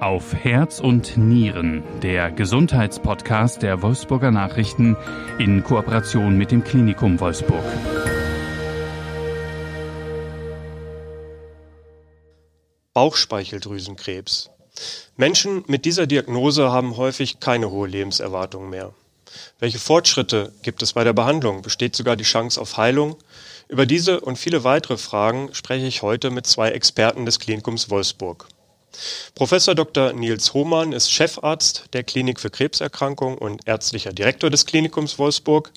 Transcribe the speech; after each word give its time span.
Auf 0.00 0.32
Herz 0.32 0.78
und 0.78 1.16
Nieren, 1.16 1.82
der 2.02 2.30
Gesundheitspodcast 2.30 3.62
der 3.62 3.82
Wolfsburger 3.82 4.30
Nachrichten 4.30 4.96
in 5.40 5.64
Kooperation 5.64 6.38
mit 6.38 6.52
dem 6.52 6.62
Klinikum 6.62 7.18
Wolfsburg. 7.18 7.64
Bauchspeicheldrüsenkrebs. 12.94 14.50
Menschen 15.16 15.64
mit 15.66 15.84
dieser 15.84 16.06
Diagnose 16.06 16.70
haben 16.70 16.96
häufig 16.96 17.40
keine 17.40 17.72
hohe 17.72 17.88
Lebenserwartung 17.88 18.70
mehr. 18.70 18.94
Welche 19.58 19.80
Fortschritte 19.80 20.52
gibt 20.62 20.80
es 20.82 20.92
bei 20.92 21.02
der 21.02 21.12
Behandlung? 21.12 21.62
Besteht 21.62 21.96
sogar 21.96 22.14
die 22.14 22.22
Chance 22.22 22.60
auf 22.60 22.76
Heilung? 22.76 23.16
Über 23.68 23.84
diese 23.84 24.20
und 24.20 24.38
viele 24.38 24.62
weitere 24.62 24.96
Fragen 24.96 25.52
spreche 25.54 25.86
ich 25.86 26.02
heute 26.02 26.30
mit 26.30 26.46
zwei 26.46 26.70
Experten 26.70 27.26
des 27.26 27.40
Klinikums 27.40 27.90
Wolfsburg. 27.90 28.48
Professor 29.34 29.74
Dr. 29.74 30.12
Nils 30.12 30.54
Hohmann 30.54 30.92
ist 30.92 31.12
Chefarzt 31.12 31.86
der 31.92 32.02
Klinik 32.02 32.40
für 32.40 32.50
Krebserkrankungen 32.50 33.38
und 33.38 33.66
ärztlicher 33.66 34.12
Direktor 34.12 34.50
des 34.50 34.66
Klinikums 34.66 35.18
Wolfsburg. 35.18 35.70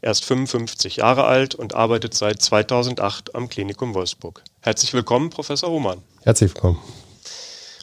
Er 0.00 0.12
ist 0.12 0.24
55 0.24 0.96
Jahre 0.96 1.24
alt 1.24 1.54
und 1.54 1.74
arbeitet 1.74 2.14
seit 2.14 2.40
2008 2.40 3.34
am 3.34 3.48
Klinikum 3.48 3.94
Wolfsburg. 3.94 4.42
Herzlich 4.60 4.92
willkommen, 4.92 5.30
Professor 5.30 5.70
Hohmann. 5.70 6.02
Herzlich 6.22 6.54
willkommen. 6.54 6.78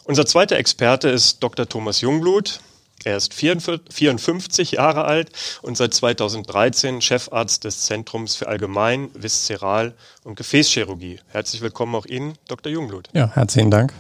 Unser 0.06 0.26
zweiter 0.26 0.58
Experte 0.58 1.10
ist 1.10 1.42
Dr. 1.42 1.68
Thomas 1.68 2.02
Jungblut. 2.02 2.60
Er 3.04 3.18
ist 3.18 3.34
54 3.34 4.72
Jahre 4.72 5.04
alt 5.04 5.32
und 5.62 5.78
seit 5.78 5.94
2013 5.94 7.02
Chefarzt 7.02 7.64
des 7.64 7.82
Zentrums 7.82 8.36
für 8.36 8.48
Allgemein, 8.48 9.10
Viszeral 9.14 9.94
und 10.24 10.36
Gefäßchirurgie. 10.36 11.20
Herzlich 11.28 11.62
willkommen 11.62 11.94
auch 11.94 12.06
Ihnen, 12.06 12.38
Dr. 12.48 12.72
Jungblut. 12.72 13.10
Ja, 13.14 13.30
herzlichen 13.34 13.70
Dank. 13.70 13.94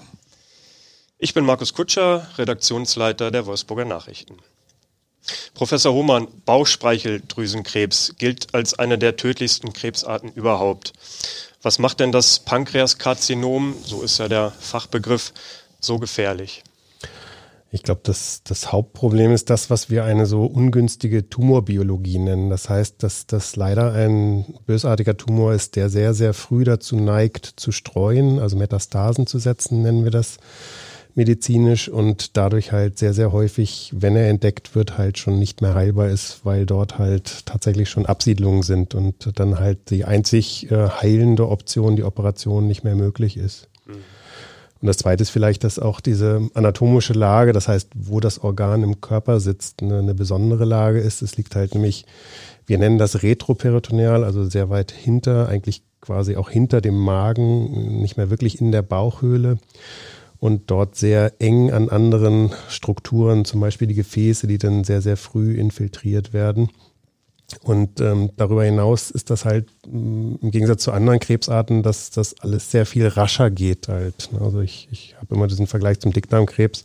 Ich 1.18 1.34
bin 1.34 1.46
Markus 1.46 1.74
Kutscher, 1.74 2.28
Redaktionsleiter 2.38 3.32
der 3.32 3.46
Wolfsburger 3.46 3.86
Nachrichten. 3.86 4.36
Professor 5.54 5.94
Hohmann, 5.94 6.28
Bauchspeicheldrüsenkrebs 6.44 8.16
gilt 8.18 8.54
als 8.54 8.78
eine 8.78 8.98
der 8.98 9.16
tödlichsten 9.16 9.72
Krebsarten 9.72 10.34
überhaupt. 10.34 10.92
Was 11.62 11.80
macht 11.80 12.02
denn 12.02 12.12
das 12.12 12.40
Pankreaskarzinom, 12.40 13.76
so 13.82 14.02
ist 14.04 14.20
ja 14.20 14.28
der 14.28 14.52
Fachbegriff, 14.52 15.34
so 15.80 16.00
gefährlich? 16.00 16.64
Ich 17.72 17.84
glaube, 17.84 18.02
das, 18.04 18.44
das 18.44 18.74
Hauptproblem 18.74 19.32
ist 19.32 19.50
das, 19.50 19.70
was 19.70 19.90
wir 19.90 20.04
eine 20.04 20.26
so 20.26 20.46
ungünstige 20.46 21.30
Tumorbiologie 21.30 22.20
nennen. 22.20 22.50
Das 22.50 22.70
heißt, 22.70 23.02
dass 23.04 23.26
das 23.26 23.56
leider 23.56 23.94
ein 23.94 24.46
bösartiger 24.66 25.16
Tumor 25.16 25.54
ist, 25.54 25.78
der 25.78 25.90
sehr, 25.90 26.14
sehr 26.14 26.34
früh 26.34 26.66
dazu 26.66 26.98
neigt, 26.98 27.54
zu 27.56 27.72
streuen, 27.72 28.40
also 28.40 28.58
Metastasen 28.58 29.28
zu 29.28 29.40
setzen, 29.40 29.82
nennen 29.82 30.04
wir 30.04 30.12
das 30.12 30.38
medizinisch 31.16 31.88
und 31.88 32.36
dadurch 32.38 32.74
halt 32.74 33.00
sehr, 33.00 33.14
sehr 33.14 33.32
häufig, 33.32 33.92
wenn 33.96 34.16
er 34.16 34.30
entdeckt 34.30 34.76
wird, 34.76 34.98
halt 34.98 35.18
schon 35.18 35.40
nicht 35.40 35.62
mehr 35.62 35.74
heilbar 35.74 36.10
ist, 36.10 36.42
weil 36.44 36.66
dort 36.66 37.00
halt 37.00 37.46
tatsächlich 37.46 37.90
schon 37.90 38.06
Absiedlungen 38.06 38.64
sind 38.64 38.94
und 38.94 39.40
dann 39.40 39.58
halt 39.58 39.90
die 39.90 40.04
einzig 40.04 40.70
äh, 40.72 40.90
heilende 40.90 41.48
Option, 41.48 41.96
die 41.96 42.04
Operation, 42.04 42.68
nicht 42.68 42.84
mehr 42.84 42.96
möglich 42.96 43.38
ist. 43.38 43.70
Mhm. 43.86 43.94
Und 44.82 44.88
das 44.88 44.98
Zweite 44.98 45.24
ist 45.24 45.30
vielleicht, 45.30 45.64
dass 45.64 45.80
auch 45.80 46.02
diese 46.02 46.50
anatomische 46.54 47.14
Lage, 47.14 47.54
das 47.54 47.70
heißt, 47.70 47.92
wo 47.96 48.20
das 48.20 48.44
Organ 48.44 48.84
im 48.84 49.00
Körper 49.00 49.40
sitzt, 49.40 49.82
eine, 49.82 50.00
eine 50.00 50.14
besondere 50.14 50.66
Lage 50.66 51.00
ist. 51.00 51.22
Es 51.22 51.38
liegt 51.38 51.56
halt 51.56 51.74
nämlich, 51.74 52.06
wir 52.68 52.78
nennen 52.78 52.98
das 52.98 53.24
retroperitoneal, 53.24 54.26
also 54.26 54.44
sehr 54.44 54.70
weit 54.70 54.92
hinter, 54.92 55.48
eigentlich 55.48 55.82
quasi 56.02 56.36
auch 56.36 56.50
hinter 56.50 56.82
dem 56.82 57.00
Magen, 57.00 58.02
nicht 58.02 58.18
mehr 58.18 58.30
wirklich 58.30 58.60
in 58.60 58.72
der 58.74 58.82
Bauchhöhle 58.82 59.58
und 60.40 60.70
dort 60.70 60.96
sehr 60.96 61.34
eng 61.40 61.72
an 61.72 61.90
anderen 61.90 62.52
Strukturen, 62.70 63.46
zum 63.46 63.62
Beispiel 63.62 63.88
die 63.88 63.96
Gefäße, 63.96 64.48
die 64.48 64.58
dann 64.58 64.84
sehr, 64.84 65.02
sehr 65.02 65.18
früh 65.18 65.56
infiltriert 65.56 66.34
werden. 66.34 66.70
Und 67.62 68.02
ähm, 68.02 68.32
darüber 68.38 68.64
hinaus 68.64 69.12
ist 69.12 69.30
das 69.30 69.46
halt 69.46 69.68
mm, 69.88 70.36
im 70.42 70.52
Gegensatz 70.52 70.84
zu 70.84 70.92
anderen 70.92 71.20
Krebsarten, 71.20 71.84
dass 71.84 72.10
das 72.10 72.40
alles 72.42 72.72
sehr 72.72 72.86
viel 72.86 73.08
rascher 73.08 73.52
geht 73.52 73.88
halt. 73.88 74.30
Also 74.40 74.62
ich, 74.62 74.88
ich 74.92 75.16
habe 75.20 75.36
immer 75.36 75.48
diesen 75.48 75.68
Vergleich 75.68 76.00
zum 76.00 76.12
Dickdarmkrebs, 76.12 76.84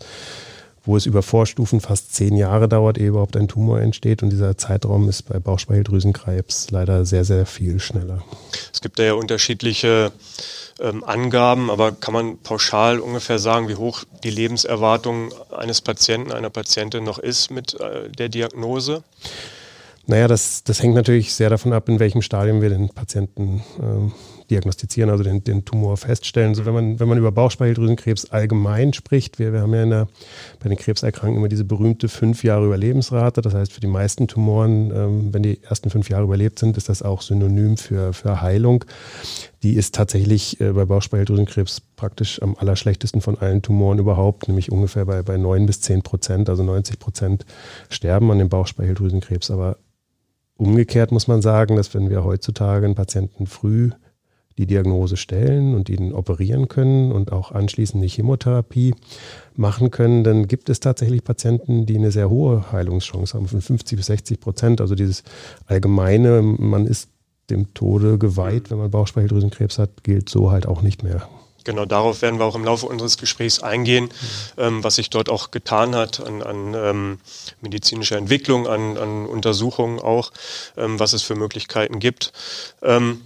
wo 0.85 0.97
es 0.97 1.07
über 1.07 1.23
Vorstufen 1.23 1.81
fast 1.81 2.15
zehn 2.15 2.37
Jahre 2.37 2.69
dauert, 2.69 2.99
ehe 2.99 3.09
überhaupt 3.09 3.37
ein 3.37 3.49
Tumor 3.49 3.81
entsteht. 3.81 4.23
Und 4.23 4.31
dieser 4.31 4.57
Zeitraum 4.59 5.09
ist 5.09 5.23
bei 5.23 5.39
Bauchspeicheldrüsenkrebs 5.39 6.71
leider 6.71 7.07
sehr, 7.07 7.25
sehr 7.25 7.47
viel 7.47 7.81
schneller. 7.81 8.23
Es 8.73 8.83
gibt 8.83 8.99
da 8.99 9.03
ja 9.03 9.15
unterschiedliche 9.15 10.13
ähm, 10.81 11.05
Angaben, 11.05 11.71
aber 11.71 11.93
kann 11.93 12.15
man 12.15 12.39
pauschal 12.39 13.01
ungefähr 13.01 13.39
sagen, 13.39 13.69
wie 13.69 13.77
hoch 13.77 14.05
die 14.25 14.31
Lebenserwartung 14.31 15.33
eines 15.51 15.81
Patienten, 15.81 16.33
einer 16.33 16.51
Patientin 16.51 17.05
noch 17.05 17.19
ist 17.19 17.51
mit 17.51 17.79
äh, 17.81 18.09
der 18.11 18.29
Diagnose? 18.29 19.03
Naja, 20.07 20.27
das, 20.27 20.65
das 20.65 20.83
hängt 20.83 20.95
natürlich 20.95 21.35
sehr 21.35 21.51
davon 21.51 21.73
ab, 21.73 21.89
in 21.89 22.01
welchem 22.01 22.23
Stadium 22.23 22.63
wir 22.63 22.71
den 22.71 22.89
Patienten 22.89 23.63
äh, 23.79 24.11
diagnostizieren, 24.51 25.11
also 25.11 25.25
den, 25.25 25.45
den 25.45 25.65
Tumor 25.65 25.97
feststellen. 25.97 26.55
So, 26.55 26.67
wenn 26.67 26.75
man, 26.75 27.01
wenn 27.01 27.09
man 27.09 27.19
über 27.19 27.33
Bauchspeicheldrüsenkrebs 27.33 28.27
allgemein 28.27 28.93
spricht, 28.93 29.39
wir, 29.39 29.53
wir 29.53 29.61
haben 29.61 29.75
ja 29.75 29.87
der, 29.87 30.09
bei 30.59 30.69
den 30.69 30.77
Krebserkrankungen 30.77 31.39
immer 31.39 31.49
diese 31.49 31.65
berühmte 31.65 32.09
fünf 32.09 32.45
Jahre 32.45 32.67
Überlebensrate. 32.67 33.41
Das 33.41 33.55
heißt, 33.55 33.73
für 33.73 33.81
die 33.81 33.87
meisten 33.87 34.29
Tumoren, 34.29 34.91
ähm, 34.95 35.33
wenn 35.33 35.43
die 35.43 35.63
ersten 35.63 35.91
fünf 35.91 36.11
Jahre 36.11 36.25
überlebt 36.25 36.59
sind, 36.59 36.77
ist 36.77 36.89
das 36.89 37.03
auch 37.03 37.23
synonym 37.23 37.77
für, 37.77 38.13
für 38.13 38.41
Heilung. 38.41 38.85
Die 39.63 39.75
ist 39.75 39.95
tatsächlich 39.95 40.61
äh, 40.61 40.73
bei 40.73 40.85
Bauchspeicheldrüsenkrebs 40.85 41.83
praktisch 41.97 42.43
am 42.43 42.57
allerschlechtesten 42.59 43.21
von 43.21 43.39
allen 43.39 43.63
Tumoren 43.63 43.99
überhaupt, 43.99 44.49
nämlich 44.49 44.73
ungefähr 44.73 45.07
bei, 45.07 45.23
bei 45.23 45.37
9 45.37 45.67
bis 45.67 45.81
10 45.83 46.03
Prozent, 46.03 46.49
also 46.49 46.63
90 46.63 46.99
Prozent 46.99 47.47
sterben 47.89 48.31
an 48.31 48.39
dem 48.39 48.49
Bauchspeicheldrüsenkrebs. 48.49 49.51
Aber 49.51 49.77
Umgekehrt 50.61 51.11
muss 51.11 51.27
man 51.27 51.41
sagen, 51.41 51.77
dass 51.77 51.95
wenn 51.95 52.11
wir 52.11 52.23
heutzutage 52.23 52.85
einen 52.85 52.95
Patienten 52.95 53.47
früh 53.47 53.93
die 54.61 54.67
Diagnose 54.67 55.17
stellen 55.17 55.75
und 55.75 55.89
ihn 55.89 56.13
operieren 56.13 56.69
können 56.69 57.13
und 57.13 57.33
auch 57.33 57.51
anschließend 57.51 58.05
die 58.05 58.09
Chemotherapie 58.09 58.95
machen 59.57 59.91
können, 59.91 60.23
dann 60.23 60.49
gibt 60.49 60.69
es 60.69 60.81
tatsächlich 60.81 61.25
Patienten, 61.25 61.87
die 61.87 61.97
eine 61.97 62.11
sehr 62.11 62.29
hohe 62.29 62.71
Heilungschance 62.71 63.35
haben, 63.35 63.49
von 63.49 63.63
50 63.63 63.97
bis 63.97 64.07
60 64.07 64.39
Prozent. 64.39 64.83
Also 64.83 64.95
dieses 64.95 65.23
allgemeine, 65.67 66.43
man 66.43 66.87
ist 66.87 67.09
dem 67.49 67.73
Tode 67.73 68.19
geweiht, 68.19 68.71
wenn 68.71 68.77
man 68.77 68.91
Bauchspeicheldrüsenkrebs 68.91 69.79
hat, 69.79 70.05
gilt 70.05 70.29
so 70.29 70.51
halt 70.51 70.67
auch 70.67 70.83
nicht 70.83 71.03
mehr. 71.03 71.27
Genau, 71.65 71.87
darauf 71.87 72.21
werden 72.21 72.39
wir 72.39 72.45
auch 72.45 72.55
im 72.55 72.65
Laufe 72.65 72.87
unseres 72.87 73.17
Gesprächs 73.17 73.63
eingehen, 73.63 74.11
ähm, 74.59 74.85
was 74.85 74.97
sich 74.97 75.09
dort 75.09 75.31
auch 75.31 75.51
getan 75.51 75.95
hat 75.95 76.21
an, 76.21 76.43
an 76.43 76.75
ähm, 76.75 77.19
medizinischer 77.63 78.17
Entwicklung, 78.17 78.67
an, 78.67 78.97
an 78.97 79.27
Untersuchungen 79.27 80.01
auch, 80.01 80.33
ähm, 80.77 80.99
was 80.99 81.13
es 81.13 81.23
für 81.23 81.35
Möglichkeiten 81.35 81.99
gibt. 81.99 82.33
Ähm, 82.83 83.21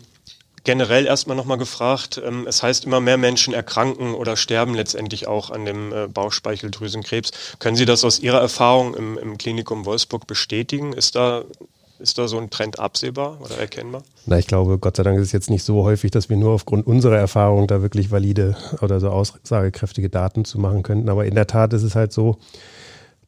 generell 0.64 1.06
erstmal 1.06 1.36
nochmal 1.36 1.58
gefragt, 1.58 2.20
ähm, 2.24 2.46
es 2.48 2.62
heißt 2.62 2.86
immer 2.86 3.00
mehr 3.00 3.18
Menschen 3.18 3.54
erkranken 3.54 4.14
oder 4.14 4.36
sterben 4.36 4.74
letztendlich 4.74 5.26
auch 5.28 5.50
an 5.50 5.64
dem 5.64 5.92
äh, 5.92 6.08
Bauchspeicheldrüsenkrebs. 6.08 7.30
Können 7.58 7.76
Sie 7.76 7.84
das 7.84 8.04
aus 8.04 8.18
Ihrer 8.18 8.40
Erfahrung 8.40 8.94
im, 8.94 9.18
im 9.18 9.38
Klinikum 9.38 9.84
Wolfsburg 9.84 10.26
bestätigen? 10.26 10.92
Ist 10.92 11.14
da 11.14 11.44
ist 12.00 12.18
da 12.18 12.26
so 12.26 12.38
ein 12.38 12.50
Trend 12.50 12.78
absehbar 12.78 13.40
oder 13.40 13.56
erkennbar? 13.56 14.02
Na, 14.26 14.38
ich 14.38 14.46
glaube, 14.46 14.78
Gott 14.78 14.96
sei 14.96 15.04
Dank 15.04 15.18
ist 15.18 15.26
es 15.26 15.32
jetzt 15.32 15.48
nicht 15.48 15.62
so 15.62 15.84
häufig, 15.84 16.10
dass 16.10 16.28
wir 16.28 16.36
nur 16.36 16.50
aufgrund 16.50 16.86
unserer 16.86 17.16
Erfahrung 17.16 17.66
da 17.68 17.82
wirklich 17.82 18.10
valide 18.10 18.56
oder 18.82 18.98
so 19.00 19.10
aussagekräftige 19.10 20.10
Daten 20.10 20.44
zu 20.44 20.58
machen 20.58 20.82
könnten. 20.82 21.08
Aber 21.08 21.24
in 21.24 21.34
der 21.34 21.46
Tat 21.46 21.72
ist 21.72 21.84
es 21.84 21.94
halt 21.94 22.12
so, 22.12 22.36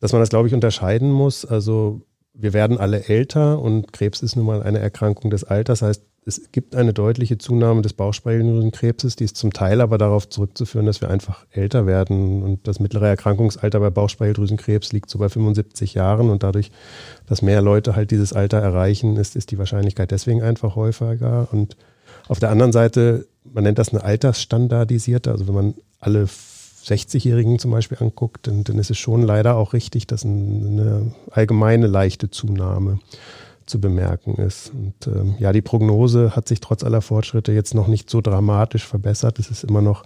dass 0.01 0.13
man 0.13 0.21
das, 0.21 0.31
glaube 0.31 0.49
ich, 0.49 0.55
unterscheiden 0.55 1.11
muss. 1.11 1.45
Also 1.45 2.03
wir 2.39 2.53
werden 2.53 2.79
alle 2.79 3.09
älter 3.09 3.61
und 3.61 3.93
Krebs 3.93 4.23
ist 4.23 4.37
nun 4.37 4.47
mal 4.47 4.63
eine 4.63 4.79
Erkrankung 4.79 5.31
des 5.31 5.45
Alters. 5.45 5.83
Heißt, 5.83 6.03
es 6.27 6.51
gibt 6.51 6.75
eine 6.75 6.93
deutliche 6.93 7.39
Zunahme 7.39 7.83
des 7.83 7.93
Bauchspeicheldrüsenkrebses, 7.93 9.15
die 9.15 9.25
ist 9.25 9.37
zum 9.37 9.53
Teil 9.53 9.81
aber 9.81 9.97
darauf 9.97 10.29
zurückzuführen, 10.29 10.85
dass 10.85 11.01
wir 11.01 11.09
einfach 11.09 11.47
älter 11.53 11.87
werden. 11.87 12.43
Und 12.43 12.67
das 12.67 12.81
mittlere 12.81 13.07
Erkrankungsalter 13.07 13.79
bei 13.79 13.91
Bauchspeicheldrüsenkrebs 13.91 14.93
liegt 14.93 15.09
so 15.09 15.19
bei 15.19 15.29
75 15.29 15.95
Jahren. 15.95 16.29
Und 16.29 16.43
dadurch, 16.43 16.73
dass 17.27 17.43
mehr 17.43 17.63
Leute 17.63 17.95
halt 17.95 18.11
dieses 18.11 18.33
Alter 18.33 18.59
erreichen, 18.59 19.17
ist, 19.17 19.37
ist 19.37 19.53
die 19.53 19.59
Wahrscheinlichkeit 19.59 20.11
deswegen 20.11 20.43
einfach 20.43 20.75
häufiger. 20.75 21.47
Und 21.53 21.77
auf 22.27 22.41
der 22.41 22.51
anderen 22.51 22.73
Seite, 22.73 23.27
man 23.45 23.63
nennt 23.63 23.79
das 23.79 23.91
eine 23.91 24.03
altersstandardisierte, 24.03 25.31
also 25.31 25.47
wenn 25.47 25.55
man 25.55 25.75
alle 26.01 26.27
60-Jährigen 26.87 27.59
zum 27.59 27.73
Beispiel 27.73 27.99
anguckt, 28.01 28.47
dann, 28.47 28.65
dann 28.65 28.79
ist 28.79 28.91
es 28.91 28.99
schon 28.99 29.23
leider 29.23 29.57
auch 29.57 29.73
richtig, 29.73 30.07
dass 30.07 30.25
eine 30.25 31.13
allgemeine 31.31 31.87
leichte 31.87 32.31
Zunahme 32.31 33.01
zu 33.67 33.81
bemerken 33.81 34.35
ist. 34.37 34.73
Und 34.73 34.95
ähm, 35.09 35.35
ja, 35.39 35.53
die 35.53 35.63
Prognose 35.63 36.37
hat 36.37 36.47
sich 36.47 36.61
trotz 36.61 36.85
aller 36.85 37.03
Fortschritte 37.03 37.53
jetzt 37.53 37.75
noch 37.75 37.89
nicht 37.89 38.09
so 38.09 38.21
dramatisch 38.21 38.87
verbessert. 38.87 39.39
Es 39.41 39.51
ist 39.51 39.65
immer 39.65 39.83
noch, 39.83 40.05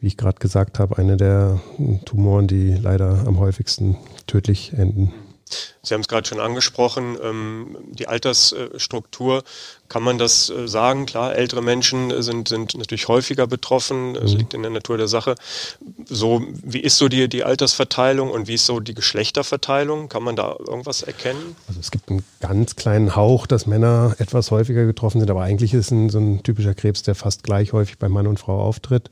wie 0.00 0.08
ich 0.08 0.16
gerade 0.16 0.40
gesagt 0.40 0.80
habe, 0.80 0.98
eine 0.98 1.16
der 1.16 1.60
Tumoren, 2.04 2.48
die 2.48 2.74
leider 2.74 3.24
am 3.26 3.38
häufigsten 3.38 3.96
tödlich 4.26 4.72
enden. 4.72 5.12
Sie 5.82 5.94
haben 5.94 6.00
es 6.00 6.08
gerade 6.08 6.26
schon 6.26 6.40
angesprochen, 6.40 7.16
ähm, 7.22 7.76
die 7.90 8.08
Altersstruktur. 8.08 9.42
Kann 9.88 10.02
man 10.02 10.16
das 10.16 10.48
äh, 10.48 10.68
sagen? 10.68 11.06
Klar, 11.06 11.34
ältere 11.34 11.60
Menschen 11.60 12.22
sind, 12.22 12.48
sind 12.48 12.74
natürlich 12.74 13.08
häufiger 13.08 13.46
betroffen. 13.46 14.14
Das 14.14 14.32
mhm. 14.32 14.38
liegt 14.38 14.54
in 14.54 14.62
der 14.62 14.70
Natur 14.70 14.96
der 14.96 15.08
Sache. 15.08 15.34
So, 16.06 16.42
wie 16.62 16.80
ist 16.80 16.98
so 16.98 17.08
die, 17.08 17.28
die 17.28 17.44
Altersverteilung 17.44 18.30
und 18.30 18.48
wie 18.48 18.54
ist 18.54 18.66
so 18.66 18.80
die 18.80 18.94
Geschlechterverteilung? 18.94 20.08
Kann 20.08 20.22
man 20.22 20.36
da 20.36 20.56
irgendwas 20.66 21.02
erkennen? 21.02 21.56
Also 21.68 21.80
es 21.80 21.90
gibt 21.90 22.10
einen 22.10 22.24
ganz 22.40 22.76
kleinen 22.76 23.16
Hauch, 23.16 23.46
dass 23.46 23.66
Männer 23.66 24.14
etwas 24.18 24.50
häufiger 24.50 24.86
getroffen 24.86 25.20
sind, 25.20 25.30
aber 25.30 25.42
eigentlich 25.42 25.74
ist 25.74 25.90
es 25.92 26.12
so 26.12 26.18
ein 26.18 26.42
typischer 26.42 26.74
Krebs, 26.74 27.02
der 27.02 27.14
fast 27.14 27.42
gleich 27.42 27.72
häufig 27.72 27.98
bei 27.98 28.08
Mann 28.08 28.26
und 28.26 28.38
Frau 28.38 28.62
auftritt. 28.62 29.10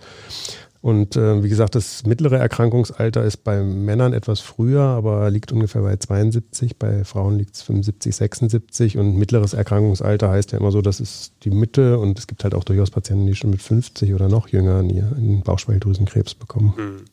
Und 0.82 1.14
äh, 1.16 1.42
wie 1.42 1.48
gesagt, 1.50 1.74
das 1.74 2.06
mittlere 2.06 2.38
Erkrankungsalter 2.38 3.22
ist 3.22 3.44
bei 3.44 3.62
Männern 3.62 4.14
etwas 4.14 4.40
früher, 4.40 4.80
aber 4.80 5.30
liegt 5.30 5.52
ungefähr 5.52 5.82
bei 5.82 5.96
72. 5.96 6.78
Bei 6.78 7.04
Frauen 7.04 7.36
liegt 7.36 7.56
es 7.56 7.62
75, 7.62 8.16
76. 8.16 8.96
Und 8.96 9.16
mittleres 9.16 9.52
Erkrankungsalter 9.52 10.30
heißt 10.30 10.52
ja 10.52 10.58
immer 10.58 10.72
so, 10.72 10.80
das 10.80 10.98
ist 11.00 11.34
die 11.44 11.50
Mitte. 11.50 11.98
Und 11.98 12.18
es 12.18 12.26
gibt 12.26 12.44
halt 12.44 12.54
auch 12.54 12.64
durchaus 12.64 12.90
Patienten, 12.90 13.26
die 13.26 13.34
schon 13.34 13.50
mit 13.50 13.60
50 13.60 14.14
oder 14.14 14.28
noch 14.28 14.48
jünger 14.48 14.78
einen 14.78 15.42
Bauchspeicheldrüsenkrebs 15.42 16.34
bekommen. 16.34 16.74
Hm. 16.76 17.04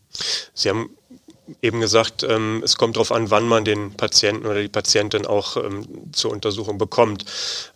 Sie 0.53 0.69
haben 0.69 0.89
eben 1.61 1.81
gesagt, 1.81 2.25
ähm, 2.27 2.61
es 2.63 2.77
kommt 2.77 2.95
darauf 2.95 3.11
an, 3.11 3.31
wann 3.31 3.47
man 3.47 3.65
den 3.65 3.91
Patienten 3.93 4.45
oder 4.45 4.61
die 4.61 4.67
Patientin 4.69 5.25
auch 5.25 5.57
ähm, 5.57 5.85
zur 6.13 6.31
Untersuchung 6.31 6.77
bekommt. 6.77 7.25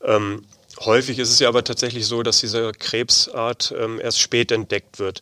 Ähm, 0.03 0.43
Häufig 0.85 1.19
ist 1.19 1.29
es 1.29 1.39
ja 1.39 1.47
aber 1.47 1.63
tatsächlich 1.63 2.05
so, 2.05 2.23
dass 2.23 2.39
diese 2.39 2.71
Krebsart 2.71 3.73
ähm, 3.77 3.99
erst 4.01 4.19
spät 4.19 4.51
entdeckt 4.51 4.99
wird. 4.99 5.21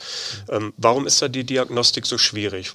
Ähm, 0.50 0.74
warum 0.78 1.06
ist 1.06 1.22
da 1.22 1.28
die 1.28 1.44
Diagnostik 1.44 2.06
so 2.06 2.18
schwierig? 2.18 2.72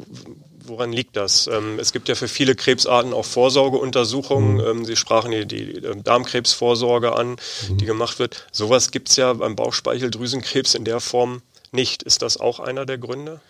Woran 0.66 0.92
liegt 0.92 1.16
das? 1.16 1.46
Ähm, 1.46 1.78
es 1.78 1.92
gibt 1.92 2.08
ja 2.08 2.14
für 2.14 2.28
viele 2.28 2.54
Krebsarten 2.54 3.12
auch 3.12 3.24
Vorsorgeuntersuchungen. 3.24 4.54
Mhm. 4.54 4.60
Ähm, 4.60 4.84
Sie 4.84 4.96
sprachen 4.96 5.30
die, 5.30 5.46
die 5.46 5.72
ähm, 5.78 6.04
Darmkrebsvorsorge 6.04 7.14
an, 7.14 7.36
mhm. 7.68 7.78
die 7.78 7.86
gemacht 7.86 8.18
wird. 8.18 8.46
Sowas 8.52 8.90
gibt 8.90 9.08
es 9.08 9.16
ja 9.16 9.32
beim 9.32 9.56
Bauchspeicheldrüsenkrebs 9.56 10.74
in 10.74 10.84
der 10.84 11.00
Form 11.00 11.42
nicht. 11.72 12.02
Ist 12.02 12.22
das 12.22 12.38
auch 12.38 12.60
einer 12.60 12.86
der 12.86 12.98
Gründe? 12.98 13.40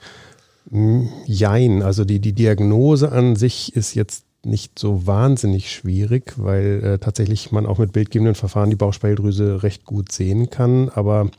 Jein, 1.26 1.82
also 1.82 2.04
die, 2.04 2.20
die 2.20 2.32
Diagnose 2.32 3.12
an 3.12 3.36
sich 3.36 3.76
ist 3.76 3.94
jetzt 3.94 4.24
nicht 4.46 4.78
so 4.78 5.06
wahnsinnig 5.06 5.70
schwierig, 5.70 6.34
weil 6.36 6.82
äh, 6.84 6.98
tatsächlich 6.98 7.52
man 7.52 7.66
auch 7.66 7.78
mit 7.78 7.92
bildgebenden 7.92 8.34
Verfahren 8.34 8.70
die 8.70 8.76
Bauchspeicheldrüse 8.76 9.62
recht 9.62 9.84
gut 9.84 10.12
sehen 10.12 10.50
kann. 10.50 10.88
Aber 10.88 11.30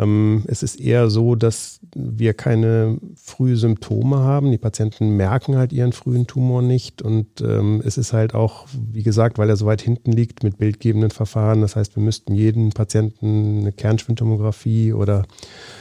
ähm, 0.00 0.44
es 0.46 0.62
ist 0.62 0.80
eher 0.80 1.10
so, 1.10 1.34
dass 1.34 1.80
wir 1.94 2.32
keine 2.32 2.98
frühen 3.16 3.56
Symptome 3.56 4.18
haben. 4.18 4.50
Die 4.50 4.58
Patienten 4.58 5.16
merken 5.16 5.56
halt 5.56 5.72
ihren 5.72 5.92
frühen 5.92 6.26
Tumor 6.26 6.62
nicht. 6.62 7.02
Und 7.02 7.40
ähm, 7.42 7.82
es 7.84 7.98
ist 7.98 8.14
halt 8.14 8.34
auch, 8.34 8.66
wie 8.72 9.02
gesagt, 9.02 9.38
weil 9.38 9.50
er 9.50 9.56
so 9.56 9.66
weit 9.66 9.82
hinten 9.82 10.12
liegt 10.12 10.42
mit 10.42 10.56
bildgebenden 10.56 11.10
Verfahren. 11.10 11.60
Das 11.60 11.76
heißt, 11.76 11.96
wir 11.96 12.02
müssten 12.02 12.34
jeden 12.34 12.70
Patienten 12.70 13.60
eine 13.60 13.72
Kernspintomographie 13.72 14.94
oder 14.94 15.26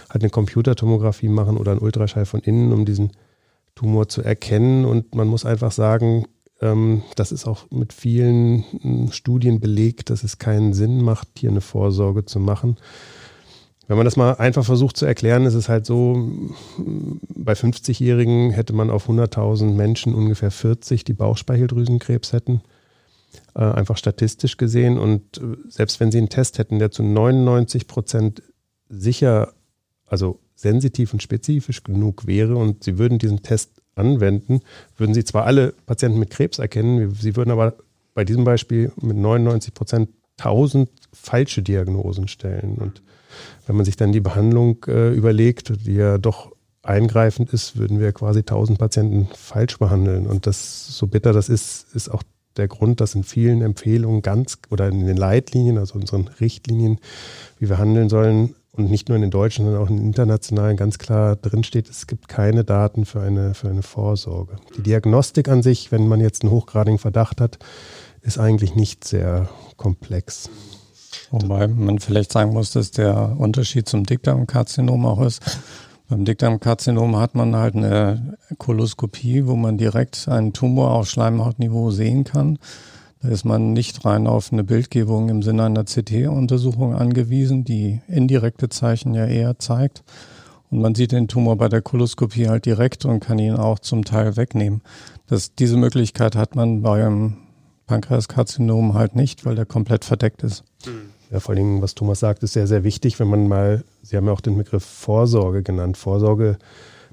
halt 0.10 0.22
eine 0.22 0.30
Computertomographie 0.30 1.30
machen 1.30 1.56
oder 1.56 1.72
einen 1.72 1.82
Ultraschall 1.82 2.26
von 2.26 2.42
innen, 2.42 2.74
um 2.74 2.84
diesen 2.84 3.12
Tumor 3.80 4.10
zu 4.10 4.22
erkennen. 4.22 4.84
Und 4.84 5.16
man 5.16 5.30
muss 5.30 5.46
einfach 5.46 5.72
sagen, 5.72 6.26
ähm, 6.62 7.04
das 7.16 7.32
ist 7.32 7.48
auch 7.48 7.72
mit 7.72 7.94
vielen 7.94 8.66
hm, 8.82 9.12
Studien 9.14 9.62
belegt, 9.62 10.10
dass 10.10 10.24
es 10.24 10.38
keinen 10.38 10.74
Sinn 10.74 11.02
macht, 11.02 11.30
hier 11.38 11.50
eine 11.50 11.62
Vorsorge 11.62 12.26
zu 12.26 12.42
machen. 12.42 12.76
Wenn 13.88 13.96
man 13.96 14.06
das 14.06 14.18
mal 14.18 14.34
einfach 14.34 14.66
versucht 14.66 14.98
zu 14.98 15.06
erklären, 15.06 15.46
ist 15.46 15.54
es 15.54 15.70
halt 15.70 15.86
so, 15.86 16.14
hm, 16.14 17.22
bei 17.36 17.54
50-Jährigen 17.54 18.52
hätte 18.52 18.74
man 18.74 18.90
auf 18.90 19.10
100.000 19.10 19.74
Menschen 19.74 20.14
ungefähr 20.14 20.52
40, 20.52 21.06
die 21.06 21.14
Bauchspeicheldrüsenkrebs 21.14 22.34
hätten. 22.34 22.62
Äh, 23.56 23.62
einfach 23.62 23.96
statistisch 23.96 24.58
gesehen. 24.58 25.00
Und 25.00 25.38
äh, 25.38 25.56
selbst 25.70 26.02
wenn 26.02 26.12
sie 26.12 26.18
einen 26.18 26.30
Test 26.30 26.58
hätten, 26.58 26.80
der 26.80 26.92
zu 26.92 27.02
99 27.02 27.88
Prozent 27.88 28.44
sicher, 28.90 29.54
also 30.06 30.42
sensitiv 30.60 31.14
und 31.14 31.24
spezifisch 31.24 31.84
genug 31.84 32.28
wäre 32.28 32.56
und 32.56 32.84
Sie 32.84 32.98
würden 32.98 33.18
diesen 33.18 33.42
Test 33.42 33.72
anwenden, 33.96 34.62
würden 34.98 35.14
Sie 35.14 35.24
zwar 35.24 35.46
alle 35.46 35.74
Patienten 35.86 36.20
mit 36.20 36.30
Krebs 36.30 36.60
erkennen, 36.60 37.14
Sie 37.14 37.36
würden 37.36 37.52
aber 37.52 37.76
bei 38.14 38.26
diesem 38.26 38.44
Beispiel 38.44 38.92
mit 39.02 39.16
99 39.16 39.74
Prozent 39.74 40.10
1000 40.38 40.90
falsche 41.14 41.62
Diagnosen 41.62 42.28
stellen. 42.28 42.78
Und 42.78 43.02
wenn 43.68 43.76
man 43.76 43.86
sich 43.86 43.96
dann 43.96 44.12
die 44.12 44.20
Behandlung 44.20 44.84
äh, 44.88 45.14
überlegt, 45.14 45.86
die 45.86 45.94
ja 45.94 46.18
doch 46.18 46.52
eingreifend 46.82 47.54
ist, 47.54 47.78
würden 47.78 48.00
wir 48.00 48.12
quasi 48.12 48.40
1000 48.40 48.80
Patienten 48.80 49.30
falsch 49.34 49.78
behandeln. 49.78 50.28
Und 50.28 50.48
das, 50.48 50.88
so 50.88 51.08
bitter 51.08 51.34
das 51.34 51.50
ist, 51.50 51.94
ist 51.94 52.10
auch 52.10 52.24
der 52.58 52.68
Grund, 52.68 53.02
dass 53.02 53.16
in 53.16 53.24
vielen 53.24 53.62
Empfehlungen 53.62 54.22
ganz 54.22 54.58
oder 54.70 54.88
in 54.90 55.06
den 55.06 55.18
Leitlinien, 55.18 55.78
also 55.78 55.98
unseren 55.98 56.28
Richtlinien, 56.28 57.00
wie 57.58 57.70
wir 57.70 57.78
handeln 57.78 58.10
sollen, 58.10 58.56
und 58.72 58.90
nicht 58.90 59.10
nur 59.10 59.16
in 59.16 59.22
den 59.22 59.32
deutschen, 59.32 59.66
sondern 59.66 59.84
auch 59.84 59.90
in 59.90 59.98
den 59.98 60.06
internationalen 60.06 60.78
ganz 60.78 60.98
klar 61.00 61.36
drinsteht, 61.36 61.90
es 61.90 62.08
gibt 62.08 62.28
keine 62.28 62.64
Daten 62.64 63.06
für 63.06 63.20
eine, 63.20 63.54
für 63.54 63.70
eine 63.70 63.82
Vorsorge. 63.82 64.58
Die 64.78 64.84
Diagnostik 64.84 65.50
an 65.50 65.64
sich, 65.64 65.92
wenn 65.92 66.08
man 66.08 66.22
jetzt 66.22 66.44
einen 66.44 66.52
hochgradigen 66.52 67.00
Verdacht 67.00 67.42
hat, 67.42 67.60
ist 68.22 68.38
eigentlich 68.38 68.76
nicht 68.76 69.04
sehr 69.04 69.50
komplex. 69.76 70.50
Wobei 71.32 71.68
man 71.68 72.00
vielleicht 72.00 72.32
sagen 72.32 72.54
muss, 72.54 72.72
dass 72.72 72.92
der 72.92 73.36
Unterschied 73.38 73.90
zum 73.90 74.06
Dickdarmkarzinom 74.06 75.06
auch 75.06 75.22
ist. 75.22 75.42
Beim 76.10 76.26
Dickdarmkarzinom 76.26 77.18
hat 77.18 77.36
man 77.36 77.56
halt 77.56 77.76
eine 77.76 78.36
Koloskopie, 78.58 79.46
wo 79.46 79.56
man 79.56 79.78
direkt 79.78 80.28
einen 80.28 80.54
Tumor 80.54 80.92
auf 80.96 81.08
Schleimhautniveau 81.08 81.92
sehen 81.92 82.24
kann. 82.24 82.58
Da 83.22 83.30
ist 83.30 83.46
man 83.46 83.74
nicht 83.74 84.04
rein 84.06 84.26
auf 84.26 84.52
eine 84.52 84.64
Bildgebung 84.64 85.30
im 85.30 85.44
Sinne 85.44 85.66
einer 85.66 85.84
CT-Untersuchung 85.84 86.96
angewiesen, 86.96 87.64
die 87.64 88.02
indirekte 88.08 88.70
Zeichen 88.70 89.14
ja 89.14 89.28
eher 89.28 89.60
zeigt. 89.60 90.04
Und 90.72 90.82
man 90.82 90.96
sieht 90.96 91.12
den 91.12 91.28
Tumor 91.28 91.58
bei 91.58 91.70
der 91.70 91.84
Koloskopie 91.84 92.48
halt 92.48 92.66
direkt 92.66 93.06
und 93.06 93.20
kann 93.20 93.38
ihn 93.38 93.56
auch 93.56 93.78
zum 93.78 94.04
Teil 94.04 94.36
wegnehmen. 94.36 94.82
Das, 95.28 95.54
diese 95.54 95.78
Möglichkeit 95.78 96.36
hat 96.36 96.56
man 96.56 96.82
beim 96.82 97.38
Pankreaskarzinom 97.86 98.96
halt 98.96 99.16
nicht, 99.16 99.46
weil 99.46 99.54
der 99.54 99.68
komplett 99.68 100.06
verdeckt 100.06 100.42
ist. 100.42 100.64
Ja, 101.32 101.40
vor 101.40 101.56
allem, 101.56 101.82
was 101.82 101.96
Thomas 101.96 102.20
sagt, 102.20 102.42
ist 102.44 102.54
sehr, 102.54 102.68
sehr 102.68 102.84
wichtig, 102.84 103.20
wenn 103.20 103.28
man 103.28 103.48
mal, 103.48 103.84
Sie 104.02 104.18
haben 104.18 104.26
ja 104.26 104.32
auch 104.32 104.42
den 104.42 104.58
Begriff 104.58 104.84
Vorsorge 104.84 105.62
genannt. 105.62 105.98
Vorsorge 105.98 106.58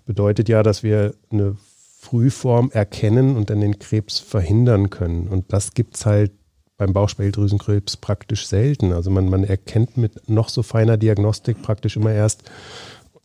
bedeutet 0.06 0.48
ja, 0.48 0.62
dass 0.62 0.82
wir 0.82 1.14
eine 1.30 1.56
Frühform 1.98 2.70
erkennen 2.70 3.36
und 3.36 3.50
dann 3.50 3.60
den 3.60 3.78
Krebs 3.78 4.18
verhindern 4.18 4.90
können. 4.90 5.28
Und 5.28 5.52
das 5.52 5.74
gibt 5.74 5.96
es 5.96 6.06
halt 6.06 6.32
beim 6.78 6.92
Bauchspeicheldrüsenkrebs 6.92 7.96
praktisch 7.96 8.46
selten. 8.46 8.92
Also 8.92 9.10
man, 9.10 9.28
man 9.28 9.44
erkennt 9.44 9.96
mit 9.96 10.28
noch 10.28 10.48
so 10.48 10.62
feiner 10.62 10.96
Diagnostik 10.96 11.62
praktisch 11.62 11.96
immer 11.96 12.12
erst 12.12 12.50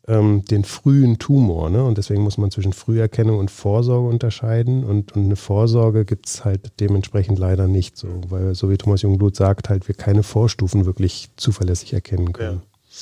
ähm, 0.07 0.43
den 0.45 0.63
frühen 0.63 1.19
Tumor. 1.19 1.69
Ne? 1.69 1.83
Und 1.83 1.97
deswegen 1.97 2.23
muss 2.23 2.37
man 2.37 2.51
zwischen 2.51 2.73
Früherkennung 2.73 3.37
und 3.37 3.51
Vorsorge 3.51 4.07
unterscheiden. 4.07 4.83
Und, 4.83 5.11
und 5.13 5.25
eine 5.25 5.35
Vorsorge 5.35 6.05
gibt 6.05 6.27
es 6.27 6.43
halt 6.43 6.71
dementsprechend 6.79 7.37
leider 7.37 7.67
nicht 7.67 7.97
so, 7.97 8.07
weil 8.29 8.55
so 8.55 8.69
wie 8.69 8.77
Thomas 8.77 9.03
Jungblut 9.03 9.35
sagt, 9.35 9.69
halt 9.69 9.87
wir 9.87 9.95
keine 9.95 10.23
Vorstufen 10.23 10.85
wirklich 10.85 11.29
zuverlässig 11.37 11.93
erkennen 11.93 12.33
können. 12.33 12.61
Ja. 12.61 12.97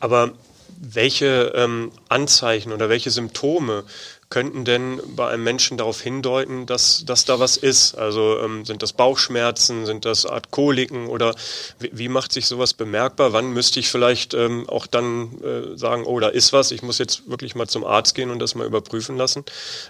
Aber 0.00 0.32
welche 0.80 1.52
ähm, 1.54 1.90
Anzeichen 2.08 2.72
oder 2.72 2.88
welche 2.88 3.10
Symptome 3.10 3.84
könnten 4.28 4.64
denn 4.64 5.00
bei 5.14 5.28
einem 5.28 5.44
Menschen 5.44 5.78
darauf 5.78 6.00
hindeuten, 6.00 6.66
dass, 6.66 7.04
dass 7.04 7.24
da 7.24 7.38
was 7.38 7.56
ist? 7.56 7.94
Also 7.94 8.38
ähm, 8.40 8.64
sind 8.64 8.82
das 8.82 8.92
Bauchschmerzen, 8.92 9.86
sind 9.86 10.04
das 10.04 10.26
Art 10.26 10.50
Koliken 10.50 11.06
oder 11.06 11.34
wie, 11.78 11.90
wie 11.92 12.08
macht 12.08 12.32
sich 12.32 12.46
sowas 12.46 12.74
bemerkbar? 12.74 13.32
Wann 13.32 13.52
müsste 13.52 13.80
ich 13.80 13.88
vielleicht 13.88 14.34
ähm, 14.34 14.68
auch 14.68 14.86
dann 14.86 15.40
äh, 15.42 15.76
sagen, 15.76 16.04
oh, 16.04 16.18
da 16.18 16.28
ist 16.28 16.52
was, 16.52 16.70
ich 16.70 16.82
muss 16.82 16.98
jetzt 16.98 17.28
wirklich 17.28 17.54
mal 17.54 17.68
zum 17.68 17.84
Arzt 17.84 18.14
gehen 18.14 18.30
und 18.30 18.40
das 18.40 18.54
mal 18.54 18.66
überprüfen 18.66 19.16
lassen? 19.16 19.44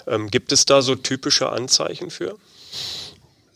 Ähm, 0.06 0.30
gibt 0.30 0.52
es 0.52 0.66
da 0.66 0.82
so 0.82 0.94
typische 0.94 1.50
Anzeichen 1.50 2.10
für? 2.10 2.36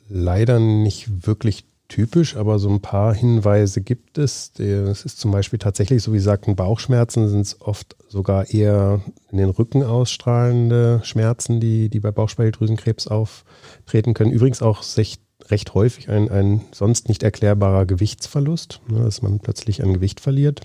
Leider 0.08 0.58
nicht 0.58 1.26
wirklich 1.26 1.64
typisch, 1.90 2.36
aber 2.36 2.58
so 2.58 2.70
ein 2.70 2.80
paar 2.80 3.12
Hinweise 3.12 3.82
gibt 3.82 4.16
es. 4.16 4.58
Es 4.58 5.04
ist 5.04 5.20
zum 5.20 5.30
Beispiel 5.30 5.58
tatsächlich, 5.58 6.02
so 6.02 6.14
wie 6.14 6.18
sagten, 6.20 6.56
Bauchschmerzen 6.56 7.28
sind 7.28 7.42
es 7.42 7.60
oft 7.60 7.96
sogar 8.08 8.48
eher 8.48 9.02
in 9.30 9.36
den 9.36 9.50
Rücken 9.50 9.82
ausstrahlende 9.82 11.00
Schmerzen, 11.02 11.60
die, 11.60 11.90
die 11.90 12.00
bei 12.00 12.10
Bauchspeicheldrüsenkrebs 12.10 13.08
auftreten 13.08 14.14
können. 14.14 14.30
Übrigens 14.30 14.62
auch 14.62 14.82
recht, 14.96 15.20
recht 15.48 15.74
häufig 15.74 16.08
ein, 16.08 16.30
ein 16.30 16.62
sonst 16.72 17.08
nicht 17.08 17.22
erklärbarer 17.22 17.84
Gewichtsverlust, 17.84 18.80
ne, 18.88 19.00
dass 19.00 19.20
man 19.20 19.40
plötzlich 19.40 19.82
an 19.82 19.92
Gewicht 19.92 20.20
verliert. 20.20 20.62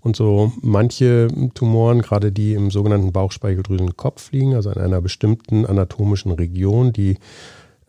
Und 0.00 0.16
so 0.16 0.52
manche 0.60 1.28
Tumoren, 1.54 2.02
gerade 2.02 2.30
die 2.30 2.52
im 2.52 2.70
sogenannten 2.70 3.12
Bauchspeicheldrüsenkopf 3.12 4.32
liegen, 4.32 4.54
also 4.54 4.70
in 4.70 4.78
einer 4.78 5.00
bestimmten 5.00 5.66
anatomischen 5.66 6.30
Region, 6.30 6.92
die 6.92 7.16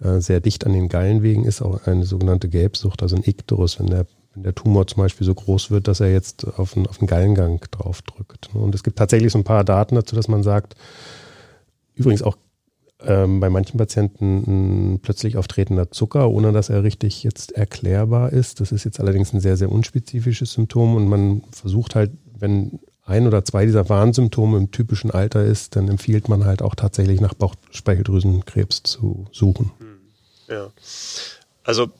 äh, 0.01 0.19
sehr 0.19 0.41
dicht 0.41 0.65
an 0.65 0.73
den 0.73 0.89
Gallenwegen 0.89 1.45
ist, 1.45 1.61
auch 1.61 1.85
eine 1.87 2.05
sogenannte 2.05 2.49
Gelbsucht, 2.49 3.01
also 3.01 3.15
ein 3.15 3.23
Ikterus, 3.25 3.79
wenn 3.79 3.87
der, 3.87 4.05
wenn 4.33 4.43
der 4.43 4.55
Tumor 4.55 4.87
zum 4.87 5.03
Beispiel 5.03 5.25
so 5.25 5.33
groß 5.33 5.71
wird, 5.71 5.87
dass 5.87 5.99
er 5.99 6.11
jetzt 6.11 6.45
auf 6.59 6.73
den, 6.73 6.87
auf 6.87 6.97
den 6.97 7.07
Gallengang 7.07 7.61
draufdrückt. 7.71 8.49
Und 8.53 8.75
es 8.75 8.83
gibt 8.83 8.97
tatsächlich 8.97 9.31
so 9.31 9.39
ein 9.39 9.43
paar 9.43 9.63
Daten 9.63 9.95
dazu, 9.95 10.15
dass 10.15 10.27
man 10.27 10.43
sagt, 10.43 10.75
übrigens 11.93 12.21
auch 12.21 12.37
ähm, 13.01 13.39
bei 13.39 13.49
manchen 13.49 13.77
Patienten 13.77 14.93
ein 14.93 14.99
plötzlich 14.99 15.37
auftretender 15.37 15.91
Zucker, 15.91 16.29
ohne 16.29 16.51
dass 16.51 16.69
er 16.69 16.83
richtig 16.83 17.23
jetzt 17.23 17.51
erklärbar 17.53 18.31
ist. 18.33 18.59
Das 18.61 18.71
ist 18.71 18.83
jetzt 18.83 18.99
allerdings 18.99 19.33
ein 19.33 19.39
sehr, 19.39 19.57
sehr 19.57 19.71
unspezifisches 19.71 20.53
Symptom 20.53 20.95
und 20.95 21.07
man 21.07 21.43
versucht 21.51 21.95
halt, 21.95 22.11
wenn 22.37 22.79
ein 23.05 23.27
oder 23.27 23.45
zwei 23.45 23.65
dieser 23.65 23.87
Warnsymptome 23.87 24.57
im 24.57 24.71
typischen 24.71 25.11
Alter 25.11 25.43
ist, 25.43 25.75
dann 25.75 25.87
empfiehlt 25.87 26.27
man 26.27 26.45
halt 26.45 26.61
auch 26.61 26.75
tatsächlich 26.75 27.21
nach 27.21 27.35
Bauchspeicheldrüsenkrebs 27.35 28.83
zu 28.83 29.27
suchen. 29.31 29.71
Ja. 30.47 30.71
Also 31.63 31.91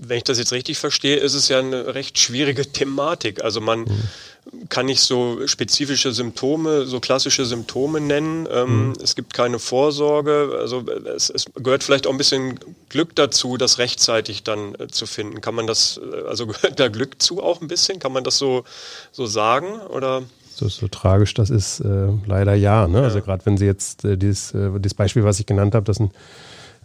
wenn 0.00 0.18
ich 0.18 0.24
das 0.24 0.38
jetzt 0.38 0.52
richtig 0.52 0.78
verstehe, 0.78 1.16
ist 1.16 1.34
es 1.34 1.48
ja 1.48 1.58
eine 1.58 1.94
recht 1.94 2.18
schwierige 2.18 2.70
Thematik. 2.70 3.42
Also 3.42 3.60
man 3.60 3.80
mhm. 3.80 4.68
kann 4.68 4.86
nicht 4.86 5.00
so 5.00 5.46
spezifische 5.46 6.12
Symptome, 6.12 6.86
so 6.86 7.00
klassische 7.00 7.44
Symptome 7.44 8.00
nennen. 8.00 8.46
Ähm, 8.50 8.88
mhm. 8.88 8.92
Es 9.02 9.16
gibt 9.16 9.34
keine 9.34 9.58
Vorsorge. 9.58 10.56
Also 10.58 10.84
es, 11.14 11.30
es, 11.30 11.46
gehört 11.54 11.82
vielleicht 11.82 12.06
auch 12.06 12.12
ein 12.12 12.18
bisschen 12.18 12.60
Glück 12.88 13.14
dazu, 13.16 13.56
das 13.56 13.78
rechtzeitig 13.78 14.42
dann 14.44 14.74
äh, 14.76 14.88
zu 14.88 15.06
finden. 15.06 15.40
Kann 15.40 15.54
man 15.54 15.66
das, 15.66 15.98
äh, 15.98 16.28
also 16.28 16.46
gehört 16.48 16.78
da 16.78 16.88
Glück 16.88 17.20
zu 17.20 17.42
auch 17.42 17.60
ein 17.60 17.68
bisschen? 17.68 17.98
Kann 17.98 18.12
man 18.12 18.24
das 18.24 18.38
so, 18.38 18.64
so 19.10 19.26
sagen? 19.26 19.80
Oder? 19.80 20.22
So, 20.54 20.68
so 20.68 20.88
tragisch 20.88 21.34
das 21.34 21.50
ist, 21.50 21.80
äh, 21.80 22.08
leider 22.26 22.54
ja. 22.54 22.88
Ne? 22.88 22.98
Also 22.98 22.98
ja. 22.98 23.04
Also 23.04 23.20
gerade 23.22 23.46
wenn 23.46 23.56
Sie 23.56 23.66
jetzt 23.66 24.04
äh, 24.04 24.16
dieses, 24.16 24.52
äh, 24.54 24.70
dieses 24.78 24.94
Beispiel, 24.94 25.24
was 25.24 25.40
ich 25.40 25.46
genannt 25.46 25.74
habe, 25.74 25.84
dass 25.84 26.00
ein 26.00 26.10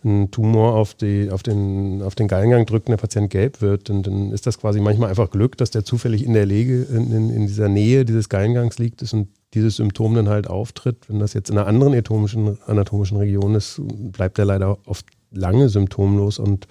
ein 0.04 0.32
Tumor 0.32 0.76
auf, 0.76 0.94
die, 0.94 1.30
auf, 1.32 1.44
den, 1.44 2.02
auf 2.02 2.16
den 2.16 2.28
Gallengang 2.28 2.66
drückt 2.66 2.88
und 2.88 2.92
der 2.92 2.98
Patient 2.98 3.30
gelb 3.30 3.62
wird, 3.62 3.90
dann, 3.90 4.04
dann 4.04 4.32
ist 4.32 4.46
das 4.48 4.60
quasi 4.60 4.80
manchmal 4.80 5.10
einfach 5.10 5.30
Glück, 5.30 5.58
dass 5.58 5.72
der 5.72 5.86
zufällig 5.86 6.26
in 6.26 6.34
der 6.34 6.46
Lege, 6.46 6.84
in, 6.84 7.12
in, 7.12 7.30
in 7.30 7.48
dieser 7.48 7.70
Nähe 7.70 8.06
dieses 8.06 8.30
Gallengangs 8.30 8.80
liegt 8.80 9.02
ist 9.02 9.14
und 9.14 9.30
dieses 9.54 9.78
Symptom 9.78 10.16
dann 10.16 10.30
halt 10.30 10.48
auftritt. 10.48 11.10
Wenn 11.10 11.20
das 11.20 11.34
jetzt 11.34 11.50
in 11.50 11.58
einer 11.58 11.68
anderen 11.68 11.94
anatomischen, 11.94 12.58
anatomischen 12.66 13.18
Region 13.18 13.56
ist, 13.56 13.82
bleibt 13.82 14.40
er 14.40 14.46
leider 14.46 14.78
oft 14.86 15.06
lange 15.32 15.70
symptomlos 15.70 16.40
und 16.40 16.68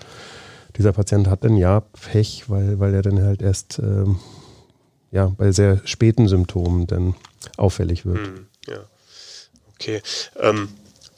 dieser 0.77 0.93
Patient 0.93 1.29
hat 1.29 1.45
dann 1.45 1.57
ja 1.57 1.81
Pech, 1.81 2.45
weil, 2.49 2.79
weil 2.81 2.95
er 2.95 3.03
dann 3.03 3.23
halt 3.23 3.43
erst 3.43 3.79
ähm, 3.79 4.19
ja, 5.11 5.27
bei 5.37 5.53
sehr 5.53 5.81
späten 5.85 6.29
Symptomen 6.29 6.87
dann 6.87 7.15
auffällig 7.57 8.07
wird. 8.07 8.19
Hm, 8.19 8.47
ja. 8.67 8.79
Okay. 9.75 10.01
Ähm, 10.41 10.69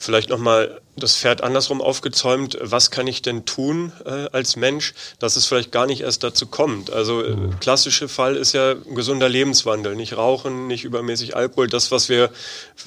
Vielleicht 0.05 0.29
nochmal 0.29 0.81
das 0.95 1.17
Pferd 1.17 1.41
andersrum 1.41 1.81
aufgezäumt. 1.81 2.57
Was 2.61 2.91
kann 2.91 3.07
ich 3.07 3.21
denn 3.21 3.45
tun 3.45 3.91
äh, 4.05 4.27
als 4.31 4.55
Mensch, 4.55 4.93
dass 5.19 5.35
es 5.35 5.45
vielleicht 5.47 5.71
gar 5.71 5.87
nicht 5.87 6.01
erst 6.01 6.23
dazu 6.23 6.45
kommt? 6.45 6.91
Also 6.91 7.23
äh, 7.23 7.35
mhm. 7.35 7.59
klassische 7.59 8.07
Fall 8.07 8.35
ist 8.35 8.53
ja 8.53 8.71
ein 8.71 8.93
gesunder 8.95 9.27
Lebenswandel. 9.27 9.95
Nicht 9.95 10.15
rauchen, 10.15 10.67
nicht 10.67 10.83
übermäßig 10.83 11.35
Alkohol. 11.35 11.67
Das, 11.67 11.91
was 11.91 12.07
wir, 12.07 12.29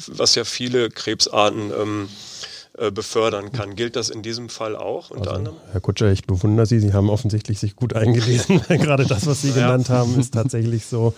was 0.06 0.36
ja 0.36 0.44
viele 0.44 0.90
Krebsarten 0.90 1.72
ähm, 1.72 2.08
äh, 2.08 2.57
befördern 2.92 3.52
kann. 3.52 3.74
Gilt 3.74 3.96
das 3.96 4.08
in 4.08 4.22
diesem 4.22 4.48
Fall 4.48 4.76
auch 4.76 5.10
unter 5.10 5.30
also, 5.30 5.38
anderem? 5.38 5.56
Herr 5.72 5.80
Kutscher, 5.80 6.12
ich 6.12 6.24
bewundere 6.24 6.66
Sie. 6.66 6.78
Sie 6.80 6.92
haben 6.92 7.10
offensichtlich 7.10 7.58
sich 7.58 7.76
gut 7.76 7.94
eingelesen. 7.94 8.60
Gerade 8.68 9.06
das, 9.06 9.26
was 9.26 9.42
Sie 9.42 9.48
ja. 9.48 9.54
genannt 9.54 9.88
haben, 9.90 10.18
ist 10.18 10.34
tatsächlich 10.34 10.86
so. 10.86 11.14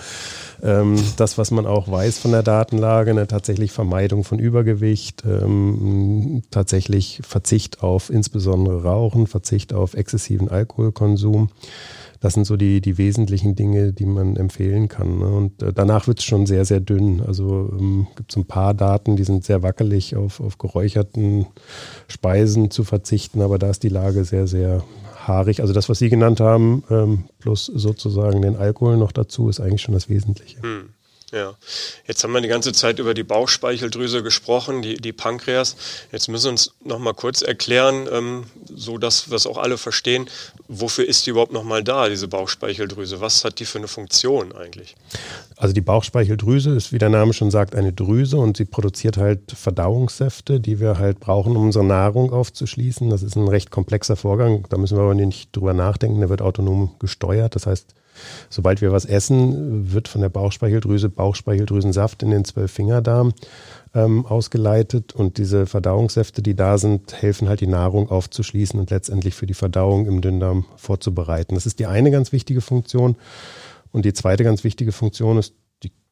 Ähm, 0.63 0.97
das, 1.17 1.39
was 1.39 1.51
man 1.51 1.67
auch 1.67 1.91
weiß 1.91 2.19
von 2.19 2.33
der 2.33 2.43
Datenlage, 2.43 3.11
eine 3.11 3.27
tatsächlich 3.27 3.73
Vermeidung 3.73 4.25
von 4.25 4.39
Übergewicht, 4.39 5.25
ähm, 5.25 6.43
tatsächlich 6.51 7.21
Verzicht 7.27 7.83
auf 7.83 8.11
insbesondere 8.11 8.83
Rauchen, 8.83 9.27
Verzicht 9.27 9.73
auf 9.73 9.95
exzessiven 9.95 10.49
Alkoholkonsum. 10.49 11.51
Das 12.21 12.35
sind 12.35 12.45
so 12.45 12.57
die, 12.57 12.83
die 12.83 12.99
wesentlichen 12.99 13.55
Dinge, 13.55 13.95
die 13.95 14.05
man 14.05 14.37
empfehlen 14.37 14.89
kann. 14.89 15.19
Ne? 15.19 15.27
Und 15.27 15.63
äh, 15.63 15.73
danach 15.73 16.07
wird 16.07 16.19
es 16.19 16.25
schon 16.25 16.45
sehr, 16.47 16.67
sehr 16.67 16.81
dünn. 16.81 17.23
Also 17.27 17.71
ähm, 17.73 18.07
gibt 18.15 18.31
es 18.31 18.37
ein 18.37 18.45
paar 18.45 18.75
Daten, 18.75 19.17
die 19.17 19.25
sind 19.25 19.45
sehr 19.45 19.63
wackelig, 19.63 20.17
auf, 20.17 20.41
auf 20.41 20.59
geräucherten 20.59 21.47
Speisen 22.09 22.71
zu 22.71 22.85
verzichten, 22.85 23.41
aber 23.41 23.59
da 23.59 23.71
ist 23.71 23.83
die 23.83 23.89
Lage 23.89 24.25
sehr, 24.25 24.47
sehr 24.47 24.85
haarig. 25.27 25.61
Also 25.63 25.73
das, 25.73 25.89
was 25.89 25.99
Sie 25.99 26.11
genannt 26.11 26.41
haben, 26.41 26.85
ähm, 26.91 27.25
plus 27.39 27.67
sozusagen 27.67 28.43
den 28.43 28.57
Alkohol 28.57 28.97
noch 28.97 29.13
dazu, 29.13 29.49
ist 29.49 29.61
eigentlich 29.61 29.83
schon 29.83 29.95
das 29.95 30.09
Wesentliche. 30.09 30.61
Hm. 30.63 30.91
Ja, 31.33 31.55
jetzt 32.09 32.25
haben 32.25 32.33
wir 32.33 32.41
die 32.41 32.49
ganze 32.49 32.73
Zeit 32.73 32.99
über 32.99 33.15
die 33.15 33.23
Bauchspeicheldrüse 33.23 34.23
gesprochen, 34.25 34.83
die, 34.83 34.95
die 34.95 35.13
Pankreas. 35.13 35.77
Jetzt 36.11 36.29
müssen 36.29 36.45
wir 36.47 36.51
uns 36.51 36.73
noch 36.85 36.99
mal 36.99 37.15
kurz 37.15 37.43
erklären, 37.43 38.09
ähm, 38.11 38.47
so 38.75 38.99
dass 38.99 39.31
wir 39.31 39.37
es 39.37 39.47
auch 39.47 39.57
alle 39.57 39.79
verstehen, 39.79 40.29
wofür 40.67 41.07
ist 41.07 41.27
die 41.27 41.31
überhaupt 41.31 41.53
noch 41.53 41.63
mal 41.63 41.85
da, 41.85 42.09
diese 42.09 42.27
Bauchspeicheldrüse? 42.27 43.21
Was 43.21 43.45
hat 43.45 43.61
die 43.61 43.65
für 43.65 43.79
eine 43.79 43.87
Funktion 43.87 44.53
eigentlich? 44.53 44.97
Also 45.57 45.73
die 45.73 45.81
Bauchspeicheldrüse 45.81 46.71
ist, 46.75 46.93
wie 46.93 46.99
der 46.99 47.11
Name 47.11 47.33
schon 47.33 47.53
sagt, 47.53 47.77
eine 47.77 47.93
Drüse 47.93 48.37
und 48.37 48.57
sie 48.57 48.65
produziert 48.65 49.17
halt 49.17 49.53
Verdauungssäfte, 49.53 50.59
die 50.59 50.81
wir 50.81 50.99
halt 50.99 51.21
brauchen, 51.21 51.57
um 51.57 51.67
unsere 51.67 51.85
Nahrung 51.85 52.33
aufzuschließen. 52.33 53.09
Das 53.09 53.23
ist 53.23 53.37
ein 53.37 53.47
recht 53.47 53.71
komplexer 53.71 54.17
Vorgang, 54.17 54.67
da 54.69 54.79
müssen 54.79 54.97
wir 54.97 55.03
aber 55.03 55.15
nicht 55.15 55.55
drüber 55.55 55.75
nachdenken, 55.75 56.19
der 56.19 56.29
wird 56.29 56.43
autonom 56.43 56.97
gesteuert. 56.99 57.55
Das 57.55 57.67
heißt, 57.67 57.95
Sobald 58.49 58.81
wir 58.81 58.93
was 58.93 59.05
essen, 59.05 59.93
wird 59.93 60.09
von 60.09 60.21
der 60.21 60.29
Bauchspeicheldrüse 60.29 61.09
Bauchspeicheldrüsensaft 61.09 62.23
in 62.23 62.31
den 62.31 62.45
Zwölffingerdarm 62.45 63.33
ähm, 63.95 64.27
ausgeleitet 64.27 65.15
und 65.15 65.39
diese 65.39 65.67
Verdauungssäfte, 65.67 66.43
die 66.43 66.55
da 66.55 66.79
sind, 66.79 67.21
helfen 67.21 67.49
halt 67.49 67.61
die 67.61 67.67
Nahrung 67.67 68.11
aufzuschließen 68.11 68.79
und 68.79 68.91
letztendlich 68.91 69.35
für 69.35 69.47
die 69.47 69.55
Verdauung 69.55 70.07
im 70.07 70.21
Dünndarm 70.21 70.65
vorzubereiten. 70.77 71.55
Das 71.55 71.67
ist 71.67 71.79
die 71.79 71.87
eine 71.87 72.11
ganz 72.11 72.33
wichtige 72.33 72.61
Funktion. 72.61 73.17
Und 73.93 74.05
die 74.05 74.13
zweite 74.13 74.45
ganz 74.45 74.63
wichtige 74.63 74.93
Funktion 74.93 75.39
ist 75.39 75.55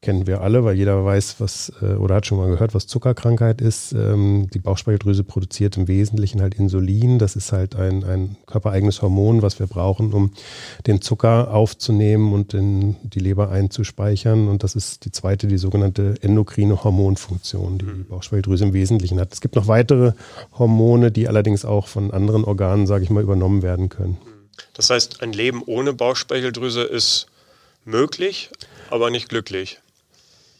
kennen 0.01 0.27
wir 0.27 0.39
alle, 0.41 0.63
weil 0.63 0.77
jeder 0.77 1.03
weiß, 1.03 1.35
was 1.39 1.73
äh, 1.81 1.95
oder 1.95 2.15
hat 2.15 2.25
schon 2.25 2.37
mal 2.37 2.49
gehört, 2.49 2.73
was 2.73 2.87
Zuckerkrankheit 2.87 3.59
ist. 3.59 3.91
Ähm, 3.91 4.47
die 4.53 4.59
Bauchspeicheldrüse 4.59 5.25
produziert 5.25 5.75
im 5.75 5.89
Wesentlichen 5.89 6.41
halt 6.41 6.55
Insulin. 6.55 7.19
Das 7.19 7.35
ist 7.35 7.51
halt 7.51 7.75
ein, 7.75 8.05
ein 8.05 8.37
körpereigenes 8.45 9.01
Hormon, 9.01 9.41
was 9.41 9.59
wir 9.59 9.67
brauchen, 9.67 10.13
um 10.13 10.31
den 10.87 11.01
Zucker 11.01 11.53
aufzunehmen 11.53 12.31
und 12.33 12.53
in 12.53 12.95
die 13.03 13.19
Leber 13.19 13.49
einzuspeichern. 13.49 14.47
Und 14.47 14.63
das 14.63 14.75
ist 14.75 15.03
die 15.03 15.11
zweite, 15.11 15.47
die 15.47 15.57
sogenannte 15.57 16.15
endokrine 16.21 16.81
Hormonfunktion, 16.81 17.79
die 17.79 17.85
die 17.85 18.03
Bauchspeicheldrüse 18.03 18.63
im 18.63 18.73
Wesentlichen 18.73 19.19
hat. 19.19 19.33
Es 19.33 19.41
gibt 19.41 19.55
noch 19.55 19.67
weitere 19.67 20.13
Hormone, 20.57 21.11
die 21.11 21.27
allerdings 21.27 21.65
auch 21.65 21.87
von 21.87 22.11
anderen 22.11 22.45
Organen, 22.45 22.87
sage 22.87 23.03
ich 23.03 23.09
mal, 23.09 23.23
übernommen 23.23 23.63
werden 23.63 23.89
können. 23.89 24.17
Das 24.73 24.89
heißt, 24.89 25.21
ein 25.21 25.33
Leben 25.33 25.61
ohne 25.65 25.91
Bauchspeicheldrüse 25.91 26.83
ist 26.83 27.27
möglich, 27.83 28.49
aber 28.89 29.09
nicht 29.09 29.27
glücklich. 29.27 29.79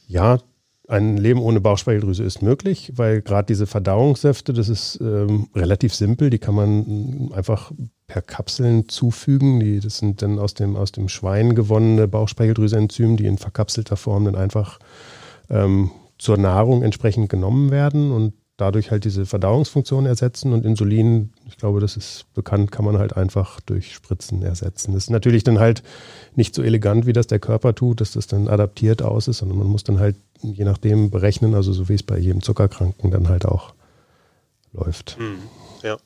Ja, 0.10 0.40
ein 0.88 1.18
Leben 1.18 1.40
ohne 1.40 1.62
Bauchspeicheldrüse 1.62 2.24
ist 2.24 2.42
möglich, 2.42 2.94
weil 2.96 3.22
gerade 3.22 3.46
diese 3.46 3.68
Verdauungssäfte, 3.68 4.54
das 4.54 4.68
ist 4.68 5.00
ähm, 5.02 5.48
relativ 5.54 5.94
simpel, 5.94 6.32
die 6.32 6.40
kann 6.40 6.56
man 6.56 7.32
einfach 7.32 7.72
per 8.08 8.24
Kapseln 8.24 8.90
zufügen. 8.90 9.60
Die, 9.60 9.80
das 9.80 10.00
sind 10.00 10.24
dann 10.24 10.40
aus 10.40 10.56
dem, 10.56 10.76
aus 10.76 10.92
dem 10.92 11.10
Schwein 11.10 11.54
gewonnene 11.54 12.08
Bauchspeicheldrüseenzym, 12.08 13.18
die 13.18 13.28
in 13.28 13.38
verkapselter 13.38 13.98
Form 13.98 14.26
dann 14.26 14.36
einfach 14.36 14.80
ähm, 15.48 15.92
zur 16.18 16.38
Nahrung 16.38 16.82
entsprechend 16.82 17.30
genommen 17.30 17.70
werden 17.70 18.12
und 18.12 18.34
dadurch 18.60 18.92
halt 18.92 19.06
diese 19.06 19.26
Verdauungsfunktion 19.26 20.06
ersetzen 20.06 20.54
und 20.54 20.66
Insulin, 20.66 21.32
ich 21.48 21.58
glaube, 21.58 21.80
das 21.80 21.98
ist 21.98 22.26
bekannt, 22.34 22.72
kann 22.72 22.86
man 22.86 22.98
halt 22.98 23.16
einfach 23.16 23.62
durch 23.62 23.94
Spritzen 23.94 24.42
ersetzen. 24.44 24.94
Das 24.94 25.04
ist 25.04 25.10
natürlich 25.10 25.44
dann 25.44 25.60
halt 25.60 25.82
nicht 26.36 26.54
so 26.54 26.62
elegant, 26.62 27.06
wie 27.06 27.14
das 27.14 27.28
der 27.28 27.40
Körper 27.40 27.74
tut, 27.74 28.02
dass 28.02 28.12
das 28.12 28.28
dann 28.28 28.48
adaptiert 28.48 29.02
aus 29.02 29.28
ist, 29.28 29.38
sondern 29.38 29.58
man 29.58 29.68
muss 29.68 29.84
dann 29.84 30.00
halt 30.00 30.16
je 30.42 30.66
nachdem 30.66 31.10
berechnen, 31.10 31.56
also 31.56 31.74
so 31.74 31.90
wie 31.90 31.96
es 31.96 32.04
bei 32.04 32.18
jedem 32.18 32.42
Zuckerkranken 32.42 33.12
dann 33.12 33.30
halt 33.30 33.46
auch 33.46 33.74
läuft. 34.74 35.18
Hm, 35.18 35.40
ja. 35.84 35.98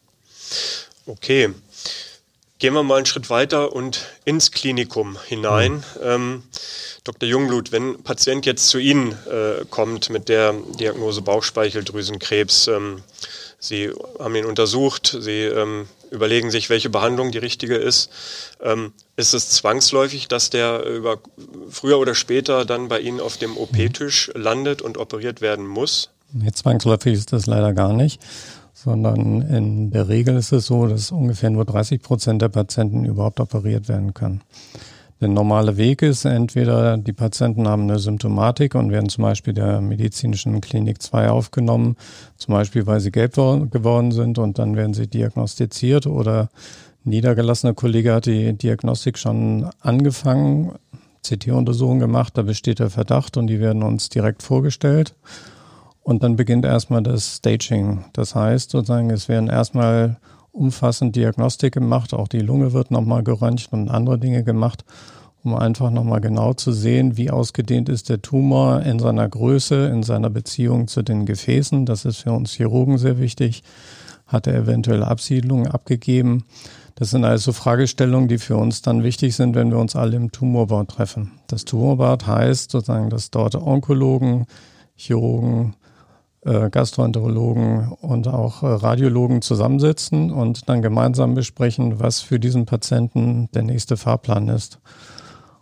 Okay. 1.05 1.50
Gehen 2.63 2.75
wir 2.75 2.84
mal 2.84 2.96
einen 2.96 3.05
Schritt 3.05 3.29
weiter 3.29 3.75
und 3.75 4.05
ins 4.24 4.51
Klinikum 4.51 5.17
hinein. 5.27 5.74
Mhm. 5.74 5.84
Ähm, 6.01 6.43
Dr. 7.03 7.27
Jungblut, 7.27 7.74
wenn 7.74 7.96
ein 7.96 8.03
Patient 8.03 8.46
jetzt 8.46 8.70
zu 8.70 8.77
Ihnen 8.77 9.12
äh, 9.12 9.65
kommt 9.70 10.10
mit 10.10 10.29
der 10.29 10.53
Diagnose 10.79 11.22
Bauchspeicheldrüsenkrebs, 11.22 12.70
ähm, 12.70 13.03
Sie 13.60 13.91
haben 14.17 14.34
ihn 14.36 14.46
untersucht, 14.46 15.17
Sie 15.20 15.41
ähm, 15.41 15.89
überlegen 16.10 16.51
sich, 16.51 16.70
welche 16.70 16.89
Behandlung 16.89 17.34
die 17.34 17.38
richtige 17.38 17.75
ist. 17.75 18.10
Ähm, 18.62 18.93
ist 19.17 19.34
es 19.34 19.50
zwangsläufig, 19.50 20.29
dass 20.29 20.50
der 20.50 20.86
über, 20.86 21.20
früher 21.70 22.00
oder 22.00 22.15
später 22.15 22.63
dann 22.63 22.88
bei 22.88 23.01
Ihnen 23.01 23.20
auf 23.20 23.36
dem 23.36 23.58
OP-Tisch 23.58 24.32
landet 24.36 24.82
und 24.82 24.98
operiert 24.98 25.41
werden 25.41 25.67
muss? 25.67 26.12
Nee, 26.32 26.53
zwangsläufig 26.53 27.12
ist 27.12 27.34
das 27.34 27.46
leider 27.46 27.74
gar 27.74 27.91
nicht 27.91 28.22
sondern 28.73 29.41
in 29.41 29.91
der 29.91 30.09
Regel 30.09 30.35
ist 30.35 30.51
es 30.51 30.65
so, 30.65 30.87
dass 30.87 31.11
ungefähr 31.11 31.49
nur 31.49 31.65
30 31.65 32.01
Prozent 32.01 32.41
der 32.41 32.49
Patienten 32.49 33.05
überhaupt 33.05 33.39
operiert 33.39 33.87
werden 33.87 34.13
können. 34.13 34.41
Der 35.21 35.29
normale 35.29 35.77
Weg 35.77 36.01
ist 36.01 36.25
entweder 36.25 36.97
die 36.97 37.13
Patienten 37.13 37.65
haben 37.65 37.83
eine 37.83 37.97
Symptomatik 37.97 38.75
und 38.75 38.91
werden 38.91 39.07
zum 39.07 39.21
Beispiel 39.21 39.53
der 39.53 39.79
medizinischen 39.79 40.59
Klinik 40.59 41.01
2 41.01 41.29
aufgenommen, 41.29 41.95
zum 42.35 42.55
Beispiel 42.55 42.85
weil 42.87 42.99
sie 42.99 43.11
gelb 43.11 43.35
geworden 43.35 44.11
sind 44.11 44.37
und 44.37 44.59
dann 44.59 44.75
werden 44.75 44.93
sie 44.93 45.07
diagnostiziert 45.07 46.07
oder 46.07 46.49
niedergelassene 47.05 47.73
Kollege 47.73 48.13
hat 48.13 48.25
die 48.25 48.51
Diagnostik 48.51 49.17
schon 49.17 49.69
angefangen, 49.79 50.73
CT-Untersuchung 51.25 51.99
gemacht, 51.99 52.37
da 52.37 52.41
besteht 52.41 52.79
der 52.79 52.89
Verdacht 52.89 53.37
und 53.37 53.47
die 53.47 53.61
werden 53.61 53.81
uns 53.81 54.09
direkt 54.09 54.43
vorgestellt. 54.43 55.15
Und 56.03 56.22
dann 56.22 56.36
beginnt 56.36 56.65
erstmal 56.65 57.01
das 57.01 57.38
Staging. 57.38 58.05
Das 58.13 58.36
heißt 58.36 58.72
sozusagen, 58.72 59.10
es 59.10 59.29
werden 59.29 59.50
erstmal 59.50 60.17
umfassend 60.51 61.15
Diagnostik 61.15 61.74
gemacht, 61.74 62.13
auch 62.13 62.27
die 62.27 62.39
Lunge 62.39 62.74
wird 62.74 62.91
nochmal 62.91 63.24
geröntgt 63.24 63.69
und 63.72 63.89
andere 63.89 64.19
Dinge 64.19 64.43
gemacht, 64.43 64.86
um 65.43 65.55
einfach 65.55 65.89
nochmal 65.89 66.22
genau 66.22 66.53
zu 66.53 66.72
sehen, 66.72 67.17
wie 67.17 67.31
ausgedehnt 67.31 67.89
ist 67.89 68.10
der 68.10 68.22
Tumor 68.22 68.81
in 68.81 69.00
seiner 69.00 69.27
Größe, 69.27 69.88
in 69.88 70.03
seiner 70.03 70.29
Beziehung 70.29 70.88
zu 70.88 71.01
den 71.01 71.25
Gefäßen. 71.25 71.86
Das 71.86 72.05
ist 72.05 72.17
für 72.17 72.31
uns 72.31 72.51
Chirurgen 72.51 72.98
sehr 72.98 73.17
wichtig. 73.17 73.63
Hat 74.27 74.48
er 74.48 74.55
eventuell 74.55 75.03
Absiedlungen 75.03 75.67
abgegeben? 75.67 76.45
Das 76.95 77.10
sind 77.10 77.25
also 77.25 77.51
Fragestellungen, 77.51 78.27
die 78.27 78.38
für 78.38 78.55
uns 78.55 78.83
dann 78.83 79.03
wichtig 79.03 79.36
sind, 79.36 79.55
wenn 79.55 79.72
wir 79.72 79.79
uns 79.79 79.95
alle 79.95 80.15
im 80.15 80.31
Tumorbad 80.31 80.89
treffen. 80.89 81.31
Das 81.48 81.65
Tumorbad 81.65 82.27
heißt 82.27 82.72
sozusagen, 82.72 83.10
dass 83.10 83.31
dort 83.31 83.55
Onkologen, 83.55 84.45
Chirurgen, 84.95 85.75
äh, 86.45 86.69
Gastroenterologen 86.69 87.93
und 88.01 88.27
auch 88.27 88.63
äh, 88.63 88.67
Radiologen 88.67 89.41
zusammensitzen 89.41 90.31
und 90.31 90.67
dann 90.69 90.81
gemeinsam 90.81 91.33
besprechen, 91.35 92.00
was 92.00 92.21
für 92.21 92.39
diesen 92.39 92.65
Patienten 92.65 93.50
der 93.53 93.63
nächste 93.63 93.97
Fahrplan 93.97 94.50
ist. 94.50 94.79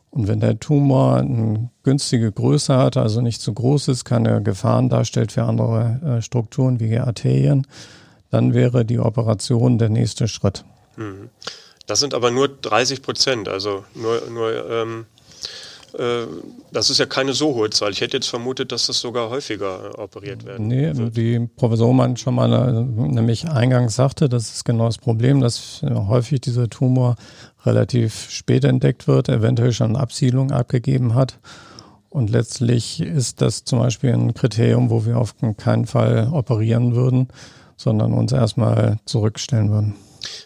Und 0.09 0.27
wenn 0.27 0.41
der 0.41 0.59
Tumor 0.59 1.17
eine 1.17 1.69
günstige 1.83 2.31
Größe 2.31 2.75
hat, 2.75 2.97
also 2.97 3.21
nicht 3.21 3.41
zu 3.41 3.53
groß 3.53 3.87
ist, 3.87 4.03
keine 4.03 4.41
Gefahren 4.43 4.89
darstellt 4.89 5.31
für 5.31 5.43
andere 5.43 6.17
äh, 6.17 6.21
Strukturen 6.21 6.79
wie 6.79 6.97
Arterien, 6.97 7.65
dann 8.29 8.53
wäre 8.53 8.83
die 8.83 8.99
Operation 8.99 9.77
der 9.77 9.89
nächste 9.89 10.27
Schritt. 10.27 10.65
Mhm. 10.97 11.29
Das 11.87 11.99
sind 11.99 12.13
aber 12.13 12.31
nur 12.31 12.47
30 12.47 13.01
Prozent, 13.01 13.49
also 13.49 13.83
nur, 13.95 14.21
nur 14.29 14.69
ähm, 14.69 15.01
äh, 15.01 15.20
das 15.93 16.89
ist 16.89 16.99
ja 16.99 17.05
keine 17.05 17.33
so 17.33 17.53
hohe 17.55 17.69
Zahl. 17.69 17.91
Ich 17.91 18.01
hätte 18.01 18.17
jetzt 18.17 18.27
vermutet, 18.27 18.71
dass 18.71 18.87
das 18.87 18.99
sogar 18.99 19.29
häufiger 19.29 19.91
äh, 19.97 20.01
operiert 20.01 20.45
werden 20.45 20.67
Nee, 20.67 20.95
wird. 20.95 21.15
wie 21.15 21.39
Professor 21.57 21.93
Mann 21.93 22.17
schon 22.17 22.35
mal 22.35 22.51
äh, 22.51 22.81
nämlich 22.81 23.49
eingangs 23.49 23.95
sagte, 23.95 24.29
das 24.29 24.53
ist 24.53 24.63
genau 24.65 24.85
das 24.85 24.97
Problem, 24.97 25.41
dass 25.41 25.81
häufig 25.83 26.41
dieser 26.41 26.69
Tumor 26.69 27.15
relativ 27.65 28.29
spät 28.29 28.63
entdeckt 28.63 29.07
wird, 29.07 29.29
eventuell 29.29 29.73
schon 29.73 29.95
Absiedlung 29.95 30.51
abgegeben 30.51 31.13
hat. 31.15 31.39
Und 32.09 32.29
letztlich 32.29 32.99
ist 33.01 33.41
das 33.41 33.63
zum 33.63 33.79
Beispiel 33.79 34.11
ein 34.11 34.33
Kriterium, 34.33 34.89
wo 34.89 35.05
wir 35.05 35.17
auf 35.17 35.35
keinen 35.57 35.85
Fall 35.85 36.29
operieren 36.33 36.95
würden, 36.95 37.29
sondern 37.77 38.13
uns 38.13 38.31
erstmal 38.31 38.99
zurückstellen 39.05 39.71
würden. 39.71 39.95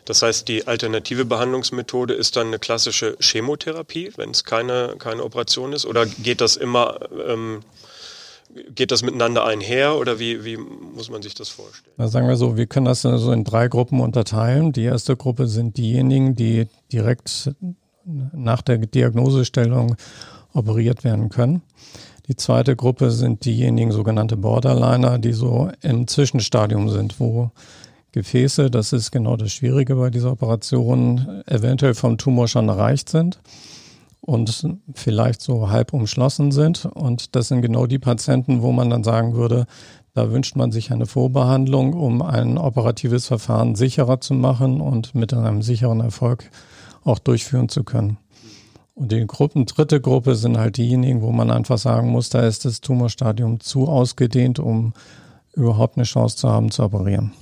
Das 0.06 0.22
heißt, 0.22 0.48
die 0.48 0.68
alternative 0.68 1.26
Behandlungsmethode 1.26 2.14
ist 2.14 2.36
dann 2.36 2.48
eine 2.48 2.60
klassische 2.60 3.18
Chemotherapie, 3.20 4.12
wenn 4.16 4.32
es 4.32 4.44
keine, 4.44 4.96
keine 4.98 5.24
Operation 5.24 5.74
ist? 5.74 5.86
Oder 5.86 6.06
geht 6.06 6.42
das 6.42 6.56
immer, 6.56 7.00
ähm, 7.28 7.62
geht 8.74 8.92
das 8.92 9.04
miteinander 9.04 9.46
einher 9.46 9.98
oder 9.98 10.20
wie, 10.20 10.46
wie 10.46 10.58
muss 10.58 11.10
man 11.10 11.22
sich 11.22 11.34
das 11.34 11.50
vorstellen? 11.50 11.94
Na, 11.98 12.08
sagen 12.08 12.28
wir 12.28 12.38
so, 12.38 12.58
wir 12.58 12.68
können 12.68 12.86
das 12.86 13.02
so 13.02 13.32
in 13.32 13.44
drei 13.44 13.68
Gruppen 13.68 14.00
unterteilen. 14.00 14.72
Die 14.72 14.84
erste 14.84 15.16
Gruppe 15.16 15.48
sind 15.48 15.78
diejenigen, 15.78 16.36
die 16.36 16.68
direkt 16.92 17.52
nach 18.06 18.62
der 18.62 18.78
Diagnosestellung 18.78 19.96
operiert 20.54 21.04
werden 21.04 21.30
können. 21.30 21.62
Die 22.28 22.36
zweite 22.36 22.76
Gruppe 22.76 23.12
sind 23.12 23.46
diejenigen 23.46 23.92
sogenannte 23.92 24.38
Borderliner, 24.38 25.20
die 25.20 25.34
so 25.34 25.70
im 25.82 26.08
Zwischenstadium 26.08 26.90
sind, 26.90 27.20
wo 27.20 27.52
Gefäße, 28.16 28.72
das 28.72 28.94
ist 28.94 29.12
genau 29.12 29.36
das 29.36 29.52
Schwierige 29.52 29.98
bei 29.98 30.10
dieser 30.10 30.32
Operation, 30.32 31.44
eventuell 31.48 31.94
vom 31.94 32.18
Tumor 32.18 32.48
schon 32.48 32.70
erreicht 32.70 33.10
sind 33.10 33.42
und 34.22 34.70
vielleicht 34.94 35.42
so 35.42 35.70
halb 35.70 35.92
umschlossen 35.92 36.54
sind. 36.54 36.86
Und 36.86 37.36
das 37.36 37.50
sind 37.50 37.62
genau 37.62 37.88
die 37.88 38.00
Patienten, 38.00 38.62
wo 38.62 38.72
man 38.72 38.90
dann 38.90 39.04
sagen 39.04 39.36
würde, 39.36 39.66
da 40.14 40.32
wünscht 40.32 40.56
man 40.56 40.72
sich 40.72 40.94
eine 40.94 41.08
Vorbehandlung, 41.08 41.92
um 41.92 42.22
ein 42.22 42.58
operatives 42.58 43.28
Verfahren 43.28 43.76
sicherer 43.76 44.22
zu 44.22 44.34
machen 44.34 44.80
und 44.80 45.14
mit 45.14 45.34
einem 45.34 45.62
sicheren 45.62 46.00
Erfolg 46.00 46.50
auch 47.04 47.20
durchführen 47.20 47.68
zu 47.68 47.84
können. 47.84 48.18
Und 48.94 49.12
die 49.12 49.28
Gruppen, 49.28 49.66
dritte 49.66 50.00
Gruppe 50.00 50.38
sind 50.38 50.58
halt 50.58 50.78
diejenigen, 50.78 51.22
wo 51.22 51.34
man 51.34 51.52
einfach 51.52 51.78
sagen 51.78 52.12
muss, 52.12 52.30
da 52.30 52.48
ist 52.48 52.64
das 52.64 52.80
Tumorstadium 52.80 53.60
zu 53.60 53.90
ausgedehnt, 53.90 54.58
um 54.58 54.94
überhaupt 55.54 55.98
eine 55.98 56.06
Chance 56.06 56.38
zu 56.38 56.50
haben 56.50 56.72
zu 56.72 56.82
operieren. 56.82 57.34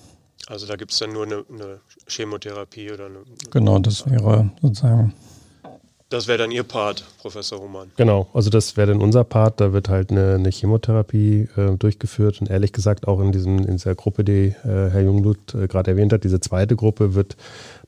Also 0.48 0.68
da 0.68 0.76
gibt 0.76 0.92
es 0.92 1.00
dann 1.00 1.14
nur 1.14 1.26
eine, 1.26 1.46
eine, 1.50 1.80
Chemotherapie 2.08 2.92
oder 2.92 3.06
eine. 3.06 3.20
Genau, 3.52 3.80
das 3.80 4.10
wäre 4.10 4.52
sozusagen. 4.62 5.14
Das 6.14 6.28
wäre 6.28 6.38
dann 6.38 6.52
Ihr 6.52 6.62
Part, 6.62 7.04
Professor 7.22 7.60
Humann. 7.60 7.92
Genau, 7.98 8.30
also 8.36 8.52
das 8.52 8.78
wäre 8.78 8.90
dann 8.90 9.02
unser 9.02 9.24
Part. 9.24 9.60
Da 9.60 9.74
wird 9.74 9.90
halt 9.90 10.12
eine, 10.12 10.36
eine 10.36 10.52
Chemotherapie 10.52 11.48
äh, 11.58 11.76
durchgeführt 11.76 12.40
und 12.40 12.52
ehrlich 12.52 12.72
gesagt 12.72 13.08
auch 13.08 13.20
in, 13.20 13.32
diesem, 13.32 13.58
in 13.58 13.78
dieser 13.78 13.96
Gruppe, 13.96 14.24
die 14.24 14.50
äh, 14.64 14.92
Herr 14.92 15.02
Jungblut 15.02 15.56
äh, 15.56 15.68
gerade 15.68 15.90
erwähnt 15.90 16.14
hat, 16.14 16.24
diese 16.24 16.40
zweite 16.40 16.76
Gruppe 16.76 17.16
wird 17.16 17.36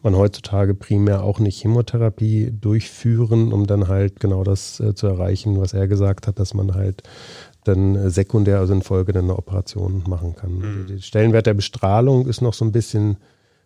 man 0.02 0.16
heutzutage 0.16 0.74
primär 0.74 1.24
auch 1.24 1.40
eine 1.40 1.50
Chemotherapie 1.50 2.52
durchführen, 2.52 3.54
um 3.54 3.68
dann 3.68 3.90
halt 3.90 4.20
genau 4.20 4.44
das 4.44 4.80
äh, 4.80 4.96
zu 4.96 5.06
erreichen, 5.06 5.62
was 5.62 5.74
er 5.74 5.88
gesagt 5.88 6.26
hat, 6.26 6.40
dass 6.40 6.56
man 6.56 6.74
halt 6.74 7.04
dann 7.68 7.96
äh, 7.96 8.10
sekundär, 8.10 8.60
also 8.60 8.74
in 8.74 8.82
Folge 8.82 9.14
dann 9.14 9.26
eine 9.26 9.38
Operation 9.38 10.04
machen 10.08 10.36
kann. 10.36 10.58
Mhm. 10.58 10.64
Also 10.64 10.84
der 10.94 11.00
Stellenwert 11.00 11.46
der 11.46 11.54
Bestrahlung 11.54 12.28
ist 12.28 12.42
noch 12.42 12.54
so 12.54 12.66
ein 12.66 12.72
bisschen, 12.72 13.18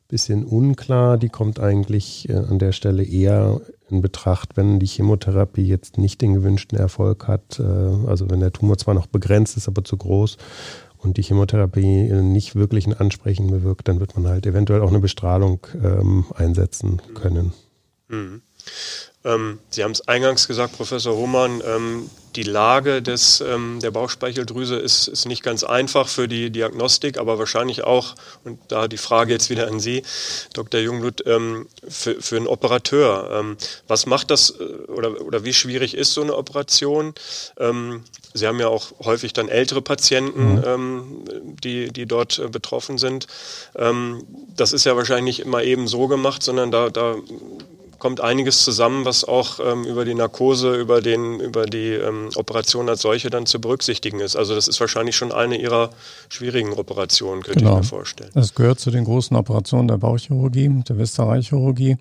bisschen 0.07 0.43
unklar. 0.43 1.17
Die 1.17 1.29
kommt 1.29 1.59
eigentlich 1.59 2.29
äh, 2.29 2.33
an 2.33 2.59
der 2.59 2.71
Stelle 2.71 3.03
eher 3.03 3.61
in 3.89 4.01
Betracht, 4.01 4.57
wenn 4.57 4.79
die 4.79 4.87
Chemotherapie 4.87 5.65
jetzt 5.65 5.97
nicht 5.97 6.21
den 6.21 6.33
gewünschten 6.33 6.77
Erfolg 6.77 7.27
hat. 7.27 7.59
Äh, 7.59 7.63
also 7.63 8.29
wenn 8.29 8.39
der 8.39 8.53
Tumor 8.53 8.77
zwar 8.77 8.93
noch 8.93 9.07
begrenzt 9.07 9.57
ist, 9.57 9.67
aber 9.67 9.83
zu 9.83 9.97
groß 9.97 10.37
und 10.97 11.17
die 11.17 11.23
Chemotherapie 11.23 12.11
nicht 12.21 12.55
wirklich 12.55 12.85
ein 12.85 12.93
Ansprechen 12.93 13.47
bewirkt, 13.47 13.87
dann 13.87 13.99
wird 13.99 14.15
man 14.15 14.27
halt 14.27 14.45
eventuell 14.45 14.81
auch 14.81 14.89
eine 14.89 14.99
Bestrahlung 14.99 15.65
ähm, 15.81 16.25
einsetzen 16.35 17.01
können. 17.13 17.53
Mhm. 18.09 18.41
Ähm, 19.25 19.59
Sie 19.69 19.83
haben 19.83 19.91
es 19.91 20.07
eingangs 20.07 20.47
gesagt, 20.47 20.77
Professor 20.77 21.15
Hohmann, 21.15 21.61
ähm, 21.65 22.09
die 22.35 22.43
Lage 22.43 23.01
des, 23.01 23.41
ähm, 23.41 23.79
der 23.81 23.91
Bauchspeicheldrüse 23.91 24.75
ist, 24.75 25.07
ist 25.07 25.25
nicht 25.25 25.43
ganz 25.43 25.63
einfach 25.63 26.07
für 26.07 26.27
die 26.27 26.51
Diagnostik, 26.51 27.17
aber 27.17 27.39
wahrscheinlich 27.39 27.83
auch, 27.83 28.15
und 28.43 28.59
da 28.67 28.87
die 28.87 28.97
Frage 28.97 29.33
jetzt 29.33 29.49
wieder 29.49 29.67
an 29.67 29.79
Sie, 29.79 30.03
Dr. 30.53 30.79
Jungblut, 30.79 31.23
ähm, 31.25 31.67
für, 31.87 32.21
für 32.21 32.37
einen 32.37 32.47
Operateur. 32.47 33.29
Ähm, 33.39 33.57
was 33.87 34.05
macht 34.05 34.31
das 34.31 34.51
äh, 34.51 34.63
oder, 34.91 35.21
oder 35.21 35.43
wie 35.43 35.53
schwierig 35.53 35.95
ist 35.95 36.13
so 36.13 36.21
eine 36.21 36.35
Operation? 36.35 37.13
Ähm, 37.57 38.03
Sie 38.33 38.45
haben 38.45 38.59
ja 38.59 38.67
auch 38.67 38.91
häufig 39.03 39.33
dann 39.33 39.49
ältere 39.49 39.81
Patienten, 39.81 40.57
mhm. 40.57 40.63
ähm, 40.65 41.25
die, 41.63 41.91
die 41.91 42.05
dort 42.05 42.37
äh, 42.37 42.47
betroffen 42.47 42.97
sind. 42.97 43.27
Ähm, 43.75 44.23
das 44.55 44.71
ist 44.71 44.85
ja 44.85 44.95
wahrscheinlich 44.95 45.39
nicht 45.39 45.45
immer 45.45 45.63
eben 45.63 45.87
so 45.87 46.07
gemacht, 46.07 46.43
sondern 46.43 46.71
da, 46.71 46.89
da 46.89 47.15
kommt 47.99 48.21
einiges 48.21 48.63
zusammen, 48.63 49.05
was 49.05 49.23
auch 49.23 49.59
ähm, 49.59 49.83
über 49.83 50.05
die 50.05 50.15
Narkose, 50.15 50.75
über, 50.75 51.01
den, 51.01 51.39
über 51.39 51.65
die 51.65 51.93
ähm, 51.93 52.29
Operation 52.35 52.89
als 52.89 53.01
solche 53.01 53.29
dann 53.29 53.45
zu 53.45 53.61
berücksichtigen 53.61 54.19
ist. 54.19 54.35
Also 54.35 54.55
das 54.55 54.67
ist 54.67 54.79
wahrscheinlich 54.79 55.15
schon 55.15 55.31
eine 55.31 55.57
Ihrer 55.57 55.91
schwierigen 56.29 56.73
Operationen, 56.73 57.43
könnte 57.43 57.59
genau. 57.59 57.73
ich 57.73 57.77
mir 57.77 57.83
vorstellen. 57.83 58.31
Das 58.33 58.55
gehört 58.55 58.79
zu 58.79 58.91
den 58.91 59.05
großen 59.05 59.35
Operationen 59.35 59.87
der 59.87 59.97
Bauchchirurgie, 59.97 60.83
der 60.87 60.97
Westerreichchirurgie 60.97 61.97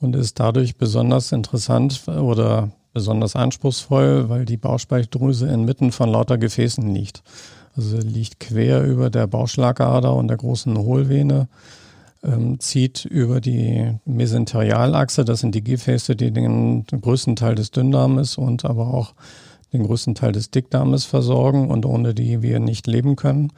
und 0.00 0.14
ist 0.14 0.38
dadurch 0.38 0.76
besonders 0.76 1.32
interessant 1.32 2.02
oder 2.06 2.70
besonders 2.92 3.36
anspruchsvoll, 3.36 4.28
weil 4.28 4.44
die 4.44 4.56
Bauchspeicheldrüse 4.56 5.46
inmitten 5.46 5.92
von 5.92 6.10
lauter 6.10 6.38
Gefäßen 6.38 6.94
liegt. 6.94 7.22
Also 7.76 7.98
liegt 7.98 8.40
quer 8.40 8.82
über 8.84 9.08
der 9.08 9.26
Bauchschlagader 9.26 10.12
und 10.14 10.28
der 10.28 10.36
großen 10.36 10.76
Hohlvene 10.76 11.48
ähm, 12.22 12.58
zieht 12.60 13.04
über 13.04 13.40
die 13.40 13.96
Mesenterialachse, 14.04 15.24
das 15.24 15.40
sind 15.40 15.54
die 15.54 15.64
Gefäße, 15.64 16.16
die 16.16 16.30
den 16.30 16.84
größten 16.86 17.36
Teil 17.36 17.54
des 17.54 17.70
Dünndarmes 17.70 18.38
und 18.38 18.64
aber 18.64 18.92
auch 18.92 19.14
den 19.72 19.84
größten 19.84 20.14
Teil 20.14 20.32
des 20.32 20.50
Dickdarmes 20.50 21.04
versorgen 21.04 21.70
und 21.70 21.84
ohne 21.84 22.14
die 22.14 22.42
wir 22.42 22.58
nicht 22.58 22.86
leben 22.86 23.16
können. 23.16 23.52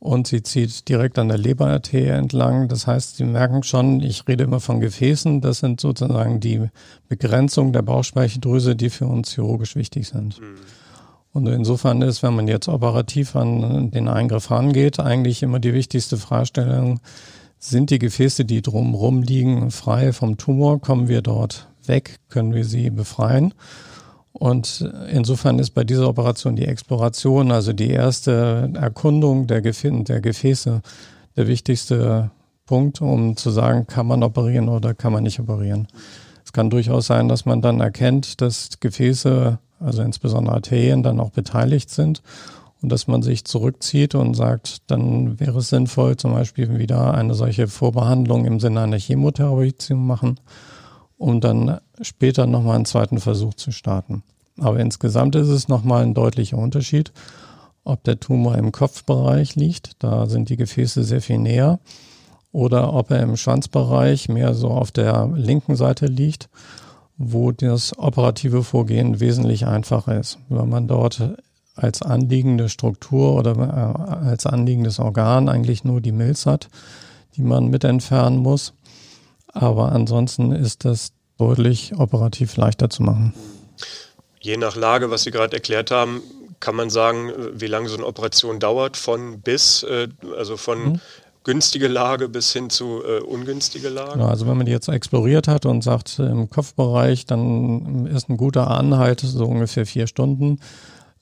Und 0.00 0.28
sie 0.28 0.44
zieht 0.44 0.88
direkt 0.88 1.18
an 1.18 1.28
der 1.28 1.38
Leberarterie 1.38 2.10
entlang. 2.10 2.68
Das 2.68 2.86
heißt, 2.86 3.16
Sie 3.16 3.24
merken 3.24 3.64
schon, 3.64 4.00
ich 4.00 4.28
rede 4.28 4.44
immer 4.44 4.60
von 4.60 4.78
Gefäßen. 4.78 5.40
Das 5.40 5.58
sind 5.58 5.80
sozusagen 5.80 6.38
die 6.38 6.68
Begrenzung 7.08 7.72
der 7.72 7.82
Bauchspeicheldrüse, 7.82 8.76
die 8.76 8.90
für 8.90 9.06
uns 9.06 9.34
chirurgisch 9.34 9.74
wichtig 9.74 10.06
sind. 10.06 10.40
Mhm. 10.40 10.44
Und 11.32 11.46
insofern 11.48 12.00
ist, 12.02 12.22
wenn 12.22 12.36
man 12.36 12.46
jetzt 12.46 12.68
operativ 12.68 13.34
an 13.34 13.90
den 13.90 14.08
Eingriff 14.08 14.50
rangeht, 14.50 15.00
eigentlich 15.00 15.42
immer 15.42 15.58
die 15.58 15.74
wichtigste 15.74 16.16
Fragestellung, 16.16 17.00
sind 17.58 17.90
die 17.90 17.98
Gefäße, 17.98 18.44
die 18.44 18.62
drumherum 18.62 19.22
liegen, 19.22 19.70
frei 19.70 20.12
vom 20.12 20.36
Tumor? 20.36 20.80
Kommen 20.80 21.08
wir 21.08 21.22
dort 21.22 21.68
weg? 21.84 22.18
Können 22.28 22.54
wir 22.54 22.64
sie 22.64 22.90
befreien? 22.90 23.54
Und 24.32 24.88
insofern 25.10 25.58
ist 25.58 25.70
bei 25.70 25.82
dieser 25.82 26.08
Operation 26.08 26.54
die 26.54 26.66
Exploration, 26.66 27.50
also 27.50 27.72
die 27.72 27.90
erste 27.90 28.70
Erkundung 28.74 29.48
der, 29.48 29.60
Gefä 29.62 29.90
der 30.04 30.20
Gefäße, 30.20 30.82
der 31.36 31.48
wichtigste 31.48 32.30
Punkt, 32.66 33.00
um 33.00 33.36
zu 33.36 33.50
sagen, 33.50 33.86
kann 33.86 34.06
man 34.06 34.22
operieren 34.22 34.68
oder 34.68 34.94
kann 34.94 35.12
man 35.12 35.24
nicht 35.24 35.40
operieren. 35.40 35.88
Es 36.44 36.52
kann 36.52 36.70
durchaus 36.70 37.06
sein, 37.06 37.28
dass 37.28 37.46
man 37.46 37.62
dann 37.62 37.80
erkennt, 37.80 38.40
dass 38.40 38.78
Gefäße, 38.78 39.58
also 39.80 40.02
insbesondere 40.02 40.54
Arterien, 40.54 41.02
dann 41.02 41.18
auch 41.18 41.30
beteiligt 41.30 41.90
sind 41.90 42.22
und 42.80 42.90
dass 42.90 43.08
man 43.08 43.22
sich 43.22 43.44
zurückzieht 43.44 44.14
und 44.14 44.34
sagt, 44.34 44.90
dann 44.90 45.40
wäre 45.40 45.58
es 45.58 45.68
sinnvoll, 45.68 46.16
zum 46.16 46.32
Beispiel 46.32 46.78
wieder 46.78 47.14
eine 47.14 47.34
solche 47.34 47.66
Vorbehandlung 47.68 48.44
im 48.44 48.60
Sinne 48.60 48.82
einer 48.82 48.98
Chemotherapie 48.98 49.76
zu 49.76 49.96
machen, 49.96 50.38
um 51.16 51.40
dann 51.40 51.78
später 52.00 52.46
nochmal 52.46 52.76
einen 52.76 52.84
zweiten 52.84 53.18
Versuch 53.18 53.54
zu 53.54 53.72
starten. 53.72 54.22
Aber 54.58 54.78
insgesamt 54.78 55.34
ist 55.34 55.48
es 55.48 55.68
nochmal 55.68 56.02
ein 56.04 56.14
deutlicher 56.14 56.58
Unterschied, 56.58 57.12
ob 57.84 58.04
der 58.04 58.20
Tumor 58.20 58.56
im 58.56 58.70
Kopfbereich 58.70 59.56
liegt, 59.56 60.02
da 60.02 60.26
sind 60.26 60.48
die 60.48 60.56
Gefäße 60.56 61.02
sehr 61.04 61.22
viel 61.22 61.38
näher, 61.38 61.80
oder 62.52 62.92
ob 62.92 63.10
er 63.10 63.22
im 63.22 63.36
Schwanzbereich 63.36 64.28
mehr 64.28 64.54
so 64.54 64.68
auf 64.68 64.90
der 64.90 65.30
linken 65.34 65.76
Seite 65.76 66.06
liegt, 66.06 66.48
wo 67.16 67.50
das 67.52 67.98
operative 67.98 68.62
Vorgehen 68.62 69.20
wesentlich 69.20 69.66
einfacher 69.66 70.18
ist, 70.18 70.38
weil 70.48 70.66
man 70.66 70.86
dort 70.86 71.36
als 71.78 72.02
anliegende 72.02 72.68
Struktur 72.68 73.34
oder 73.34 73.52
äh, 73.52 74.26
als 74.28 74.46
anliegendes 74.46 74.98
Organ 74.98 75.48
eigentlich 75.48 75.84
nur 75.84 76.00
die 76.00 76.12
Milz 76.12 76.44
hat, 76.44 76.68
die 77.36 77.42
man 77.42 77.68
mit 77.68 77.84
entfernen 77.84 78.38
muss. 78.38 78.72
Aber 79.52 79.92
ansonsten 79.92 80.52
ist 80.52 80.84
das 80.84 81.12
deutlich 81.38 81.92
operativ 81.96 82.56
leichter 82.56 82.90
zu 82.90 83.02
machen. 83.02 83.32
Je 84.40 84.56
nach 84.56 84.76
Lage, 84.76 85.10
was 85.10 85.22
Sie 85.22 85.30
gerade 85.30 85.56
erklärt 85.56 85.90
haben, 85.90 86.20
kann 86.60 86.74
man 86.74 86.90
sagen, 86.90 87.32
wie 87.54 87.66
lange 87.66 87.88
so 87.88 87.96
eine 87.96 88.06
Operation 88.06 88.58
dauert, 88.58 88.96
von 88.96 89.40
bis, 89.40 89.84
äh, 89.84 90.08
also 90.36 90.56
von 90.56 90.92
mhm. 90.92 91.00
günstige 91.44 91.86
Lage 91.86 92.28
bis 92.28 92.52
hin 92.52 92.70
zu 92.70 93.02
äh, 93.04 93.20
ungünstige 93.20 93.88
Lage? 93.88 94.14
Genau, 94.14 94.26
also 94.26 94.48
wenn 94.48 94.56
man 94.56 94.66
die 94.66 94.72
jetzt 94.72 94.88
exploriert 94.88 95.46
hat 95.46 95.66
und 95.66 95.82
sagt 95.82 96.18
im 96.18 96.50
Kopfbereich, 96.50 97.26
dann 97.26 98.06
ist 98.06 98.28
ein 98.28 98.36
guter 98.36 98.68
Anhalt 98.68 99.20
so 99.20 99.44
ungefähr 99.44 99.86
vier 99.86 100.08
Stunden. 100.08 100.58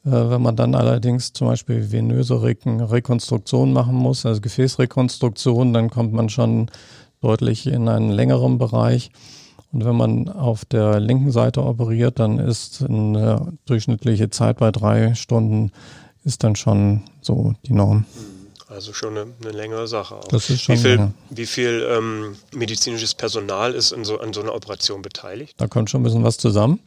Äh, 0.07 0.31
wenn 0.31 0.40
man 0.40 0.57
dann 0.57 0.75
allerdings 0.75 1.33
zum 1.33 1.49
Beispiel 1.49 1.90
venöse 1.90 2.40
Re 2.42 2.55
Rekonstruktion 2.64 3.73
machen 3.73 3.95
muss, 3.95 4.25
also 4.25 4.40
Gefäßrekonstruktion, 4.40 5.73
dann 5.73 5.90
kommt 5.90 6.12
man 6.12 6.29
schon 6.29 6.71
deutlich 7.21 7.66
in 7.66 7.88
einen 7.88 8.11
längeren 8.11 8.59
Bereich. 8.59 9.11
Und 9.73 9.85
wenn 9.85 9.97
man 9.97 10.29
auf 10.29 10.64
der 10.64 11.01
linken 11.01 11.33
Seite 11.33 11.62
operiert, 11.62 12.21
dann 12.21 12.38
ist 12.38 12.83
eine 12.83 13.53
durchschnittliche 13.66 14.31
Zeit 14.31 14.59
bei 14.59 14.71
drei 14.71 15.14
Stunden 15.14 15.73
ist 16.25 16.45
dann 16.45 16.57
schon 16.57 17.03
so 17.21 17.55
die 17.66 17.73
Norm. 17.73 18.05
Also 18.69 18.92
schon 18.92 19.16
eine, 19.16 19.33
eine 19.42 19.53
längere 19.53 19.87
Sache. 19.87 20.16
Auch. 20.16 20.29
Das 20.29 20.51
ist 20.51 20.62
schon 20.62 20.75
wie 20.75 20.81
viel, 20.81 21.11
wie 21.31 21.47
viel 21.47 21.87
ähm, 21.88 22.37
medizinisches 22.55 23.14
Personal 23.14 23.75
ist 23.75 23.95
so, 24.03 24.19
an 24.19 24.33
so 24.33 24.40
einer 24.42 24.55
Operation 24.55 25.03
beteiligt? 25.03 25.55
Da 25.57 25.69
kommt 25.69 25.88
schon 25.88 26.01
ein 26.01 26.05
bisschen 26.05 26.25
was 26.25 26.37
zusammen. 26.37 26.81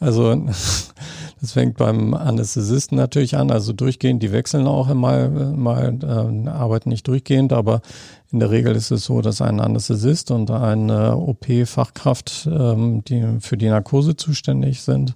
Also 0.00 0.34
das 1.40 1.52
fängt 1.52 1.76
beim 1.76 2.14
Anästhesisten 2.14 2.96
natürlich 2.96 3.36
an, 3.36 3.50
also 3.50 3.72
durchgehend, 3.72 4.22
die 4.22 4.32
wechseln 4.32 4.66
auch 4.66 4.92
mal, 4.94 5.28
mal 5.28 5.98
äh, 6.02 6.48
arbeiten 6.48 6.88
nicht 6.88 7.06
durchgehend, 7.06 7.52
aber 7.52 7.82
in 8.30 8.40
der 8.40 8.50
Regel 8.50 8.76
ist 8.76 8.90
es 8.90 9.04
so, 9.04 9.22
dass 9.22 9.40
ein 9.40 9.60
Anästhesist 9.60 10.30
und 10.30 10.50
eine 10.50 11.16
OP-Fachkraft, 11.16 12.48
ähm, 12.50 13.02
die 13.04 13.24
für 13.40 13.56
die 13.56 13.68
Narkose 13.68 14.16
zuständig 14.16 14.82
sind, 14.82 15.14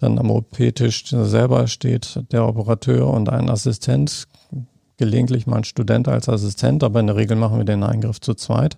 dann 0.00 0.18
am 0.18 0.30
OP-Tisch 0.30 1.04
selber 1.10 1.66
steht 1.66 2.22
der 2.32 2.46
Operateur 2.46 3.06
und 3.06 3.28
ein 3.28 3.50
Assistent, 3.50 4.26
gelegentlich 4.96 5.46
mal 5.46 5.58
ein 5.58 5.64
Student 5.64 6.08
als 6.08 6.28
Assistent, 6.28 6.82
aber 6.82 7.00
in 7.00 7.06
der 7.06 7.16
Regel 7.16 7.36
machen 7.36 7.58
wir 7.58 7.64
den 7.64 7.82
Eingriff 7.82 8.20
zu 8.20 8.34
zweit. 8.34 8.76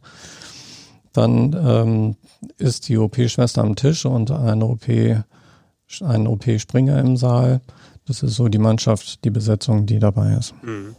Dann 1.13 1.53
ähm, 1.53 2.17
ist 2.59 2.89
die 2.89 2.99
OP-Schwester 2.99 3.63
am 3.63 3.77
Tisch 3.77 4.05
und 4.05 4.31
eine 4.31 4.65
OP, 4.65 4.89
ein 4.89 6.27
OP-Springer 6.27 6.99
im 6.99 7.17
Saal. 7.17 7.61
Das 8.07 8.23
ist 8.23 8.35
so 8.35 8.49
die 8.49 8.59
Mannschaft, 8.59 9.25
die 9.25 9.31
Besetzung, 9.31 9.87
die 9.87 9.99
dabei 9.99 10.35
ist. 10.35 10.55
Mhm. 10.63 10.97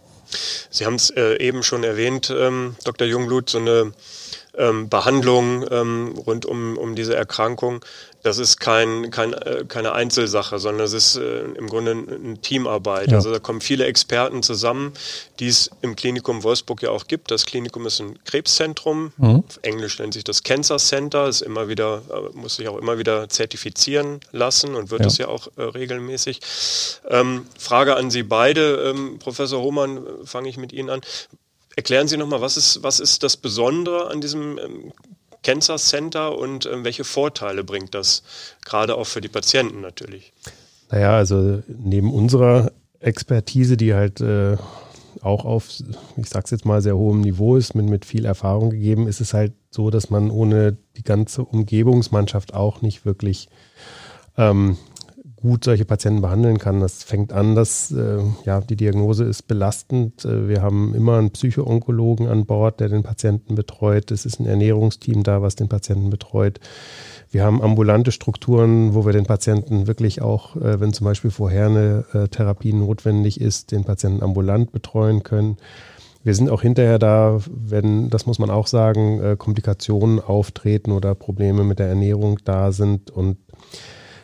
Sie 0.69 0.85
haben 0.85 0.95
es 0.95 1.09
äh, 1.11 1.37
eben 1.37 1.63
schon 1.63 1.83
erwähnt, 1.83 2.33
ähm, 2.35 2.75
Dr. 2.83 3.07
Jungblut, 3.07 3.49
so 3.49 3.59
eine 3.59 3.91
ähm, 4.57 4.89
Behandlung 4.89 5.65
ähm, 5.69 6.13
rund 6.25 6.45
um, 6.45 6.77
um 6.77 6.95
diese 6.95 7.15
Erkrankung 7.15 7.83
das 8.23 8.37
ist 8.37 8.59
kein, 8.59 9.11
kein, 9.11 9.33
äh, 9.33 9.65
keine 9.67 9.91
Einzelsache, 9.91 10.57
sondern 10.57 10.85
es 10.85 10.93
ist 10.93 11.17
äh, 11.17 11.41
im 11.41 11.67
Grunde 11.67 11.91
eine 11.91 12.37
Teamarbeit. 12.37 13.11
Ja. 13.11 13.17
Also 13.17 13.31
da 13.31 13.39
kommen 13.39 13.59
viele 13.59 13.85
Experten 13.85 14.41
zusammen, 14.41 14.93
die 15.39 15.47
es 15.47 15.69
im 15.81 15.95
Klinikum 15.97 16.41
Wolfsburg 16.43 16.81
ja 16.81 16.89
auch 16.89 17.07
gibt. 17.07 17.31
Das 17.31 17.45
Klinikum 17.45 17.85
ist 17.85 17.99
ein 17.99 18.17
Krebszentrum. 18.23 19.11
Mhm. 19.17 19.43
Auf 19.47 19.59
Englisch 19.61 19.99
nennt 19.99 20.13
sich 20.13 20.23
das 20.23 20.43
Cancer 20.43 20.77
Center. 20.77 21.27
Ist 21.27 21.41
immer 21.41 21.67
wieder, 21.67 22.01
äh, 22.09 22.37
muss 22.37 22.55
sich 22.55 22.67
auch 22.69 22.77
immer 22.77 22.97
wieder 22.97 23.27
zertifizieren 23.27 24.21
lassen 24.31 24.73
und 24.75 24.89
wird 24.89 25.01
ja. 25.01 25.07
es 25.07 25.17
ja 25.17 25.27
auch 25.27 25.49
äh, 25.57 25.63
regelmäßig. 25.63 26.39
Ähm, 27.09 27.45
Frage 27.59 27.97
an 27.97 28.09
Sie 28.09 28.23
beide, 28.23 28.89
ähm, 28.89 29.19
Professor 29.19 29.61
Hohmann, 29.61 30.01
fange 30.23 30.47
ich 30.47 30.55
mit 30.55 30.71
Ihnen 30.71 30.89
an. 30.89 31.01
Erklären 31.75 32.07
Sie 32.07 32.17
nochmal, 32.17 32.41
was 32.41 32.57
ist, 32.57 32.83
was 32.83 32.99
ist 32.99 33.23
das 33.23 33.37
Besondere 33.37 34.09
an 34.09 34.21
diesem 34.21 34.57
ähm, 34.59 34.93
Cancer 35.43 35.77
Center 35.77 36.37
und 36.37 36.65
äh, 36.65 36.83
welche 36.83 37.03
Vorteile 37.03 37.63
bringt 37.63 37.93
das 37.93 38.23
gerade 38.63 38.95
auch 38.95 39.07
für 39.07 39.21
die 39.21 39.27
Patienten 39.27 39.81
natürlich? 39.81 40.33
Naja, 40.91 41.15
also 41.15 41.63
neben 41.67 42.13
unserer 42.13 42.71
Expertise, 42.99 43.77
die 43.77 43.93
halt 43.93 44.21
äh, 44.21 44.57
auch 45.21 45.45
auf, 45.45 45.69
ich 46.17 46.29
sag's 46.29 46.51
jetzt 46.51 46.65
mal, 46.65 46.81
sehr 46.81 46.97
hohem 46.97 47.21
Niveau 47.21 47.55
ist, 47.55 47.75
mit, 47.75 47.87
mit 47.87 48.05
viel 48.05 48.25
Erfahrung 48.25 48.69
gegeben, 48.69 49.07
ist 49.07 49.21
es 49.21 49.33
halt 49.33 49.53
so, 49.69 49.89
dass 49.89 50.09
man 50.09 50.31
ohne 50.31 50.77
die 50.97 51.03
ganze 51.03 51.43
Umgebungsmannschaft 51.43 52.53
auch 52.53 52.81
nicht 52.81 53.05
wirklich 53.05 53.49
ähm, 54.37 54.77
gut 55.43 55.65
solche 55.65 55.83
Patienten 55.83 56.21
behandeln 56.21 56.57
kann. 56.57 56.79
Das 56.79 57.03
fängt 57.03 57.33
an, 57.33 57.53
dass 57.53 57.91
äh, 57.91 58.19
ja, 58.45 58.61
die 58.61 58.77
Diagnose 58.77 59.25
ist 59.25 59.43
belastend. 59.43 60.23
Äh, 60.23 60.47
wir 60.47 60.61
haben 60.61 60.95
immer 60.95 61.17
einen 61.17 61.31
Psychoonkologen 61.31 62.27
an 62.27 62.45
Bord, 62.45 62.79
der 62.79 62.87
den 62.87 63.03
Patienten 63.03 63.53
betreut. 63.53 64.09
Es 64.11 64.25
ist 64.25 64.39
ein 64.39 64.45
Ernährungsteam 64.45 65.23
da, 65.23 65.41
was 65.41 65.55
den 65.55 65.67
Patienten 65.67 66.09
betreut. 66.09 66.61
Wir 67.29 67.43
haben 67.43 67.61
ambulante 67.61 68.13
Strukturen, 68.13 68.93
wo 68.93 69.05
wir 69.05 69.11
den 69.11 69.25
Patienten 69.25 69.85
wirklich 69.85 70.21
auch, 70.21 70.55
äh, 70.55 70.79
wenn 70.79 70.93
zum 70.93 71.05
Beispiel 71.05 71.29
vorher 71.29 71.65
eine 71.65 72.05
äh, 72.13 72.27
Therapie 72.29 72.71
notwendig 72.71 73.41
ist, 73.41 73.73
den 73.73 73.83
Patienten 73.83 74.23
ambulant 74.23 74.71
betreuen 74.71 75.23
können. 75.23 75.57
Wir 76.23 76.35
sind 76.35 76.49
auch 76.49 76.61
hinterher 76.61 76.99
da, 76.99 77.41
wenn, 77.51 78.09
das 78.09 78.25
muss 78.25 78.39
man 78.39 78.49
auch 78.49 78.67
sagen, 78.67 79.21
äh, 79.21 79.35
Komplikationen 79.37 80.21
auftreten 80.21 80.93
oder 80.93 81.15
Probleme 81.15 81.65
mit 81.65 81.79
der 81.79 81.89
Ernährung 81.89 82.39
da 82.45 82.71
sind 82.71 83.11
und 83.11 83.35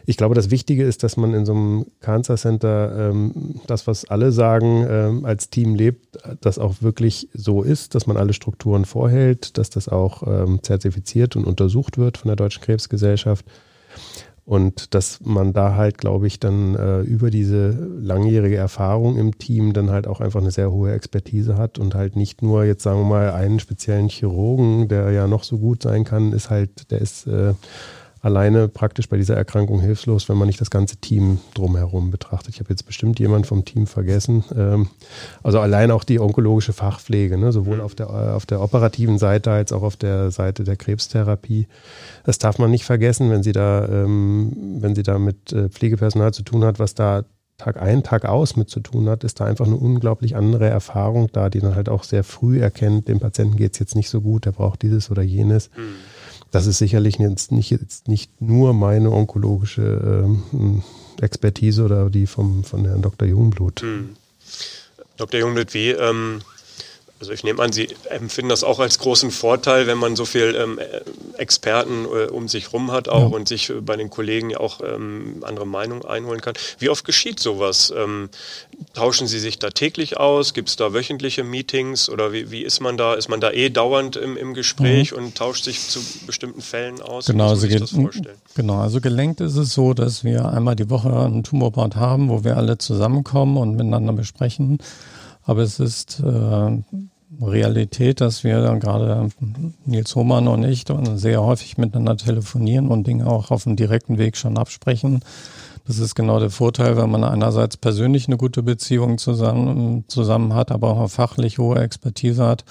ich 0.09 0.17
glaube, 0.17 0.33
das 0.33 0.49
Wichtige 0.49 0.83
ist, 0.85 1.03
dass 1.03 1.17
man 1.17 1.35
in 1.35 1.45
so 1.45 1.53
einem 1.53 1.85
Cancer 1.99 2.35
Center 2.35 3.11
ähm, 3.11 3.61
das, 3.67 3.85
was 3.85 4.05
alle 4.05 4.31
sagen, 4.31 4.83
ähm, 4.89 5.23
als 5.23 5.51
Team 5.51 5.75
lebt, 5.75 6.17
das 6.41 6.57
auch 6.57 6.81
wirklich 6.81 7.29
so 7.35 7.61
ist, 7.61 7.93
dass 7.93 8.07
man 8.07 8.17
alle 8.17 8.33
Strukturen 8.33 8.85
vorhält, 8.85 9.59
dass 9.59 9.69
das 9.69 9.87
auch 9.87 10.23
ähm, 10.25 10.63
zertifiziert 10.63 11.35
und 11.35 11.45
untersucht 11.45 11.99
wird 11.99 12.17
von 12.17 12.29
der 12.29 12.37
Deutschen 12.37 12.63
Krebsgesellschaft. 12.63 13.45
Und 14.45 14.95
dass 14.95 15.19
man 15.23 15.53
da 15.53 15.75
halt, 15.75 15.99
glaube 15.99 16.25
ich, 16.25 16.39
dann 16.39 16.73
äh, 16.73 17.01
über 17.01 17.29
diese 17.29 17.69
langjährige 18.01 18.55
Erfahrung 18.55 19.15
im 19.15 19.37
Team 19.37 19.73
dann 19.73 19.91
halt 19.91 20.07
auch 20.07 20.21
einfach 20.21 20.41
eine 20.41 20.49
sehr 20.49 20.71
hohe 20.71 20.91
Expertise 20.91 21.55
hat 21.55 21.77
und 21.77 21.93
halt 21.93 22.15
nicht 22.15 22.41
nur 22.41 22.65
jetzt 22.65 22.81
sagen 22.81 23.01
wir 23.01 23.05
mal 23.05 23.29
einen 23.29 23.59
speziellen 23.59 24.09
Chirurgen, 24.09 24.87
der 24.87 25.11
ja 25.11 25.27
noch 25.27 25.43
so 25.43 25.59
gut 25.59 25.83
sein 25.83 26.03
kann, 26.03 26.33
ist 26.33 26.49
halt, 26.49 26.89
der 26.89 26.99
ist 26.99 27.27
äh, 27.27 27.53
alleine 28.21 28.67
praktisch 28.67 29.07
bei 29.07 29.17
dieser 29.17 29.35
Erkrankung 29.35 29.79
hilflos, 29.79 30.27
wenn 30.27 30.37
man 30.37 30.47
nicht 30.47 30.59
das 30.59 30.69
ganze 30.69 30.97
Team 30.97 31.39
drumherum 31.53 32.11
betrachtet. 32.11 32.53
Ich 32.53 32.59
habe 32.59 32.69
jetzt 32.69 32.85
bestimmt 32.85 33.19
jemand 33.19 33.47
vom 33.47 33.63
Team 33.63 33.87
vergessen. 33.87 34.43
Ähm, 34.55 34.89
also 35.41 35.59
allein 35.59 35.91
auch 35.91 36.03
die 36.03 36.19
onkologische 36.19 36.73
Fachpflege, 36.73 37.37
ne, 37.37 37.51
sowohl 37.51 37.81
auf 37.81 37.95
der, 37.95 38.09
auf 38.35 38.45
der 38.45 38.61
operativen 38.61 39.17
Seite 39.17 39.51
als 39.51 39.71
auch 39.71 39.83
auf 39.83 39.95
der 39.95 40.31
Seite 40.31 40.63
der 40.63 40.75
Krebstherapie. 40.75 41.67
Das 42.25 42.39
darf 42.39 42.59
man 42.59 42.71
nicht 42.71 42.83
vergessen, 42.83 43.29
wenn 43.29 43.43
sie 43.43 43.53
da, 43.53 43.87
ähm, 43.87 44.51
wenn 44.79 44.95
sie 44.95 45.03
da 45.03 45.17
mit 45.17 45.53
äh, 45.53 45.69
Pflegepersonal 45.69 46.33
zu 46.33 46.43
tun 46.43 46.65
hat, 46.65 46.79
was 46.79 46.95
da 46.95 47.23
Tag 47.57 47.81
ein, 47.81 48.03
Tag 48.03 48.23
aus 48.23 48.55
mit 48.55 48.69
zu 48.69 48.79
tun 48.79 49.09
hat, 49.09 49.25
ist 49.25 49.41
da 49.41 49.45
einfach 49.45 49.65
eine 49.65 49.75
unglaublich 49.75 50.37
andere 50.37 50.67
Erfahrung 50.67 51.27
da, 51.33 51.49
die 51.49 51.59
dann 51.59 51.75
halt 51.75 51.89
auch 51.89 52.05
sehr 52.05 52.23
früh 52.23 52.61
erkennt, 52.61 53.09
dem 53.09 53.19
Patienten 53.19 53.57
geht 53.57 53.73
es 53.73 53.79
jetzt 53.79 53.95
nicht 53.95 54.09
so 54.09 54.21
gut, 54.21 54.45
der 54.45 54.53
braucht 54.53 54.81
dieses 54.81 55.11
oder 55.11 55.21
jenes. 55.21 55.69
Mhm 55.75 55.95
das 56.51 56.65
ist 56.65 56.77
sicherlich 56.77 57.17
jetzt 57.17 57.51
nicht, 57.51 57.69
jetzt 57.69 58.07
nicht 58.07 58.41
nur 58.41 58.73
meine 58.73 59.11
onkologische 59.11 60.23
ähm, 60.23 60.83
Expertise 61.21 61.83
oder 61.83 62.09
die 62.09 62.27
vom, 62.27 62.63
von 62.63 62.85
Herrn 62.85 63.01
Dr. 63.01 63.27
Jungblut. 63.27 63.81
Hm. 63.81 64.15
Dr. 65.17 65.39
Jungblut, 65.39 65.73
wie 65.73 65.89
ähm, 65.89 66.41
Also 67.19 67.33
ich 67.33 67.43
nehme 67.43 67.61
an, 67.61 67.73
Sie 67.73 67.89
empfinden 68.09 68.47
das 68.47 68.63
auch 68.63 68.79
als 68.79 68.97
großen 68.97 69.29
Vorteil, 69.31 69.87
wenn 69.87 69.97
man 69.97 70.15
so 70.15 70.23
viel 70.23 70.55
ähm, 70.55 70.79
Experten 71.37 72.05
äh, 72.05 72.27
um 72.27 72.47
sich 72.47 72.71
rum 72.71 72.93
hat 72.93 73.09
auch 73.09 73.31
ja. 73.31 73.35
und 73.35 73.47
sich 73.47 73.69
äh, 73.69 73.81
bei 73.81 73.97
den 73.97 74.09
Kollegen 74.09 74.55
auch 74.55 74.79
ähm, 74.81 75.43
andere 75.45 75.67
Meinungen 75.67 76.05
einholen 76.05 76.39
kann. 76.39 76.53
Wie 76.77 76.87
oft 76.87 77.03
geschieht 77.03 77.41
sowas? 77.41 77.93
Ähm, 77.95 78.29
tauschen 78.93 79.27
Sie 79.27 79.39
sich 79.39 79.59
da 79.59 79.69
täglich 79.69 80.15
aus? 80.15 80.53
Gibt 80.53 80.69
es 80.69 80.77
da 80.77 80.93
wöchentliche 80.93 81.43
Meetings 81.43 82.09
oder 82.09 82.31
wie, 82.31 82.51
wie, 82.51 82.61
ist 82.61 82.79
man 82.79 82.95
da? 82.95 83.15
Ist 83.15 83.27
man 83.27 83.41
da 83.41 83.51
eh 83.51 83.69
dauernd 83.69 84.15
im, 84.15 84.37
im 84.37 84.53
Gespräch 84.53 85.11
mhm. 85.11 85.17
und 85.17 85.35
tauscht 85.35 85.65
sich 85.65 85.89
zu 85.89 85.99
bestimmten 86.25 86.61
Fällen 86.61 87.01
aus? 87.01 87.25
Genau, 87.25 87.49
also 87.49 87.67
genau, 88.55 88.79
also 88.79 89.01
gelenkt 89.01 89.41
ist 89.41 89.57
es 89.57 89.73
so, 89.73 89.93
dass 89.93 90.23
wir 90.23 90.47
einmal 90.47 90.77
die 90.77 90.89
Woche 90.89 91.09
ein 91.09 91.43
Tumorboard 91.43 91.97
haben, 91.97 92.29
wo 92.29 92.45
wir 92.45 92.55
alle 92.55 92.77
zusammenkommen 92.77 93.57
und 93.57 93.71
miteinander 93.71 94.13
besprechen. 94.13 94.79
Aber 95.43 95.61
es 95.61 95.79
ist 95.79 96.19
äh, 96.19 96.81
Realität, 97.41 98.21
dass 98.21 98.43
wir 98.43 98.61
dann 98.61 98.79
gerade 98.79 99.29
Nils 99.85 100.15
Hohmann 100.15 100.47
und 100.47 100.63
ich 100.63 100.85
sehr 101.15 101.43
häufig 101.43 101.77
miteinander 101.77 102.17
telefonieren 102.17 102.89
und 102.89 103.05
Dinge 103.05 103.27
auch 103.27 103.51
auf 103.51 103.63
dem 103.63 103.75
direkten 103.75 104.17
Weg 104.17 104.35
schon 104.35 104.57
absprechen. 104.57 105.21
Das 105.85 105.99
ist 105.99 106.15
genau 106.15 106.39
der 106.39 106.49
Vorteil, 106.49 106.97
wenn 106.97 107.09
man 107.09 107.23
einerseits 107.23 107.77
persönlich 107.77 108.27
eine 108.27 108.37
gute 108.37 108.61
Beziehung 108.61 109.17
zusammen, 109.17 110.05
zusammen 110.07 110.53
hat, 110.53 110.71
aber 110.71 110.89
auch 110.89 111.09
fachlich 111.09 111.57
hohe 111.57 111.79
Expertise 111.79 112.45
hat, 112.45 112.63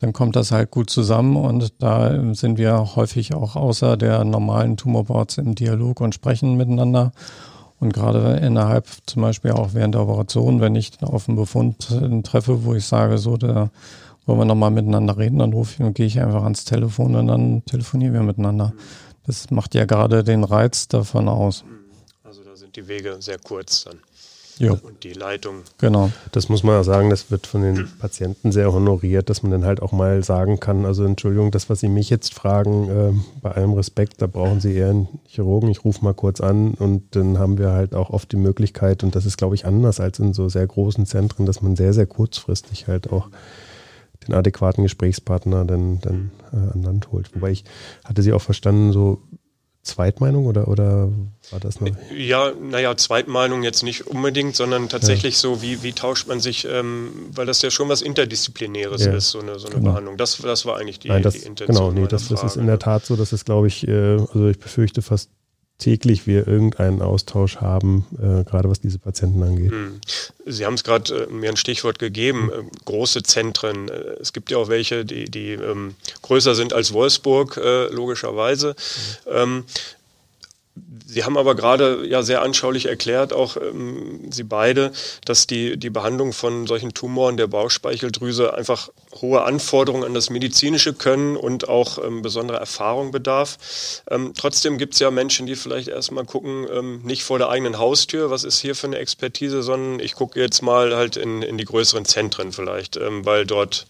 dann 0.00 0.12
kommt 0.12 0.36
das 0.36 0.50
halt 0.50 0.70
gut 0.70 0.90
zusammen 0.90 1.36
und 1.36 1.80
da 1.80 2.34
sind 2.34 2.58
wir 2.58 2.96
häufig 2.96 3.34
auch 3.34 3.56
außer 3.56 3.96
der 3.96 4.24
normalen 4.24 4.76
Tumorboards 4.76 5.38
im 5.38 5.54
Dialog 5.54 6.00
und 6.00 6.14
sprechen 6.14 6.56
miteinander. 6.56 7.12
Und 7.82 7.92
gerade 7.92 8.36
innerhalb, 8.36 8.86
zum 9.06 9.22
Beispiel 9.22 9.50
auch 9.50 9.74
während 9.74 9.96
der 9.96 10.02
Operation, 10.02 10.60
wenn 10.60 10.76
ich 10.76 10.92
auf 11.02 11.28
einen 11.28 11.36
Befund 11.36 11.88
treffe, 12.22 12.64
wo 12.64 12.74
ich 12.74 12.86
sage, 12.86 13.18
so, 13.18 13.36
da 13.36 13.70
wollen 14.24 14.38
wir 14.38 14.44
nochmal 14.44 14.70
miteinander 14.70 15.18
reden, 15.18 15.40
dann 15.40 15.52
rufe 15.52 15.74
ich 15.74 15.80
und 15.84 15.94
gehe 15.94 16.06
ich 16.06 16.20
einfach 16.20 16.44
ans 16.44 16.64
Telefon 16.64 17.16
und 17.16 17.26
dann 17.26 17.64
telefonieren 17.64 18.14
wir 18.14 18.22
miteinander. 18.22 18.72
Das 19.26 19.50
macht 19.50 19.74
ja 19.74 19.84
gerade 19.84 20.22
den 20.22 20.44
Reiz 20.44 20.86
davon 20.86 21.28
aus. 21.28 21.64
Also 22.22 22.44
da 22.44 22.54
sind 22.54 22.76
die 22.76 22.86
Wege 22.86 23.16
sehr 23.18 23.38
kurz 23.38 23.82
dann. 23.82 23.98
Ja. 24.58 24.72
Und 24.72 25.02
die 25.02 25.12
Leitung. 25.12 25.56
Genau. 25.78 26.10
Das 26.32 26.48
muss 26.48 26.62
man 26.62 26.74
ja 26.74 26.84
sagen, 26.84 27.10
das 27.10 27.30
wird 27.30 27.46
von 27.46 27.62
den 27.62 27.88
Patienten 27.98 28.52
sehr 28.52 28.72
honoriert, 28.72 29.30
dass 29.30 29.42
man 29.42 29.50
dann 29.50 29.64
halt 29.64 29.82
auch 29.82 29.92
mal 29.92 30.22
sagen 30.22 30.60
kann, 30.60 30.84
also 30.84 31.04
Entschuldigung, 31.04 31.50
das, 31.50 31.70
was 31.70 31.80
Sie 31.80 31.88
mich 31.88 32.10
jetzt 32.10 32.34
fragen, 32.34 32.88
äh, 32.88 33.12
bei 33.40 33.52
allem 33.52 33.72
Respekt, 33.72 34.20
da 34.20 34.26
brauchen 34.26 34.60
Sie 34.60 34.74
eher 34.74 34.90
einen 34.90 35.08
Chirurgen, 35.26 35.70
ich 35.70 35.84
rufe 35.84 36.04
mal 36.04 36.14
kurz 36.14 36.40
an 36.40 36.74
und 36.74 37.16
dann 37.16 37.38
haben 37.38 37.58
wir 37.58 37.72
halt 37.72 37.94
auch 37.94 38.10
oft 38.10 38.30
die 38.32 38.36
Möglichkeit, 38.36 39.02
und 39.02 39.14
das 39.14 39.26
ist, 39.26 39.36
glaube 39.36 39.54
ich, 39.54 39.64
anders 39.66 40.00
als 40.00 40.18
in 40.18 40.32
so 40.32 40.48
sehr 40.48 40.66
großen 40.66 41.06
Zentren, 41.06 41.46
dass 41.46 41.62
man 41.62 41.76
sehr, 41.76 41.92
sehr 41.92 42.06
kurzfristig 42.06 42.88
halt 42.88 43.10
auch 43.10 43.30
den 44.26 44.34
adäquaten 44.34 44.84
Gesprächspartner 44.84 45.64
dann, 45.64 46.00
dann 46.00 46.30
äh, 46.52 46.72
an 46.72 46.82
Land 46.82 47.10
holt. 47.10 47.34
Wobei 47.34 47.50
ich 47.50 47.64
hatte 48.04 48.22
Sie 48.22 48.32
auch 48.32 48.42
verstanden, 48.42 48.92
so 48.92 49.20
Zweitmeinung 49.82 50.46
oder, 50.46 50.68
oder 50.68 51.10
war 51.50 51.58
das 51.58 51.80
noch? 51.80 51.88
Ja, 52.16 52.52
naja, 52.52 52.96
Zweitmeinung 52.96 53.64
jetzt 53.64 53.82
nicht 53.82 54.06
unbedingt, 54.06 54.54
sondern 54.54 54.88
tatsächlich 54.88 55.34
ja. 55.34 55.40
so, 55.40 55.62
wie, 55.62 55.82
wie 55.82 55.92
tauscht 55.92 56.28
man 56.28 56.38
sich, 56.38 56.68
ähm, 56.70 57.10
weil 57.34 57.46
das 57.46 57.62
ja 57.62 57.70
schon 57.70 57.88
was 57.88 58.00
Interdisziplinäres 58.00 59.04
ja. 59.04 59.12
ist, 59.12 59.30
so 59.30 59.40
eine, 59.40 59.58
so 59.58 59.66
eine 59.66 59.76
genau. 59.76 59.90
Behandlung. 59.90 60.16
Das, 60.16 60.38
das 60.38 60.66
war 60.66 60.78
eigentlich 60.78 61.00
die, 61.00 61.08
Nein, 61.08 61.22
das, 61.22 61.34
die 61.34 61.46
Intention. 61.46 61.76
Genau, 61.76 61.90
nee, 61.90 62.06
das, 62.06 62.28
das 62.28 62.44
ist 62.44 62.56
in 62.56 62.66
der 62.66 62.78
Tat 62.78 63.04
so, 63.04 63.16
dass 63.16 63.32
es, 63.32 63.44
glaube 63.44 63.66
ich, 63.66 63.86
äh, 63.88 63.92
also 63.92 64.48
ich 64.48 64.58
befürchte 64.58 65.02
fast 65.02 65.30
täglich 65.82 66.28
wir 66.28 66.46
irgendeinen 66.46 67.02
Austausch 67.02 67.56
haben, 67.56 68.06
äh, 68.18 68.44
gerade 68.44 68.70
was 68.70 68.80
diese 68.80 68.98
Patienten 69.00 69.42
angeht. 69.42 69.72
Hm. 69.72 70.00
Sie 70.46 70.64
haben 70.64 70.74
es 70.74 70.84
gerade 70.84 71.26
äh, 71.28 71.32
mir 71.32 71.50
ein 71.50 71.56
Stichwort 71.56 71.98
gegeben, 71.98 72.50
äh, 72.52 72.62
große 72.84 73.24
Zentren. 73.24 73.88
Äh, 73.88 73.92
es 74.20 74.32
gibt 74.32 74.50
ja 74.52 74.58
auch 74.58 74.68
welche, 74.68 75.04
die, 75.04 75.24
die 75.24 75.54
ähm, 75.54 75.94
größer 76.22 76.54
sind 76.54 76.72
als 76.72 76.92
Wolfsburg, 76.92 77.56
äh, 77.56 77.86
logischerweise. 77.92 78.76
Mhm. 79.26 79.32
Ähm, 79.34 79.64
Sie 81.04 81.24
haben 81.24 81.36
aber 81.36 81.54
gerade 81.54 82.06
ja 82.06 82.22
sehr 82.22 82.40
anschaulich 82.40 82.86
erklärt, 82.86 83.34
auch 83.34 83.58
ähm, 83.58 84.32
Sie 84.32 84.44
beide, 84.44 84.92
dass 85.26 85.46
die, 85.46 85.76
die 85.76 85.90
Behandlung 85.90 86.32
von 86.32 86.66
solchen 86.66 86.94
Tumoren 86.94 87.36
der 87.36 87.46
Bauchspeicheldrüse 87.46 88.54
einfach 88.54 88.88
hohe 89.20 89.42
Anforderungen 89.42 90.04
an 90.04 90.14
das 90.14 90.30
Medizinische 90.30 90.94
können 90.94 91.36
und 91.36 91.68
auch 91.68 92.02
ähm, 92.02 92.22
besondere 92.22 92.58
Erfahrung 92.58 93.10
bedarf. 93.10 94.02
Ähm, 94.10 94.32
trotzdem 94.34 94.78
gibt 94.78 94.94
es 94.94 95.00
ja 95.00 95.10
Menschen, 95.10 95.46
die 95.46 95.56
vielleicht 95.56 95.88
erstmal 95.88 96.24
gucken, 96.24 96.66
ähm, 96.72 97.02
nicht 97.02 97.24
vor 97.24 97.38
der 97.38 97.50
eigenen 97.50 97.76
Haustür, 97.76 98.30
was 98.30 98.42
ist 98.42 98.60
hier 98.60 98.74
für 98.74 98.86
eine 98.86 98.96
Expertise, 98.96 99.62
sondern 99.62 100.00
ich 100.00 100.14
gucke 100.14 100.40
jetzt 100.40 100.62
mal 100.62 100.96
halt 100.96 101.18
in, 101.18 101.42
in 101.42 101.58
die 101.58 101.66
größeren 101.66 102.06
Zentren 102.06 102.52
vielleicht, 102.52 102.96
ähm, 102.96 103.26
weil 103.26 103.44
dort 103.44 103.86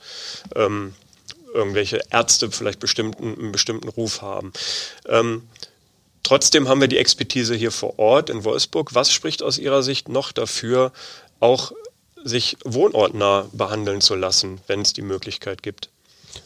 ähm, 0.56 0.94
irgendwelche 1.54 2.00
Ärzte 2.10 2.50
vielleicht 2.50 2.80
bestimmten, 2.80 3.38
einen 3.38 3.52
bestimmten 3.52 3.88
Ruf 3.88 4.22
haben. 4.22 4.52
Trotzdem 6.22 6.68
haben 6.68 6.80
wir 6.80 6.88
die 6.88 6.98
Expertise 6.98 7.54
hier 7.54 7.72
vor 7.72 7.98
Ort 7.98 8.30
in 8.30 8.44
Wolfsburg. 8.44 8.94
Was 8.94 9.12
spricht 9.12 9.42
aus 9.42 9.58
Ihrer 9.58 9.82
Sicht 9.82 10.08
noch 10.08 10.32
dafür, 10.32 10.92
auch 11.40 11.72
sich 12.24 12.56
wohnortnah 12.64 13.46
behandeln 13.52 14.00
zu 14.00 14.14
lassen, 14.14 14.60
wenn 14.66 14.80
es 14.80 14.92
die 14.92 15.02
Möglichkeit 15.02 15.62
gibt? 15.62 15.90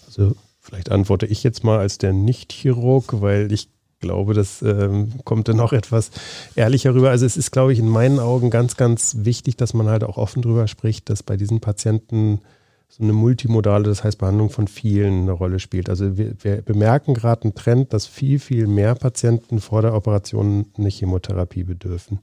Also 0.07 0.35
vielleicht 0.61 0.91
antworte 0.91 1.27
ich 1.27 1.43
jetzt 1.43 1.65
mal 1.65 1.79
als 1.79 1.99
der 1.99 2.13
Nicht-Chirurg, 2.13 3.21
weil 3.21 3.53
ich 3.53 3.69
glaube, 4.01 4.35
das 4.35 4.63
ähm, 4.63 5.13
kommt 5.25 5.49
dann 5.49 5.61
auch 5.61 5.73
etwas 5.75 6.11
ehrlicher 6.55 6.95
rüber. 6.95 7.11
Also 7.11 7.27
es 7.27 7.37
ist, 7.37 7.51
glaube 7.51 7.73
ich, 7.73 7.79
in 7.79 7.89
meinen 7.89 8.19
Augen 8.19 8.51
ganz, 8.51 8.77
ganz 8.77 9.17
wichtig, 9.21 9.57
dass 9.57 9.75
man 9.75 9.89
halt 9.89 10.05
auch 10.05 10.17
offen 10.17 10.43
drüber 10.43 10.67
spricht, 10.69 11.11
dass 11.11 11.23
bei 11.23 11.37
diesen 11.37 11.61
Patienten 11.61 12.41
so 12.89 13.03
eine 13.03 13.13
multimodale, 13.13 13.85
das 13.85 14.05
heißt 14.05 14.19
Behandlung 14.19 14.51
von 14.51 14.69
vielen 14.69 15.23
eine 15.23 15.33
Rolle 15.33 15.59
spielt. 15.59 15.91
Also 15.91 16.17
wir, 16.17 16.35
wir 16.43 16.63
bemerken 16.63 17.15
gerade 17.15 17.43
einen 17.43 17.55
Trend, 17.55 17.93
dass 17.93 18.07
viel, 18.07 18.39
viel 18.39 18.67
mehr 18.67 18.95
Patienten 18.95 19.61
vor 19.61 19.83
der 19.83 19.95
Operation 19.95 20.67
eine 20.79 20.89
Chemotherapie 20.89 21.65
bedürfen. 21.65 22.21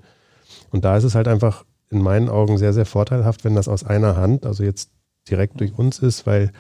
Und 0.72 0.86
da 0.86 0.98
ist 0.98 1.04
es 1.04 1.16
halt 1.16 1.28
einfach 1.28 1.66
in 1.90 2.02
meinen 2.02 2.30
Augen 2.30 2.58
sehr, 2.58 2.74
sehr 2.74 2.86
vorteilhaft, 2.86 3.44
wenn 3.44 3.56
das 3.56 3.68
aus 3.68 3.84
einer 3.84 4.16
Hand, 4.16 4.46
also 4.46 4.64
jetzt 4.64 4.90
direkt 5.30 5.60
durch 5.62 5.78
uns 5.78 6.00
ist, 6.00 6.26
weil 6.26 6.52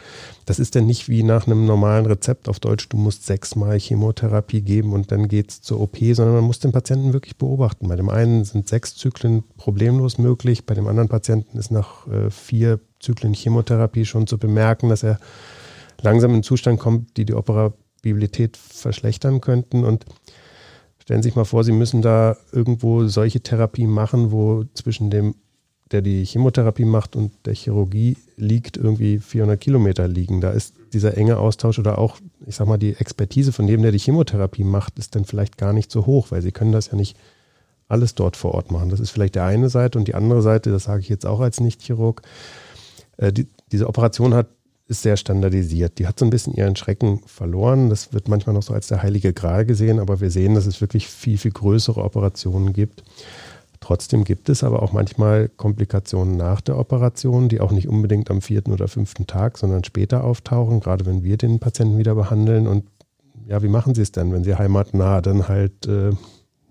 das 0.45 0.59
ist 0.59 0.75
dann 0.75 0.85
nicht 0.85 1.09
wie 1.09 1.23
nach 1.23 1.47
einem 1.47 1.65
normalen 1.65 2.05
Rezept 2.05 2.47
auf 2.47 2.59
Deutsch, 2.59 2.87
du 2.89 2.97
musst 2.97 3.25
sechsmal 3.25 3.77
Chemotherapie 3.77 4.61
geben 4.61 4.93
und 4.93 5.11
dann 5.11 5.27
geht 5.27 5.51
es 5.51 5.61
zur 5.61 5.81
OP, 5.81 5.97
sondern 5.99 6.35
man 6.35 6.45
muss 6.45 6.59
den 6.59 6.71
Patienten 6.71 7.13
wirklich 7.13 7.37
beobachten. 7.37 7.87
Bei 7.87 7.95
dem 7.95 8.09
einen 8.09 8.45
sind 8.45 8.69
sechs 8.69 8.95
Zyklen 8.95 9.43
problemlos 9.57 10.17
möglich, 10.17 10.65
bei 10.65 10.75
dem 10.75 10.87
anderen 10.87 11.09
Patienten 11.09 11.57
ist 11.57 11.71
nach 11.71 12.07
äh, 12.07 12.29
vier 12.29 12.79
Zyklen 13.03 13.33
Chemotherapie 13.33 14.05
schon 14.05 14.27
zu 14.27 14.37
bemerken, 14.37 14.89
dass 14.89 15.03
er 15.03 15.19
langsam 16.01 16.31
in 16.31 16.35
einen 16.35 16.43
Zustand 16.43 16.79
kommt, 16.79 17.17
die 17.17 17.25
die 17.25 17.35
Operabilität 17.35 18.57
verschlechtern 18.57 19.41
könnten 19.41 19.83
und 19.83 20.05
Stellen 20.99 21.21
Sie 21.21 21.27
sich 21.27 21.35
mal 21.35 21.43
vor, 21.43 21.65
Sie 21.65 21.73
müssen 21.73 22.01
da 22.01 22.37
irgendwo 22.53 23.07
solche 23.07 23.41
Therapien 23.41 23.89
machen, 23.89 24.31
wo 24.31 24.63
zwischen 24.73 25.09
dem 25.09 25.35
der 25.93 26.01
die 26.01 26.25
Chemotherapie 26.25 26.85
macht 26.85 27.15
und 27.15 27.31
der 27.45 27.53
Chirurgie 27.53 28.17
liegt, 28.35 28.77
irgendwie 28.77 29.19
400 29.19 29.59
Kilometer 29.59 30.07
liegen. 30.07 30.41
Da 30.41 30.49
ist 30.49 30.73
dieser 30.91 31.15
enge 31.17 31.37
Austausch 31.37 31.77
oder 31.77 31.99
auch, 31.99 32.17
ich 32.47 32.55
sag 32.55 32.67
mal, 32.67 32.77
die 32.77 32.95
Expertise 32.95 33.51
von 33.51 33.67
dem, 33.67 33.81
der 33.83 33.91
die 33.91 33.99
Chemotherapie 33.99 34.63
macht, 34.63 34.97
ist 34.97 35.15
dann 35.15 35.23
vielleicht 35.23 35.57
gar 35.57 35.71
nicht 35.71 35.91
so 35.91 36.05
hoch, 36.05 36.31
weil 36.31 36.41
sie 36.41 36.51
können 36.51 36.71
das 36.71 36.87
ja 36.87 36.95
nicht 36.95 37.15
alles 37.87 38.15
dort 38.15 38.35
vor 38.37 38.55
Ort 38.55 38.71
machen. 38.71 38.89
Das 38.89 38.99
ist 38.99 39.11
vielleicht 39.11 39.35
der 39.35 39.45
eine 39.45 39.69
Seite 39.69 39.99
und 39.99 40.07
die 40.07 40.15
andere 40.15 40.41
Seite, 40.41 40.71
das 40.71 40.85
sage 40.85 41.01
ich 41.01 41.09
jetzt 41.09 41.27
auch 41.27 41.41
als 41.41 41.59
Nicht-Chirurg, 41.59 42.23
äh, 43.23 43.33
die, 43.33 43.47
diese 43.71 43.87
Operation 43.87 44.33
hat 44.33 44.47
ist 44.87 45.01
sehr 45.01 45.15
standardisiert. 45.15 45.97
Die 45.97 46.07
hat 46.07 46.19
so 46.19 46.25
ein 46.25 46.29
bisschen 46.29 46.53
ihren 46.53 46.75
Schrecken 46.75 47.21
verloren. 47.25 47.89
Das 47.89 48.13
wird 48.13 48.27
manchmal 48.27 48.53
noch 48.53 48.63
so 48.63 48.73
als 48.73 48.87
der 48.87 49.01
heilige 49.01 49.31
Gral 49.31 49.65
gesehen, 49.65 49.97
aber 49.99 50.19
wir 50.19 50.29
sehen, 50.29 50.55
dass 50.55 50.65
es 50.65 50.81
wirklich 50.81 51.07
viel, 51.07 51.37
viel 51.37 51.51
größere 51.51 52.03
Operationen 52.03 52.73
gibt. 52.73 53.03
Trotzdem 53.79 54.23
gibt 54.23 54.49
es 54.49 54.63
aber 54.63 54.83
auch 54.83 54.91
manchmal 54.91 55.49
Komplikationen 55.49 56.37
nach 56.37 56.61
der 56.61 56.77
Operation, 56.77 57.49
die 57.49 57.59
auch 57.59 57.71
nicht 57.71 57.87
unbedingt 57.87 58.29
am 58.29 58.41
vierten 58.41 58.71
oder 58.71 58.87
fünften 58.87 59.25
Tag, 59.25 59.57
sondern 59.57 59.83
später 59.83 60.23
auftauchen, 60.23 60.79
gerade 60.79 61.05
wenn 61.05 61.23
wir 61.23 61.37
den 61.37 61.59
Patienten 61.59 61.97
wieder 61.97 62.15
behandeln. 62.15 62.67
Und 62.67 62.85
ja, 63.47 63.63
wie 63.63 63.69
machen 63.69 63.95
Sie 63.95 64.01
es 64.01 64.11
denn, 64.11 64.31
wenn 64.31 64.43
Sie 64.43 64.55
heimatnah 64.55 65.21
dann 65.21 65.47
halt 65.47 65.85
äh, 65.87 66.11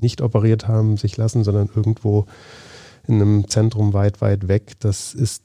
nicht 0.01 0.21
operiert 0.21 0.69
haben, 0.69 0.97
sich 0.97 1.17
lassen, 1.17 1.45
sondern 1.45 1.71
irgendwo 1.75 2.27
in 3.07 3.17
einem 3.17 3.49
Zentrum 3.49 3.95
weit, 3.95 4.21
weit 4.21 4.49
weg? 4.49 4.73
Das 4.81 5.13
ist 5.13 5.43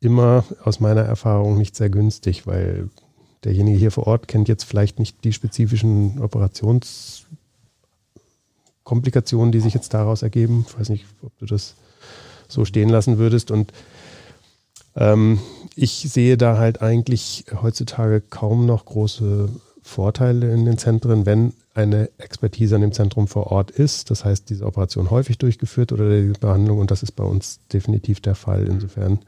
immer 0.00 0.44
aus 0.64 0.80
meiner 0.80 1.02
Erfahrung 1.02 1.58
nicht 1.58 1.76
sehr 1.76 1.90
günstig, 1.90 2.46
weil 2.46 2.88
derjenige 3.44 3.78
hier 3.78 3.90
vor 3.90 4.06
Ort 4.06 4.28
kennt 4.28 4.48
jetzt 4.48 4.64
vielleicht 4.64 4.98
nicht 4.98 5.24
die 5.24 5.32
spezifischen 5.32 6.20
Operations- 6.20 7.24
Komplikationen, 8.88 9.52
die 9.52 9.60
sich 9.60 9.74
jetzt 9.74 9.92
daraus 9.92 10.22
ergeben. 10.22 10.64
Ich 10.66 10.80
weiß 10.80 10.88
nicht, 10.88 11.04
ob 11.22 11.36
du 11.36 11.44
das 11.44 11.74
so 12.48 12.64
stehen 12.64 12.88
lassen 12.88 13.18
würdest. 13.18 13.50
Und 13.50 13.70
ähm, 14.96 15.40
ich 15.76 16.08
sehe 16.10 16.38
da 16.38 16.56
halt 16.56 16.80
eigentlich 16.80 17.44
heutzutage 17.60 18.22
kaum 18.22 18.64
noch 18.64 18.86
große 18.86 19.50
Vorteile 19.82 20.50
in 20.54 20.64
den 20.64 20.78
Zentren, 20.78 21.26
wenn 21.26 21.52
eine 21.74 22.08
Expertise 22.16 22.76
an 22.76 22.80
dem 22.80 22.92
Zentrum 22.92 23.28
vor 23.28 23.48
Ort 23.48 23.70
ist. 23.70 24.10
Das 24.10 24.24
heißt, 24.24 24.48
diese 24.48 24.64
Operation 24.64 25.10
häufig 25.10 25.36
durchgeführt 25.36 25.92
oder 25.92 26.08
die 26.08 26.32
Behandlung 26.40 26.78
und 26.78 26.90
das 26.90 27.02
ist 27.02 27.12
bei 27.12 27.24
uns 27.24 27.60
definitiv 27.70 28.20
der 28.20 28.36
Fall. 28.36 28.66
Insofern 28.66 29.18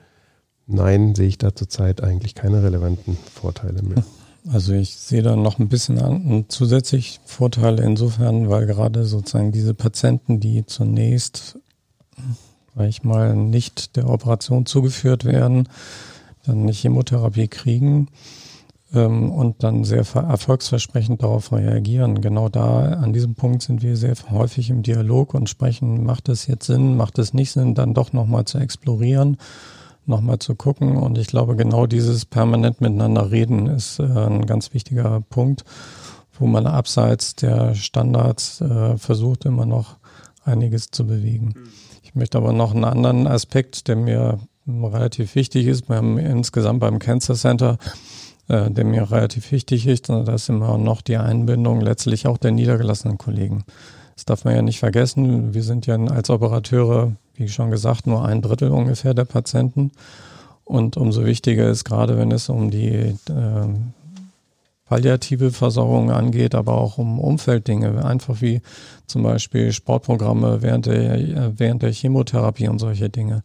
Nein, 0.72 1.16
sehe 1.16 1.26
ich 1.26 1.38
da 1.38 1.54
zurzeit 1.54 2.00
eigentlich 2.02 2.36
keine 2.36 2.62
relevanten 2.62 3.16
Vorteile 3.34 3.82
mehr. 3.82 4.04
Also 4.50 4.72
ich 4.72 4.96
sehe 4.96 5.20
da 5.20 5.36
noch 5.36 5.58
ein 5.58 5.68
bisschen 5.68 5.98
an, 5.98 6.46
zusätzlich 6.48 7.20
Vorteile 7.26 7.84
insofern, 7.84 8.48
weil 8.48 8.64
gerade 8.64 9.04
sozusagen 9.04 9.52
diese 9.52 9.74
Patienten, 9.74 10.40
die 10.40 10.64
zunächst, 10.64 11.58
sag 12.74 12.88
ich 12.88 13.02
mal, 13.02 13.36
nicht 13.36 13.96
der 13.96 14.08
Operation 14.08 14.64
zugeführt 14.64 15.26
werden, 15.26 15.68
dann 16.46 16.62
eine 16.62 16.72
Chemotherapie 16.72 17.48
kriegen 17.48 18.08
ähm, 18.94 19.30
und 19.30 19.62
dann 19.62 19.84
sehr 19.84 20.06
erfolgsversprechend 20.14 21.22
darauf 21.22 21.52
reagieren. 21.52 22.22
Genau 22.22 22.48
da, 22.48 22.94
an 22.94 23.12
diesem 23.12 23.34
Punkt 23.34 23.60
sind 23.60 23.82
wir 23.82 23.94
sehr 23.98 24.14
häufig 24.30 24.70
im 24.70 24.82
Dialog 24.82 25.34
und 25.34 25.50
sprechen, 25.50 26.02
macht 26.02 26.30
es 26.30 26.46
jetzt 26.46 26.64
Sinn, 26.64 26.96
macht 26.96 27.18
es 27.18 27.34
nicht 27.34 27.52
Sinn, 27.52 27.74
dann 27.74 27.92
doch 27.92 28.14
nochmal 28.14 28.46
zu 28.46 28.56
explorieren 28.56 29.36
nochmal 30.06 30.38
zu 30.38 30.54
gucken. 30.54 30.96
Und 30.96 31.18
ich 31.18 31.28
glaube, 31.28 31.56
genau 31.56 31.86
dieses 31.86 32.24
permanent 32.24 32.80
miteinander 32.80 33.30
reden 33.30 33.66
ist 33.66 33.98
äh, 33.98 34.04
ein 34.04 34.46
ganz 34.46 34.74
wichtiger 34.74 35.20
Punkt, 35.28 35.64
wo 36.38 36.46
man 36.46 36.66
abseits 36.66 37.34
der 37.36 37.74
Standards 37.74 38.60
äh, 38.60 38.96
versucht, 38.96 39.44
immer 39.44 39.66
noch 39.66 39.96
einiges 40.44 40.90
zu 40.90 41.06
bewegen. 41.06 41.54
Mhm. 41.56 41.68
Ich 42.02 42.14
möchte 42.14 42.38
aber 42.38 42.52
noch 42.52 42.74
einen 42.74 42.84
anderen 42.84 43.26
Aspekt, 43.26 43.86
der 43.88 43.96
mir 43.96 44.40
relativ 44.66 45.34
wichtig 45.34 45.66
ist, 45.66 45.86
beim, 45.86 46.18
insgesamt 46.18 46.80
beim 46.80 46.98
Cancer 46.98 47.34
Center, 47.34 47.78
äh, 48.48 48.70
der 48.70 48.84
mir 48.84 49.10
relativ 49.10 49.52
wichtig 49.52 49.86
ist, 49.86 50.08
das 50.08 50.28
ist 50.28 50.48
immer 50.48 50.76
noch 50.78 51.02
die 51.02 51.16
Einbindung 51.16 51.80
letztlich 51.80 52.26
auch 52.26 52.38
der 52.38 52.50
niedergelassenen 52.50 53.18
Kollegen. 53.18 53.64
Das 54.16 54.24
darf 54.24 54.44
man 54.44 54.54
ja 54.54 54.62
nicht 54.62 54.80
vergessen. 54.80 55.54
Wir 55.54 55.62
sind 55.62 55.86
ja 55.86 55.96
als 55.96 56.30
Operateure 56.30 57.12
wie 57.40 57.48
schon 57.48 57.70
gesagt, 57.70 58.06
nur 58.06 58.24
ein 58.24 58.42
Drittel 58.42 58.70
ungefähr 58.70 59.14
der 59.14 59.24
Patienten. 59.24 59.90
Und 60.64 60.96
umso 60.96 61.24
wichtiger 61.24 61.68
ist 61.68 61.84
gerade, 61.84 62.16
wenn 62.16 62.30
es 62.30 62.48
um 62.48 62.70
die 62.70 62.88
äh, 62.88 63.16
palliative 64.84 65.50
Versorgung 65.50 66.10
angeht, 66.10 66.54
aber 66.54 66.74
auch 66.74 66.98
um 66.98 67.18
Umfelddinge, 67.18 68.04
einfach 68.04 68.40
wie 68.40 68.60
zum 69.06 69.22
Beispiel 69.22 69.72
Sportprogramme 69.72 70.62
während 70.62 70.86
der, 70.86 71.58
während 71.58 71.82
der 71.82 71.92
Chemotherapie 71.92 72.68
und 72.68 72.78
solche 72.78 73.08
Dinge. 73.08 73.42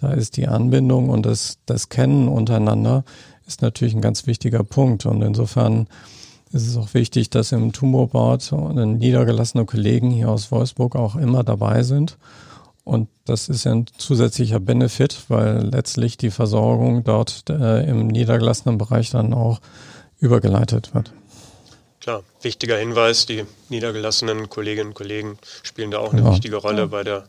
Da 0.00 0.12
ist 0.12 0.36
die 0.36 0.48
Anbindung 0.48 1.10
und 1.10 1.26
das, 1.26 1.58
das 1.66 1.90
Kennen 1.90 2.28
untereinander 2.28 3.04
ist 3.46 3.62
natürlich 3.62 3.94
ein 3.94 4.00
ganz 4.00 4.26
wichtiger 4.26 4.64
Punkt. 4.64 5.06
Und 5.06 5.22
insofern 5.22 5.86
ist 6.52 6.66
es 6.66 6.76
auch 6.76 6.94
wichtig, 6.94 7.30
dass 7.30 7.52
im 7.52 7.72
Tumorboard 7.72 8.52
niedergelassene 8.52 9.66
Kollegen 9.66 10.10
hier 10.10 10.30
aus 10.30 10.50
Wolfsburg 10.50 10.96
auch 10.96 11.16
immer 11.16 11.44
dabei 11.44 11.82
sind 11.82 12.16
und 12.84 13.08
das 13.24 13.48
ist 13.48 13.64
ja 13.64 13.72
ein 13.72 13.86
zusätzlicher 13.96 14.60
Benefit, 14.60 15.24
weil 15.28 15.62
letztlich 15.62 16.18
die 16.18 16.30
Versorgung 16.30 17.02
dort 17.02 17.44
äh, 17.48 17.88
im 17.88 18.06
niedergelassenen 18.06 18.76
Bereich 18.76 19.10
dann 19.10 19.32
auch 19.32 19.60
übergeleitet 20.18 20.94
wird. 20.94 21.12
Klar, 22.00 22.22
wichtiger 22.42 22.76
Hinweis, 22.76 23.24
die 23.24 23.44
niedergelassenen 23.70 24.50
Kolleginnen 24.50 24.88
und 24.88 24.94
Kollegen 24.94 25.38
spielen 25.62 25.90
da 25.90 25.98
auch 25.98 26.12
eine 26.12 26.22
ja. 26.22 26.30
wichtige 26.30 26.56
Rolle 26.56 26.80
ja. 26.80 26.86
bei 26.86 27.02
der, 27.02 27.24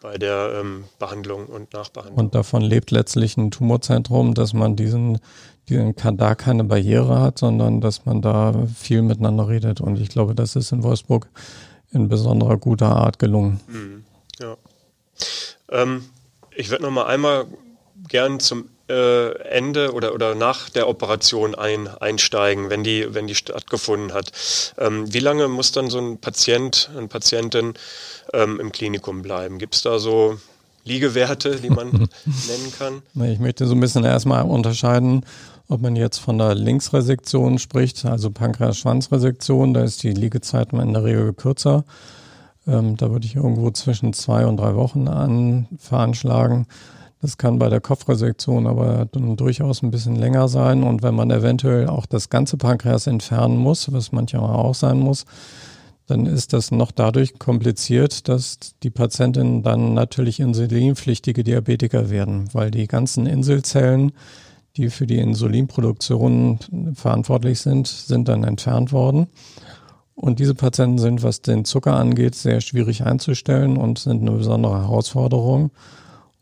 bei 0.00 0.18
der 0.18 0.58
ähm, 0.60 0.84
Behandlung 0.98 1.46
und 1.46 1.72
Nachbehandlung. 1.72 2.18
Und 2.18 2.34
davon 2.34 2.62
lebt 2.62 2.90
letztlich 2.90 3.36
ein 3.36 3.52
Tumorzentrum, 3.52 4.34
dass 4.34 4.52
man 4.52 4.74
diesen, 4.74 5.20
diesen 5.68 5.94
da 6.16 6.34
keine 6.34 6.64
Barriere 6.64 7.20
hat, 7.20 7.38
sondern 7.38 7.80
dass 7.80 8.04
man 8.04 8.20
da 8.20 8.66
viel 8.76 9.02
miteinander 9.02 9.46
redet. 9.46 9.80
Und 9.80 10.00
ich 10.00 10.08
glaube, 10.08 10.34
das 10.34 10.56
ist 10.56 10.72
in 10.72 10.82
Wolfsburg 10.82 11.28
in 11.92 12.08
besonderer 12.08 12.56
guter 12.56 12.96
Art 12.96 13.20
gelungen. 13.20 13.60
Mhm. 13.68 14.04
Ähm, 15.72 16.04
ich 16.54 16.70
würde 16.70 16.84
noch 16.84 16.90
mal 16.90 17.06
einmal 17.06 17.46
gern 18.08 18.40
zum 18.40 18.68
äh, 18.88 19.38
Ende 19.48 19.92
oder, 19.92 20.14
oder 20.14 20.34
nach 20.34 20.68
der 20.68 20.88
Operation 20.88 21.54
ein, 21.54 21.88
einsteigen, 21.88 22.68
wenn 22.68 22.84
die, 22.84 23.14
wenn 23.14 23.26
die 23.26 23.34
stattgefunden 23.34 24.12
hat. 24.12 24.32
Ähm, 24.78 25.12
wie 25.12 25.20
lange 25.20 25.48
muss 25.48 25.72
dann 25.72 25.88
so 25.88 25.98
ein 25.98 26.18
Patient, 26.18 26.90
eine 26.96 27.08
Patientin 27.08 27.74
ähm, 28.32 28.60
im 28.60 28.72
Klinikum 28.72 29.22
bleiben? 29.22 29.58
Gibt 29.58 29.74
es 29.74 29.82
da 29.82 29.98
so 29.98 30.38
Liegewerte, 30.84 31.56
die 31.56 31.70
man 31.70 31.90
nennen 31.90 32.72
kann? 32.78 33.02
Ich 33.30 33.38
möchte 33.38 33.66
so 33.66 33.74
ein 33.74 33.80
bisschen 33.80 34.04
erstmal 34.04 34.42
unterscheiden, 34.42 35.24
ob 35.68 35.80
man 35.80 35.96
jetzt 35.96 36.18
von 36.18 36.38
der 36.38 36.54
Linksresektion 36.54 37.58
spricht, 37.58 38.04
also 38.04 38.30
Pankreas-Schwanzresektion, 38.30 39.72
da 39.72 39.84
ist 39.84 40.02
die 40.02 40.12
Liegezeit 40.12 40.72
in 40.72 40.92
der 40.92 41.04
Regel 41.04 41.32
kürzer. 41.32 41.84
Ähm, 42.66 42.96
da 42.96 43.10
würde 43.10 43.26
ich 43.26 43.36
irgendwo 43.36 43.70
zwischen 43.70 44.12
zwei 44.12 44.46
und 44.46 44.56
drei 44.58 44.74
Wochen 44.74 45.08
an 45.08 45.68
veranschlagen. 45.78 46.66
Das 47.20 47.38
kann 47.38 47.60
bei 47.60 47.68
der 47.68 47.80
Kopfresektion 47.80 48.66
aber 48.66 49.06
durchaus 49.06 49.82
ein 49.82 49.92
bisschen 49.92 50.16
länger 50.16 50.48
sein. 50.48 50.82
Und 50.82 51.02
wenn 51.02 51.14
man 51.14 51.30
eventuell 51.30 51.88
auch 51.88 52.04
das 52.04 52.30
ganze 52.30 52.56
Pankreas 52.56 53.06
entfernen 53.06 53.56
muss, 53.56 53.92
was 53.92 54.10
manchmal 54.10 54.50
auch 54.50 54.74
sein 54.74 54.98
muss, 54.98 55.24
dann 56.08 56.26
ist 56.26 56.52
das 56.52 56.72
noch 56.72 56.90
dadurch 56.90 57.38
kompliziert, 57.38 58.28
dass 58.28 58.58
die 58.82 58.90
Patientinnen 58.90 59.62
dann 59.62 59.94
natürlich 59.94 60.40
insulinpflichtige 60.40 61.44
Diabetiker 61.44 62.10
werden, 62.10 62.48
weil 62.52 62.72
die 62.72 62.88
ganzen 62.88 63.26
Inselzellen, 63.26 64.12
die 64.76 64.90
für 64.90 65.06
die 65.06 65.18
Insulinproduktion 65.18 66.58
verantwortlich 66.94 67.60
sind, 67.60 67.86
sind 67.86 68.28
dann 68.28 68.42
entfernt 68.42 68.90
worden. 68.92 69.28
Und 70.22 70.38
diese 70.38 70.54
Patienten 70.54 70.98
sind, 70.98 71.24
was 71.24 71.42
den 71.42 71.64
Zucker 71.64 71.94
angeht, 71.94 72.36
sehr 72.36 72.60
schwierig 72.60 73.02
einzustellen 73.02 73.76
und 73.76 73.98
sind 73.98 74.20
eine 74.20 74.30
besondere 74.30 74.80
Herausforderung. 74.80 75.72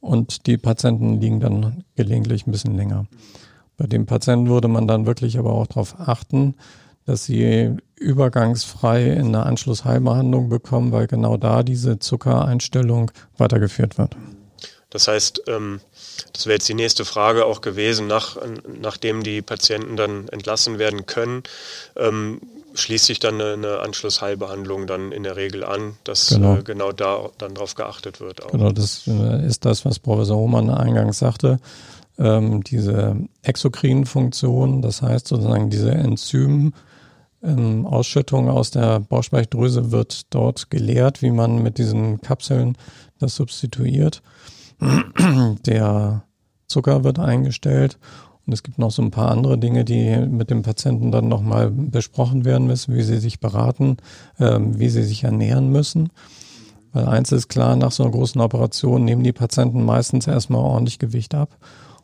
Und 0.01 0.47
die 0.47 0.59
Patienten 0.59 1.19
liegen 1.19 1.41
dann 1.41 1.83
gelegentlich 1.97 2.47
ein 2.47 2.53
bisschen 2.53 2.77
länger. 2.77 3.07
Bei 3.79 3.87
den 3.87 4.05
Patienten 4.05 4.51
würde 4.51 4.69
man 4.69 4.87
dann 4.87 5.07
wirklich 5.07 5.39
aber 5.39 5.55
auch 5.55 5.67
darauf 5.67 5.99
achten, 5.99 6.57
dass 7.07 7.25
sie 7.25 7.75
übergangsfrei 7.97 9.13
in 9.13 9.29
eine 9.29 9.47
Anschlussheilbehandlung 9.47 10.51
bekommen, 10.51 10.93
weil 10.93 11.07
genau 11.07 11.39
da 11.39 11.63
diese 11.63 11.99
Zuckereinstellung 11.99 13.11
weitergeführt 13.39 13.97
wird. 13.97 14.15
Das 14.91 15.09
heißt, 15.09 15.45
ähm, 15.47 15.81
das 16.35 16.45
wäre 16.45 16.57
jetzt 16.57 16.69
die 16.69 16.75
nächste 16.75 17.07
Frage 17.07 17.47
auch 17.47 17.63
gewesen, 17.63 18.09
nach, 18.09 18.37
nachdem 18.83 19.23
die 19.23 19.41
Patienten 19.41 19.97
dann 19.97 20.29
entlassen 20.29 20.79
werden 20.79 21.07
können. 21.07 21.45
Schließt 22.81 23.07
sich 23.07 23.19
dann 23.19 23.35
eine, 23.41 23.53
eine, 23.53 23.81
Anschlussheilbehandlung 23.81 24.87
dann 24.87 25.13
in 25.13 25.23
der 25.23 25.37
Regel 25.37 25.65
an, 25.65 25.97
dass 26.05 26.29
genau, 26.29 26.57
äh, 26.57 26.63
genau 26.63 26.93
da 26.93 27.29
dann 27.39 27.55
drauf 27.55 27.75
geachtet 27.75 28.21
wird. 28.21 28.43
Auch. 28.43 28.51
Genau, 28.51 28.73
das 28.73 29.07
äh, 29.07 29.47
ist 29.47 29.65
das, 29.65 29.85
was 29.85 29.99
Professor 29.99 30.37
Hohmann 30.37 30.71
eingangs 30.71 31.19
sagte. 31.19 31.59
Ähm, 32.19 32.63
diese 32.65 33.17
Exokrin-Funktion, 33.43 34.83
das 34.83 35.03
heißt 35.03 35.29
sozusagen 35.29 35.71
diese 35.71 35.93
Enzym, 35.93 36.73
ähm, 37.43 37.87
Ausschüttung 37.87 38.49
aus 38.49 38.71
der 38.71 39.01
Bauchspeicheldrüse 39.01 39.91
wird 39.91 40.33
dort 40.35 40.71
gelehrt, 40.71 41.23
wie 41.23 41.31
man 41.31 41.63
mit 41.63 41.79
diesen 41.79 42.21
Kapseln 42.21 42.77
das 43.19 43.37
substituiert. 43.37 44.23
Der 45.67 46.25
Zucker 46.67 47.05
wird 47.05 47.19
eingestellt 47.19 47.99
und 48.47 48.53
es 48.53 48.63
gibt 48.63 48.79
noch 48.79 48.91
so 48.91 49.03
ein 49.03 49.11
paar 49.11 49.31
andere 49.31 49.59
Dinge, 49.59 49.85
die 49.85 50.17
mit 50.17 50.51
dem 50.51 50.63
Patienten 50.63 51.13
dann 51.13 51.29
nochmal 51.29 51.71
besprochen 51.71 52.45
werden 52.45 52.67
müssen, 52.67 52.95
wie 52.95 53.03
sie 53.03 53.19
sich 53.19 53.41
beraten, 53.41 53.99
ähm, 54.39 54.79
wie 54.79 54.89
sie 54.89 55.05
sich 55.05 55.25
ernähren 55.25 55.71
müssen. 55.71 56.11
Weil 56.93 57.07
eins 57.07 57.31
ist 57.33 57.49
klar, 57.49 57.77
nach 57.77 57.93
so 57.93 58.03
einer 58.03 58.13
großen 58.13 58.41
Operation 58.41 59.05
nehmen 59.05 59.23
die 59.23 59.33
Patienten 59.33 59.85
meistens 59.85 60.27
erstmal 60.27 60.63
ordentlich 60.63 60.99
Gewicht 60.99 61.35
ab 61.35 61.57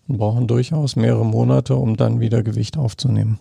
und 0.07 0.19
brauchen 0.19 0.47
durchaus 0.47 0.95
mehrere 0.95 1.25
Monate, 1.25 1.75
um 1.75 1.97
dann 1.97 2.21
wieder 2.21 2.43
Gewicht 2.43 2.77
aufzunehmen. 2.77 3.41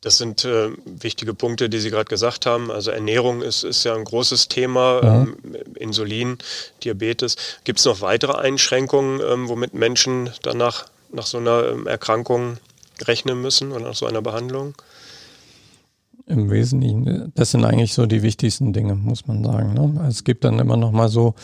Das 0.00 0.16
sind 0.16 0.44
äh, 0.44 0.70
wichtige 0.84 1.34
Punkte, 1.34 1.68
die 1.68 1.80
Sie 1.80 1.90
gerade 1.90 2.08
gesagt 2.08 2.46
haben. 2.46 2.70
Also 2.70 2.92
Ernährung 2.92 3.42
ist, 3.42 3.64
ist 3.64 3.82
ja 3.82 3.96
ein 3.96 4.04
großes 4.04 4.46
Thema, 4.46 5.00
ja. 5.02 5.22
ähm, 5.22 5.36
Insulin, 5.74 6.38
Diabetes. 6.84 7.36
Gibt 7.64 7.80
es 7.80 7.84
noch 7.84 8.00
weitere 8.00 8.32
Einschränkungen, 8.32 9.20
ähm, 9.20 9.48
womit 9.48 9.74
Menschen 9.74 10.30
danach 10.42 10.86
nach 11.12 11.26
so 11.26 11.38
einer 11.38 11.68
ähm, 11.68 11.86
Erkrankung 11.86 12.58
rechnen 13.02 13.40
müssen 13.40 13.72
oder 13.72 13.88
nach 13.88 13.94
so 13.94 14.06
einer 14.06 14.22
Behandlung? 14.22 14.74
Im 16.26 16.50
Wesentlichen, 16.50 17.32
das 17.34 17.52
sind 17.52 17.64
eigentlich 17.64 17.94
so 17.94 18.04
die 18.04 18.22
wichtigsten 18.22 18.72
Dinge, 18.74 18.94
muss 18.94 19.26
man 19.26 19.42
sagen. 19.44 19.72
Ne? 19.72 20.06
Es 20.08 20.24
gibt 20.24 20.44
dann 20.44 20.58
immer 20.58 20.76
noch 20.76 20.92
mal 20.92 21.08
so 21.08 21.34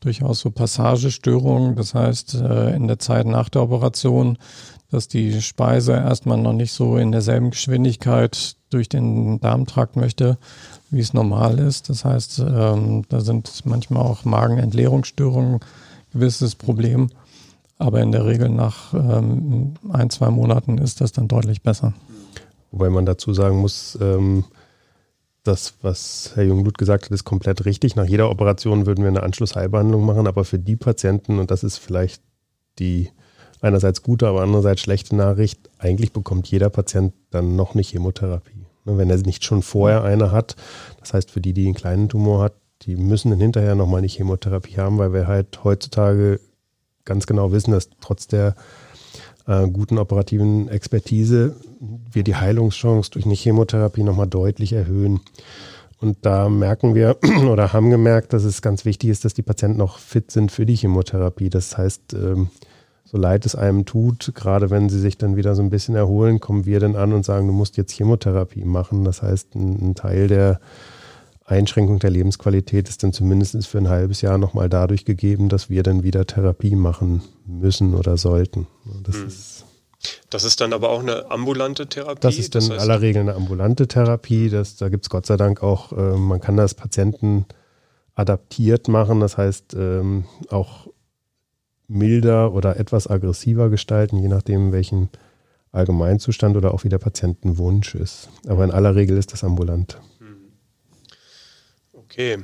durchaus 0.00 0.40
so 0.40 0.50
Passagestörungen, 0.50 1.76
das 1.76 1.94
heißt 1.94 2.34
äh, 2.34 2.74
in 2.74 2.88
der 2.88 2.98
Zeit 2.98 3.26
nach 3.26 3.48
der 3.48 3.62
Operation, 3.62 4.38
dass 4.90 5.08
die 5.08 5.40
Speise 5.40 5.92
erstmal 5.92 6.38
noch 6.38 6.52
nicht 6.52 6.72
so 6.72 6.96
in 6.96 7.12
derselben 7.12 7.50
Geschwindigkeit 7.50 8.56
durch 8.70 8.88
den 8.88 9.40
Darmtrakt 9.40 9.96
möchte, 9.96 10.38
wie 10.90 11.00
es 11.00 11.14
normal 11.14 11.58
ist. 11.58 11.88
Das 11.88 12.04
heißt, 12.04 12.40
ähm, 12.40 13.04
da 13.08 13.20
sind 13.20 13.62
manchmal 13.64 14.02
auch 14.02 14.24
Magenentleerungsstörungen 14.24 15.54
ein 15.54 15.60
gewisses 16.12 16.54
Problem. 16.54 17.08
Aber 17.82 18.00
in 18.00 18.12
der 18.12 18.24
Regel 18.24 18.48
nach 18.48 18.94
ähm, 18.94 19.74
ein, 19.90 20.08
zwei 20.08 20.30
Monaten 20.30 20.78
ist 20.78 21.00
das 21.00 21.10
dann 21.10 21.26
deutlich 21.26 21.62
besser. 21.62 21.94
Wobei 22.70 22.90
man 22.90 23.06
dazu 23.06 23.34
sagen 23.34 23.58
muss, 23.58 23.98
ähm, 24.00 24.44
das, 25.42 25.74
was 25.82 26.30
Herr 26.36 26.44
Jungblut 26.44 26.78
gesagt 26.78 27.06
hat, 27.06 27.10
ist 27.10 27.24
komplett 27.24 27.64
richtig. 27.64 27.96
Nach 27.96 28.04
jeder 28.04 28.30
Operation 28.30 28.86
würden 28.86 29.02
wir 29.02 29.08
eine 29.08 29.24
Anschlussheilbehandlung 29.24 30.06
machen, 30.06 30.28
aber 30.28 30.44
für 30.44 30.60
die 30.60 30.76
Patienten, 30.76 31.40
und 31.40 31.50
das 31.50 31.64
ist 31.64 31.78
vielleicht 31.78 32.22
die 32.78 33.10
einerseits 33.60 34.04
gute, 34.04 34.28
aber 34.28 34.42
andererseits 34.42 34.80
schlechte 34.80 35.16
Nachricht. 35.16 35.68
Eigentlich 35.78 36.12
bekommt 36.12 36.46
jeder 36.46 36.70
Patient 36.70 37.12
dann 37.30 37.56
noch 37.56 37.74
eine 37.74 37.82
Chemotherapie. 37.82 38.64
Ne, 38.84 38.96
wenn 38.96 39.10
er 39.10 39.18
nicht 39.18 39.44
schon 39.44 39.62
vorher 39.62 40.04
eine 40.04 40.30
hat. 40.30 40.54
Das 41.00 41.14
heißt, 41.14 41.32
für 41.32 41.40
die, 41.40 41.52
die 41.52 41.64
einen 41.64 41.74
kleinen 41.74 42.08
Tumor 42.08 42.44
hat, 42.44 42.54
die 42.82 42.94
müssen 42.94 43.30
dann 43.30 43.40
hinterher 43.40 43.74
nochmal 43.74 43.98
eine 43.98 44.08
Chemotherapie 44.08 44.76
haben, 44.76 44.98
weil 44.98 45.12
wir 45.12 45.26
halt 45.26 45.64
heutzutage 45.64 46.38
ganz 47.04 47.26
genau 47.26 47.52
wissen, 47.52 47.72
dass 47.72 47.88
trotz 48.00 48.26
der 48.26 48.54
äh, 49.46 49.66
guten 49.68 49.98
operativen 49.98 50.68
Expertise 50.68 51.56
wir 52.10 52.22
die 52.22 52.36
Heilungschance 52.36 53.10
durch 53.10 53.24
eine 53.24 53.34
Chemotherapie 53.34 54.02
nochmal 54.02 54.28
deutlich 54.28 54.72
erhöhen. 54.72 55.20
Und 56.00 56.18
da 56.22 56.48
merken 56.48 56.94
wir 56.94 57.16
oder 57.48 57.72
haben 57.72 57.90
gemerkt, 57.90 58.32
dass 58.32 58.44
es 58.44 58.62
ganz 58.62 58.84
wichtig 58.84 59.10
ist, 59.10 59.24
dass 59.24 59.34
die 59.34 59.42
Patienten 59.42 59.78
noch 59.78 59.98
fit 59.98 60.30
sind 60.30 60.50
für 60.50 60.66
die 60.66 60.76
Chemotherapie. 60.76 61.48
Das 61.48 61.78
heißt, 61.78 62.14
ähm, 62.14 62.50
so 63.04 63.18
leid 63.18 63.46
es 63.46 63.54
einem 63.54 63.84
tut, 63.84 64.32
gerade 64.34 64.70
wenn 64.70 64.88
sie 64.88 64.98
sich 64.98 65.18
dann 65.18 65.36
wieder 65.36 65.54
so 65.54 65.62
ein 65.62 65.70
bisschen 65.70 65.94
erholen, 65.94 66.40
kommen 66.40 66.64
wir 66.64 66.80
dann 66.80 66.96
an 66.96 67.12
und 67.12 67.24
sagen, 67.24 67.46
du 67.46 67.52
musst 67.52 67.76
jetzt 67.76 67.92
Chemotherapie 67.92 68.64
machen. 68.64 69.04
Das 69.04 69.22
heißt, 69.22 69.54
ein, 69.54 69.90
ein 69.90 69.94
Teil 69.94 70.28
der 70.28 70.60
Einschränkung 71.52 71.98
der 71.98 72.10
Lebensqualität 72.10 72.88
ist 72.88 73.02
dann 73.02 73.12
zumindest 73.12 73.66
für 73.66 73.78
ein 73.78 73.88
halbes 73.88 74.20
Jahr 74.22 74.38
nochmal 74.38 74.68
dadurch 74.68 75.04
gegeben, 75.04 75.48
dass 75.48 75.70
wir 75.70 75.82
dann 75.82 76.02
wieder 76.02 76.26
Therapie 76.26 76.74
machen 76.74 77.22
müssen 77.46 77.94
oder 77.94 78.16
sollten. 78.16 78.66
Das 79.04 79.16
hm. 79.16 79.26
ist 79.26 79.64
das 80.30 80.44
ist 80.44 80.60
dann 80.60 80.72
aber 80.72 80.90
auch 80.90 81.00
eine 81.00 81.30
ambulante 81.30 81.86
Therapie? 81.86 82.20
Das 82.20 82.36
ist 82.36 82.54
dann 82.54 82.62
das 82.62 82.70
heißt 82.70 82.84
in 82.84 82.90
aller 82.90 83.00
Regel 83.00 83.20
eine 83.20 83.34
ambulante 83.34 83.86
Therapie. 83.86 84.48
Das, 84.50 84.76
da 84.76 84.88
gibt 84.88 85.04
es 85.04 85.10
Gott 85.10 85.26
sei 85.26 85.36
Dank 85.36 85.62
auch, 85.62 85.92
äh, 85.92 86.16
man 86.16 86.40
kann 86.40 86.56
das 86.56 86.74
Patienten 86.74 87.46
adaptiert 88.14 88.88
machen. 88.88 89.20
Das 89.20 89.38
heißt, 89.38 89.74
ähm, 89.74 90.24
auch 90.48 90.88
milder 91.86 92.52
oder 92.52 92.78
etwas 92.78 93.06
aggressiver 93.06 93.68
gestalten, 93.68 94.18
je 94.18 94.28
nachdem, 94.28 94.72
welchen 94.72 95.10
Allgemeinzustand 95.70 96.56
oder 96.56 96.74
auch 96.74 96.84
wie 96.84 96.88
der 96.88 96.98
Patientenwunsch 96.98 97.94
ist. 97.94 98.28
Aber 98.46 98.64
in 98.64 98.70
aller 98.70 98.94
Regel 98.94 99.16
ist 99.16 99.32
das 99.32 99.44
ambulant. 99.44 100.00
Okay. 102.12 102.36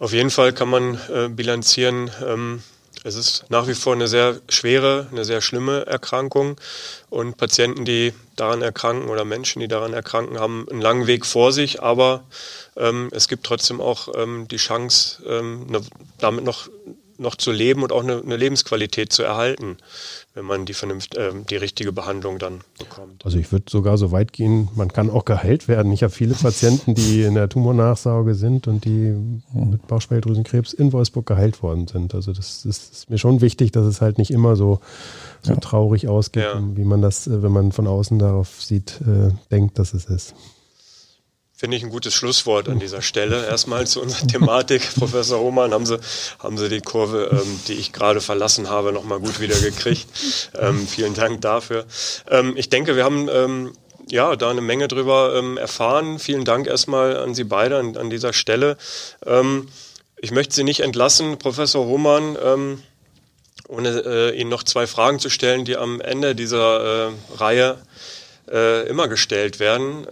Auf 0.00 0.12
jeden 0.12 0.30
Fall 0.30 0.52
kann 0.52 0.68
man 0.68 0.98
äh, 1.14 1.28
bilanzieren, 1.28 2.10
ähm, 2.26 2.64
es 3.04 3.14
ist 3.14 3.44
nach 3.50 3.68
wie 3.68 3.74
vor 3.74 3.92
eine 3.92 4.08
sehr 4.08 4.40
schwere, 4.48 5.06
eine 5.12 5.24
sehr 5.24 5.40
schlimme 5.40 5.86
Erkrankung 5.86 6.56
und 7.08 7.36
Patienten, 7.36 7.84
die 7.84 8.12
daran 8.34 8.62
erkranken 8.62 9.08
oder 9.08 9.24
Menschen, 9.24 9.60
die 9.60 9.68
daran 9.68 9.92
erkranken, 9.92 10.40
haben 10.40 10.66
einen 10.68 10.80
langen 10.80 11.06
Weg 11.06 11.24
vor 11.24 11.52
sich, 11.52 11.80
aber 11.80 12.24
ähm, 12.76 13.08
es 13.12 13.28
gibt 13.28 13.46
trotzdem 13.46 13.80
auch 13.80 14.08
ähm, 14.16 14.48
die 14.48 14.56
Chance, 14.56 15.22
ähm, 15.24 15.68
ne, 15.68 15.82
damit 16.18 16.44
noch 16.44 16.68
noch 17.18 17.34
zu 17.34 17.52
leben 17.52 17.82
und 17.82 17.92
auch 17.92 18.02
eine, 18.02 18.20
eine 18.20 18.36
Lebensqualität 18.36 19.12
zu 19.12 19.22
erhalten, 19.22 19.76
wenn 20.34 20.44
man 20.44 20.66
die, 20.66 20.74
vernünft, 20.74 21.16
äh, 21.16 21.32
die 21.48 21.56
richtige 21.56 21.92
Behandlung 21.92 22.38
dann 22.38 22.60
bekommt. 22.78 23.24
Also 23.24 23.38
ich 23.38 23.50
würde 23.52 23.66
sogar 23.68 23.98
so 23.98 24.12
weit 24.12 24.32
gehen, 24.32 24.68
man 24.74 24.92
kann 24.92 25.10
auch 25.10 25.24
geheilt 25.24 25.68
werden. 25.68 25.92
Ich 25.92 26.02
habe 26.02 26.12
viele 26.12 26.34
Patienten, 26.34 26.94
die 26.94 27.22
in 27.22 27.34
der 27.34 27.48
Tumornachsorge 27.48 28.34
sind 28.34 28.66
und 28.66 28.84
die 28.84 29.14
mit 29.54 29.86
Bauchspeicheldrüsenkrebs 29.86 30.72
in 30.72 30.92
Wolfsburg 30.92 31.26
geheilt 31.26 31.62
worden 31.62 31.86
sind. 31.88 32.14
Also 32.14 32.32
das, 32.32 32.62
das 32.64 32.90
ist 32.90 33.10
mir 33.10 33.18
schon 33.18 33.40
wichtig, 33.40 33.72
dass 33.72 33.86
es 33.86 34.00
halt 34.00 34.18
nicht 34.18 34.30
immer 34.30 34.56
so, 34.56 34.80
so 35.42 35.52
ja. 35.52 35.60
traurig 35.60 36.08
ausgeht, 36.08 36.44
ja. 36.44 36.62
wie 36.74 36.84
man 36.84 37.02
das, 37.02 37.26
äh, 37.26 37.42
wenn 37.42 37.52
man 37.52 37.72
von 37.72 37.86
außen 37.86 38.18
darauf 38.18 38.62
sieht, 38.62 39.00
äh, 39.02 39.32
denkt, 39.50 39.78
dass 39.78 39.94
es 39.94 40.06
ist. 40.06 40.34
Finde 41.58 41.78
ich 41.78 41.82
ein 41.82 41.88
gutes 41.88 42.12
Schlusswort 42.12 42.68
an 42.68 42.80
dieser 42.80 43.00
Stelle. 43.00 43.46
Erstmal 43.46 43.86
zu 43.86 44.02
unserer 44.02 44.26
Thematik. 44.26 44.94
Professor 44.98 45.40
Hohmann, 45.40 45.72
haben 45.72 45.86
Sie, 45.86 45.98
haben 46.38 46.58
Sie 46.58 46.68
die 46.68 46.82
Kurve, 46.82 47.30
ähm, 47.32 47.60
die 47.66 47.72
ich 47.72 47.94
gerade 47.94 48.20
verlassen 48.20 48.68
habe, 48.68 48.92
nochmal 48.92 49.20
gut 49.20 49.40
wieder 49.40 49.58
gekriegt. 49.58 50.06
Ähm, 50.60 50.86
vielen 50.86 51.14
Dank 51.14 51.40
dafür. 51.40 51.86
Ähm, 52.30 52.58
ich 52.58 52.68
denke, 52.68 52.94
wir 52.94 53.04
haben 53.04 53.30
ähm, 53.32 53.72
ja 54.06 54.36
da 54.36 54.50
eine 54.50 54.60
Menge 54.60 54.86
drüber 54.86 55.34
ähm, 55.34 55.56
erfahren. 55.56 56.18
Vielen 56.18 56.44
Dank 56.44 56.66
erstmal 56.66 57.16
an 57.16 57.34
Sie 57.34 57.44
beide 57.44 57.78
an, 57.78 57.96
an 57.96 58.10
dieser 58.10 58.34
Stelle. 58.34 58.76
Ähm, 59.24 59.68
ich 60.20 60.32
möchte 60.32 60.54
Sie 60.54 60.64
nicht 60.64 60.80
entlassen, 60.80 61.38
Professor 61.38 61.86
Hohmann, 61.86 62.36
ohne 63.68 63.88
äh, 63.88 64.38
Ihnen 64.38 64.50
noch 64.50 64.62
zwei 64.62 64.86
Fragen 64.86 65.20
zu 65.20 65.30
stellen, 65.30 65.64
die 65.64 65.78
am 65.78 66.02
Ende 66.02 66.34
dieser 66.34 67.08
äh, 67.08 67.12
Reihe 67.34 67.78
äh, 68.50 68.86
immer 68.88 69.08
gestellt 69.08 69.58
werden. 69.58 70.06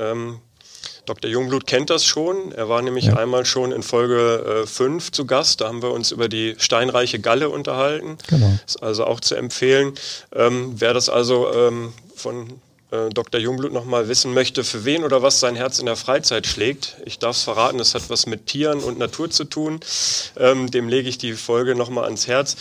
Dr. 1.07 1.31
Jungblut 1.31 1.67
kennt 1.67 1.91
das 1.91 2.05
schon. 2.05 2.53
Er 2.53 2.69
war 2.69 2.81
nämlich 2.83 3.07
ja. 3.07 3.17
einmal 3.17 3.45
schon 3.45 3.73
in 3.73 3.83
Folge 3.83 4.65
5 4.67 5.09
äh, 5.09 5.11
zu 5.13 5.27
Gast. 5.27 5.61
Da 5.61 5.69
haben 5.69 5.83
wir 5.83 5.91
uns 5.91 6.11
über 6.11 6.29
die 6.29 6.55
steinreiche 6.59 7.19
Galle 7.19 7.51
unterhalten. 7.51 8.19
Genau. 8.29 8.59
Ist 8.67 8.83
also 8.83 9.05
auch 9.05 9.21
zu 9.21 9.35
empfehlen. 9.35 9.95
Ähm, 10.35 10.75
wer 10.77 10.95
das 10.95 11.09
also 11.09 11.53
ähm, 11.53 11.93
von 12.15 12.61
äh, 12.95 13.11
Dr. 13.11 13.41
Jungblut 13.41 13.73
nochmal 13.73 14.09
wissen 14.09 14.33
möchte, 14.33 14.65
für 14.65 14.85
wen 14.85 15.05
oder 15.05 15.23
was 15.23 15.41
sein 15.41 15.57
Herz 15.57 15.79
in 15.79 15.87
der 15.87 15.97
Freizeit 15.97 16.47
schlägt. 16.47 16.97
Ich 17.05 17.19
darf 17.19 17.37
es 17.37 17.43
verraten, 17.43 17.79
das 17.79 17.95
hat 17.95 18.09
was 18.09 18.27
mit 18.27 18.47
Tieren 18.47 18.81
und 18.81 18.99
Natur 18.99 19.31
zu 19.31 19.45
tun. 19.45 19.81
Ähm, 20.39 20.71
dem 20.71 20.89
lege 20.89 21.09
ich 21.09 21.19
die 21.19 21.33
Folge 21.35 21.75
nochmal 21.75 22.05
ans 22.05 22.27
Herz. 22.29 22.57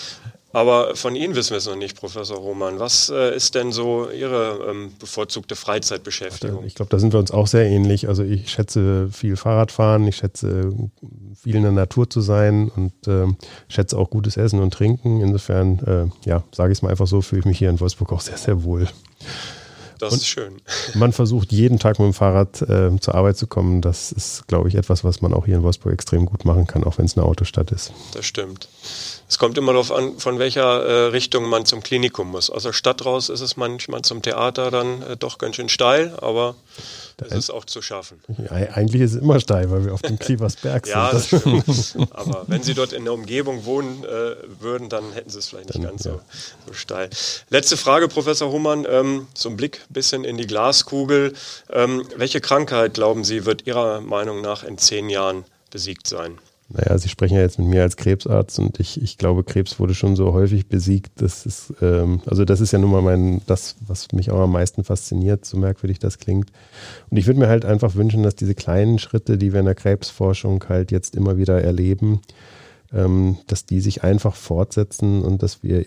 Aber 0.54 0.96
von 0.96 1.16
Ihnen 1.16 1.34
wissen 1.34 1.50
wir 1.50 1.58
es 1.58 1.66
noch 1.66 1.76
nicht, 1.76 1.98
Professor 1.98 2.38
Roman. 2.38 2.80
Was 2.80 3.10
äh, 3.10 3.36
ist 3.36 3.56
denn 3.56 3.72
so 3.72 4.10
Ihre 4.12 4.68
ähm, 4.70 4.94
bevorzugte 5.00 5.56
Freizeitbeschäftigung? 5.56 6.64
Ich 6.64 6.76
glaube, 6.76 6.90
da 6.90 7.00
sind 7.00 7.12
wir 7.12 7.20
uns 7.20 7.32
auch 7.32 7.48
sehr 7.48 7.66
ähnlich. 7.66 8.08
Also 8.08 8.22
ich 8.24 8.52
schätze 8.52 9.10
viel 9.12 9.36
Fahrradfahren, 9.36 10.08
ich 10.08 10.18
schätze 10.18 10.72
viel 11.42 11.56
in 11.56 11.64
der 11.64 11.72
Natur 11.72 12.08
zu 12.08 12.22
sein 12.22 12.70
und 12.70 13.08
äh, 13.08 13.26
schätze 13.68 13.98
auch 13.98 14.12
gutes 14.12 14.38
Essen 14.38 14.60
und 14.60 14.72
Trinken. 14.72 15.22
Insofern, 15.22 15.80
äh, 15.80 16.30
ja, 16.30 16.44
sage 16.54 16.72
ich 16.72 16.78
es 16.78 16.82
mal 16.84 16.90
einfach 16.90 17.08
so, 17.08 17.22
fühle 17.22 17.40
ich 17.40 17.46
mich 17.46 17.58
hier 17.58 17.72
in 17.72 17.80
Wolfsburg 17.80 18.14
auch 18.14 18.22
sehr, 18.22 18.38
sehr 18.38 18.64
wohl. 18.64 18.88
Das 19.98 20.14
und 20.14 20.20
ist 20.20 20.28
schön. 20.28 20.62
Man 20.94 21.14
versucht 21.14 21.52
jeden 21.52 21.80
Tag 21.80 21.98
mit 21.98 22.06
dem 22.06 22.14
Fahrrad 22.14 22.62
äh, 22.62 22.92
zur 23.00 23.16
Arbeit 23.16 23.38
zu 23.38 23.48
kommen. 23.48 23.82
Das 23.82 24.12
ist, 24.12 24.48
glaube 24.48 24.70
ich, 24.70 24.76
etwas, 24.76 25.04
was 25.04 25.22
man 25.22 25.34
auch 25.34 25.46
hier 25.46 25.56
in 25.56 25.64
Wolfsburg 25.64 25.94
extrem 25.94 26.26
gut 26.26 26.46
machen 26.46 26.68
kann, 26.68 26.84
auch 26.84 26.98
wenn 26.98 27.06
es 27.06 27.18
eine 27.18 27.26
Autostadt 27.26 27.72
ist. 27.72 27.94
Das 28.14 28.26
stimmt. 28.26 28.68
Es 29.34 29.40
kommt 29.40 29.58
immer 29.58 29.72
darauf 29.74 29.92
an, 29.92 30.20
von 30.20 30.38
welcher 30.38 30.86
äh, 30.86 31.06
Richtung 31.08 31.50
man 31.50 31.66
zum 31.66 31.82
Klinikum 31.82 32.30
muss. 32.30 32.52
Aus 32.52 32.62
der 32.62 32.72
Stadt 32.72 33.04
raus 33.04 33.30
ist 33.30 33.42
es 33.42 33.58
manchmal 33.58 34.04
zum 34.04 34.22
Theater 34.22 34.70
dann 34.70 35.02
äh, 35.02 35.18
doch 35.18 35.40
ganz 35.40 35.56
schön 35.56 35.70
steil, 35.70 36.14
aber 36.22 36.54
es 37.18 37.34
ist 37.34 37.50
auch 37.50 37.66
zu 37.66 37.82
schaffen. 37.82 38.20
Ja, 38.38 38.52
eigentlich 38.52 39.02
ist 39.02 39.16
es 39.16 39.22
immer 39.24 39.40
steil, 39.40 39.72
weil 39.72 39.86
wir 39.86 39.94
auf 39.96 40.04
dem 40.04 40.20
Klieversberg 40.20 40.86
sind. 40.86 40.94
ja, 40.94 41.12
das 41.12 41.26
stimmt. 41.26 41.66
aber 42.12 42.44
wenn 42.46 42.62
Sie 42.62 42.76
dort 42.76 42.94
in 42.94 43.06
der 43.06 43.14
Umgebung 43.16 43.66
wohnen 43.66 44.04
äh, 44.04 44.36
würden, 44.62 44.90
dann 44.90 45.14
hätten 45.14 45.32
Sie 45.32 45.40
es 45.40 45.48
vielleicht 45.48 45.70
nicht 45.70 45.78
dann, 45.78 45.90
ganz 45.90 46.04
ja. 46.04 46.12
so, 46.12 46.22
so, 46.68 46.74
steil. 46.74 47.10
Letzte 47.50 47.76
Frage, 47.76 48.10
Professor 48.10 48.52
Humann, 48.52 48.86
ähm, 48.88 49.26
so 49.34 49.50
ein 49.50 49.58
Blick 49.58 49.82
ein 49.90 49.94
bisschen 49.94 50.26
in 50.26 50.38
die 50.38 50.46
Glaskugel. 50.46 51.34
Ähm, 51.72 52.06
welche 52.18 52.40
Krankheit, 52.40 52.94
glauben 52.94 53.24
Sie, 53.24 53.48
wird 53.48 53.66
Ihrer 53.66 54.00
Meinung 54.00 54.42
nach 54.42 54.64
in 54.64 54.78
zehn 54.78 55.10
Jahren 55.10 55.44
besiegt 55.72 56.06
sein? 56.06 56.38
Naja, 56.76 56.98
Sie 56.98 57.08
sprechen 57.08 57.36
ja 57.36 57.42
jetzt 57.42 57.60
mit 57.60 57.68
mir 57.68 57.84
als 57.84 57.98
Krebsarzt 57.98 58.58
und 58.58 58.80
ich, 58.80 59.00
ich 59.00 59.20
glaube, 59.20 59.44
Krebs 59.44 59.80
wurde 59.80 59.94
schon 59.94 60.16
so 60.16 60.34
häufig 60.34 60.68
besiegt. 60.68 61.22
Das 61.22 61.46
ist, 61.46 61.74
ähm, 61.82 62.22
also 62.26 62.46
das 62.46 62.62
ist 62.62 62.72
ja 62.72 62.80
nun 62.80 62.90
mal 62.90 63.04
mein, 63.04 63.42
das, 63.46 63.76
was 63.88 64.12
mich 64.12 64.32
auch 64.32 64.40
am 64.40 64.52
meisten 64.52 64.84
fasziniert, 64.84 65.46
so 65.46 65.58
merkwürdig 65.58 66.00
das 66.00 66.18
klingt. 66.18 66.52
Und 67.12 67.18
ich 67.18 67.28
würde 67.28 67.40
mir 67.40 67.48
halt 67.48 67.64
einfach 67.64 67.94
wünschen, 67.94 68.24
dass 68.24 68.36
diese 68.36 68.56
kleinen 68.56 68.98
Schritte, 68.98 69.38
die 69.38 69.54
wir 69.54 69.60
in 69.60 69.68
der 69.68 69.76
Krebsforschung 69.76 70.64
halt 70.68 70.92
jetzt 70.92 71.16
immer 71.16 71.38
wieder 71.38 71.62
erleben, 71.62 72.22
ähm, 72.92 73.38
dass 73.46 73.68
die 73.68 73.80
sich 73.80 74.04
einfach 74.04 74.36
fortsetzen 74.36 75.22
und 75.22 75.44
dass 75.44 75.62
wir 75.62 75.86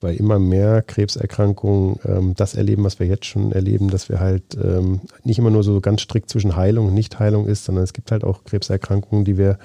bei 0.00 0.14
immer 0.14 0.38
mehr 0.38 0.82
Krebserkrankungen 0.82 1.96
ähm, 2.04 2.34
das 2.36 2.54
erleben, 2.54 2.84
was 2.84 3.00
wir 3.00 3.08
jetzt 3.08 3.24
schon 3.24 3.50
erleben, 3.50 3.90
dass 3.90 4.08
wir 4.08 4.20
halt 4.20 4.56
ähm, 4.62 5.00
nicht 5.24 5.40
immer 5.40 5.50
nur 5.50 5.64
so 5.64 5.80
ganz 5.80 6.02
strikt 6.02 6.30
zwischen 6.30 6.54
Heilung 6.54 6.86
und 6.86 6.94
Nichtheilung 6.94 7.46
ist, 7.46 7.64
sondern 7.64 7.82
es 7.82 7.92
gibt 7.92 8.12
halt 8.12 8.22
auch 8.22 8.44
Krebserkrankungen, 8.44 9.24
die 9.24 9.36
wir 9.36 9.58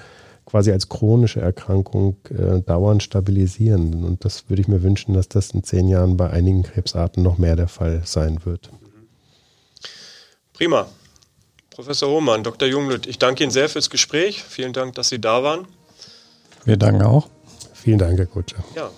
quasi 0.46 0.72
als 0.72 0.88
chronische 0.88 1.40
Erkrankung 1.40 2.16
äh, 2.30 2.60
dauernd 2.60 3.02
stabilisieren. 3.02 4.04
Und 4.04 4.24
das 4.24 4.48
würde 4.48 4.62
ich 4.62 4.68
mir 4.68 4.82
wünschen, 4.82 5.14
dass 5.14 5.28
das 5.28 5.50
in 5.50 5.64
zehn 5.64 5.88
Jahren 5.88 6.16
bei 6.16 6.30
einigen 6.30 6.62
Krebsarten 6.62 7.22
noch 7.22 7.38
mehr 7.38 7.56
der 7.56 7.68
Fall 7.68 8.02
sein 8.04 8.44
wird. 8.44 8.70
Prima. 10.52 10.86
Professor 11.70 12.08
Hohmann, 12.08 12.44
Dr. 12.44 12.68
Junglüt, 12.68 13.06
ich 13.06 13.18
danke 13.18 13.42
Ihnen 13.42 13.50
sehr 13.50 13.68
fürs 13.68 13.90
Gespräch. 13.90 14.44
Vielen 14.44 14.72
Dank, 14.72 14.94
dass 14.94 15.08
Sie 15.08 15.20
da 15.20 15.42
waren. 15.42 15.66
Wir 16.64 16.76
danken 16.76 17.02
auch. 17.02 17.28
Vielen 17.72 17.98
Dank, 17.98 18.16
Herr 18.16 18.26
Kutscher. 18.26 18.62
Ja. 18.76 18.90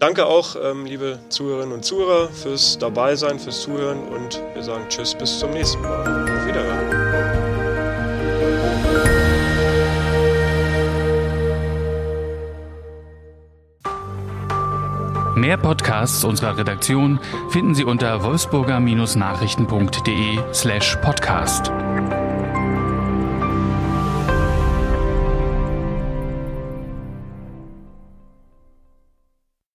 Danke 0.00 0.26
auch, 0.26 0.56
ähm, 0.62 0.84
liebe 0.84 1.20
Zuhörerinnen 1.28 1.72
und 1.72 1.84
Zuhörer, 1.84 2.28
fürs 2.28 2.78
Dabeisein, 2.78 3.38
fürs 3.38 3.62
Zuhören 3.62 4.08
und 4.08 4.42
wir 4.54 4.62
sagen 4.62 4.84
Tschüss, 4.88 5.14
bis 5.14 5.38
zum 5.38 5.52
nächsten 5.52 5.80
Mal. 5.80 6.24
Auf 6.24 6.46
Wiederhören. 6.46 6.83
Mehr 15.44 15.58
Podcasts 15.58 16.24
unserer 16.24 16.56
Redaktion 16.56 17.20
finden 17.50 17.74
Sie 17.74 17.84
unter 17.84 18.22
wolfsburger-nachrichten.de 18.22 20.38
slash 20.54 20.96
podcast. 21.02 21.70